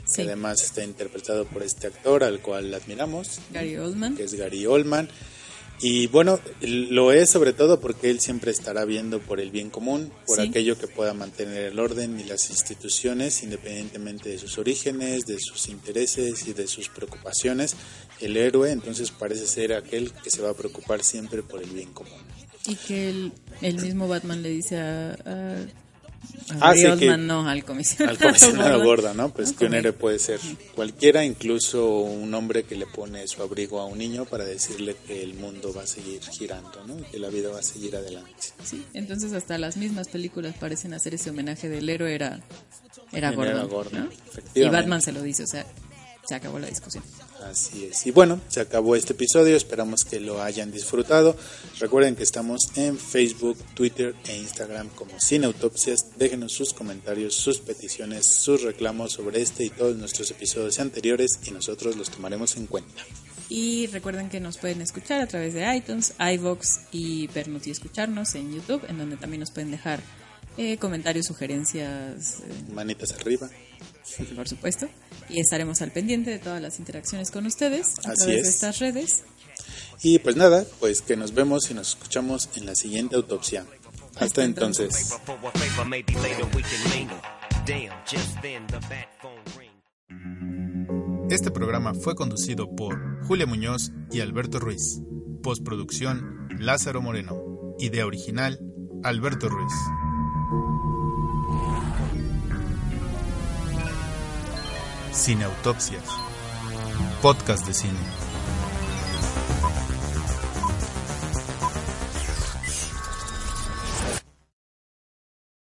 Sí. 0.05 0.15
que 0.17 0.21
además 0.23 0.63
está 0.63 0.83
interpretado 0.83 1.45
por 1.45 1.61
este 1.61 1.87
actor 1.87 2.23
al 2.23 2.39
cual 2.41 2.73
admiramos, 2.73 3.39
Gary 3.53 3.77
Oldman. 3.77 4.15
que 4.17 4.23
es 4.23 4.33
Gary 4.33 4.65
Oldman. 4.65 5.07
Y 5.81 6.07
bueno, 6.07 6.41
lo 6.61 7.13
es 7.13 7.29
sobre 7.29 7.53
todo 7.53 7.79
porque 7.79 8.09
él 8.09 8.19
siempre 8.19 8.51
estará 8.51 8.83
viendo 8.83 9.19
por 9.21 9.39
el 9.39 9.49
bien 9.49 9.69
común, 9.69 10.11
por 10.25 10.35
Sí. 10.41 10.49
aquello 10.49 10.77
que 10.77 10.87
pueda 10.87 11.13
mantener 11.13 11.65
el 11.71 11.79
orden 11.79 12.19
y 12.19 12.25
las 12.25 12.49
instituciones, 12.49 13.43
independientemente 13.43 14.27
de 14.27 14.37
sus 14.39 14.57
orígenes, 14.57 15.25
de 15.25 15.39
sus 15.39 15.69
intereses 15.69 16.47
y 16.47 16.53
de 16.53 16.67
sus 16.67 16.89
preocupaciones. 16.89 17.75
El 18.19 18.35
héroe 18.35 18.71
entonces 18.71 19.11
parece 19.11 19.47
ser 19.47 19.71
aquel 19.73 20.11
que 20.11 20.29
se 20.31 20.41
va 20.41 20.49
a 20.49 20.53
preocupar 20.53 21.01
siempre 21.03 21.43
por 21.43 21.63
el 21.63 21.69
bien 21.69 21.93
común. 21.93 22.19
Y 22.65 22.75
que 22.75 23.09
el, 23.09 23.31
el 23.61 23.75
mismo 23.81 24.07
Batman 24.07 24.41
le 24.41 24.49
dice 24.49 24.77
a, 24.79 25.11
a, 25.25 25.55
Ah, 26.59 26.73
sí, 26.75 26.83
que- 26.99 27.15
no, 27.17 27.47
al 27.47 27.63
comisionado. 27.63 28.11
Al 28.11 28.17
comisionado 28.23 28.69
Gordon. 28.83 28.85
gorda, 28.85 29.13
¿no? 29.13 29.33
Pues 29.33 29.53
que 29.53 29.65
un 29.65 29.73
héroe 29.73 29.93
puede 29.93 30.19
ser 30.19 30.39
cualquiera, 30.75 31.23
incluso 31.23 31.99
un 32.01 32.33
hombre 32.33 32.63
que 32.63 32.75
le 32.75 32.85
pone 32.87 33.25
su 33.27 33.41
abrigo 33.41 33.79
a 33.79 33.85
un 33.85 33.97
niño 33.97 34.25
para 34.25 34.43
decirle 34.43 34.97
que 35.07 35.23
el 35.23 35.35
mundo 35.35 35.73
va 35.73 35.83
a 35.83 35.87
seguir 35.87 36.21
girando, 36.21 36.83
¿no? 36.85 36.99
Y 36.99 37.03
que 37.03 37.19
la 37.19 37.29
vida 37.29 37.49
va 37.49 37.59
a 37.59 37.63
seguir 37.63 37.95
adelante. 37.95 38.31
Sí, 38.63 38.83
entonces 38.93 39.31
hasta 39.31 39.57
las 39.57 39.77
mismas 39.77 40.09
películas 40.09 40.55
parecen 40.59 40.93
hacer 40.93 41.13
ese 41.13 41.29
homenaje 41.29 41.69
del 41.69 41.87
héroe 41.89 42.13
era, 42.13 42.41
era 43.13 43.29
Era 43.29 43.31
Gordon. 43.31 43.69
Gordon, 43.69 44.05
¿no? 44.05 44.09
Y. 44.55 44.67
Batman 44.67 45.01
se 45.01 45.13
lo 45.13 45.21
dice, 45.21 45.43
o 45.43 45.47
sea, 45.47 45.65
se 46.27 46.35
acabó 46.35 46.59
la 46.59 46.67
discusión. 46.67 47.03
Así 47.43 47.85
es. 47.85 48.05
Y 48.05 48.11
bueno, 48.11 48.39
se 48.47 48.59
acabó 48.59 48.95
este 48.95 49.13
episodio. 49.13 49.55
Esperamos 49.55 50.03
que 50.05 50.19
lo 50.19 50.41
hayan 50.41 50.71
disfrutado. 50.71 51.35
Recuerden 51.79 52.15
que 52.15 52.23
estamos 52.23 52.69
en 52.75 52.97
Facebook, 52.97 53.57
Twitter 53.73 54.15
e 54.27 54.37
Instagram 54.37 54.89
como 54.89 55.19
Sin 55.19 55.45
Autopsias. 55.45 56.17
Déjenos 56.17 56.53
sus 56.53 56.73
comentarios, 56.73 57.35
sus 57.35 57.59
peticiones, 57.59 58.25
sus 58.25 58.63
reclamos 58.63 59.13
sobre 59.13 59.41
este 59.41 59.65
y 59.65 59.69
todos 59.69 59.95
nuestros 59.95 60.31
episodios 60.31 60.79
anteriores 60.79 61.39
y 61.45 61.51
nosotros 61.51 61.95
los 61.95 62.09
tomaremos 62.09 62.57
en 62.57 62.67
cuenta. 62.67 63.03
Y 63.49 63.87
recuerden 63.87 64.29
que 64.29 64.39
nos 64.39 64.57
pueden 64.57 64.81
escuchar 64.81 65.21
a 65.21 65.27
través 65.27 65.55
de 65.55 65.75
iTunes, 65.75 66.13
iVoox 66.19 66.81
y 66.91 67.27
vernos 67.27 67.65
y 67.65 67.71
escucharnos 67.71 68.35
en 68.35 68.53
YouTube, 68.53 68.85
en 68.87 68.99
donde 68.99 69.17
también 69.17 69.39
nos 69.39 69.49
pueden 69.49 69.71
dejar 69.71 70.01
eh, 70.57 70.77
comentarios, 70.77 71.25
sugerencias, 71.25 72.41
eh, 72.41 72.73
Manitas 72.73 73.13
arriba. 73.13 73.49
Por 74.35 74.47
supuesto. 74.47 74.87
Y 75.29 75.39
estaremos 75.39 75.81
al 75.81 75.91
pendiente 75.91 76.31
de 76.31 76.39
todas 76.39 76.61
las 76.61 76.79
interacciones 76.79 77.31
con 77.31 77.45
ustedes 77.45 77.99
a 78.05 78.11
Así 78.11 78.17
través 78.23 78.25
de 78.25 78.39
es. 78.41 78.47
estas 78.47 78.79
redes. 78.79 79.23
Y 80.01 80.19
pues 80.19 80.35
nada, 80.35 80.65
pues 80.79 81.01
que 81.01 81.17
nos 81.17 81.33
vemos 81.33 81.69
y 81.71 81.73
nos 81.73 81.89
escuchamos 81.89 82.49
en 82.55 82.65
la 82.65 82.75
siguiente 82.75 83.15
autopsia. 83.15 83.65
Hasta, 84.13 84.25
Hasta 84.25 84.43
entonces. 84.43 85.13
Este 91.29 91.51
programa 91.51 91.93
fue 91.93 92.15
conducido 92.15 92.75
por 92.75 93.23
Julia 93.27 93.45
Muñoz 93.45 93.91
y 94.11 94.21
Alberto 94.21 94.59
Ruiz. 94.59 95.01
Postproducción 95.43 96.47
Lázaro 96.59 97.01
Moreno. 97.01 97.75
Idea 97.79 98.05
original 98.05 98.59
Alberto 99.03 99.47
Ruiz. 99.47 99.73
Cine 105.11 105.45
Autopsias. 105.45 106.03
Podcast 107.21 107.65
de 107.65 107.73
cine. 107.73 108.18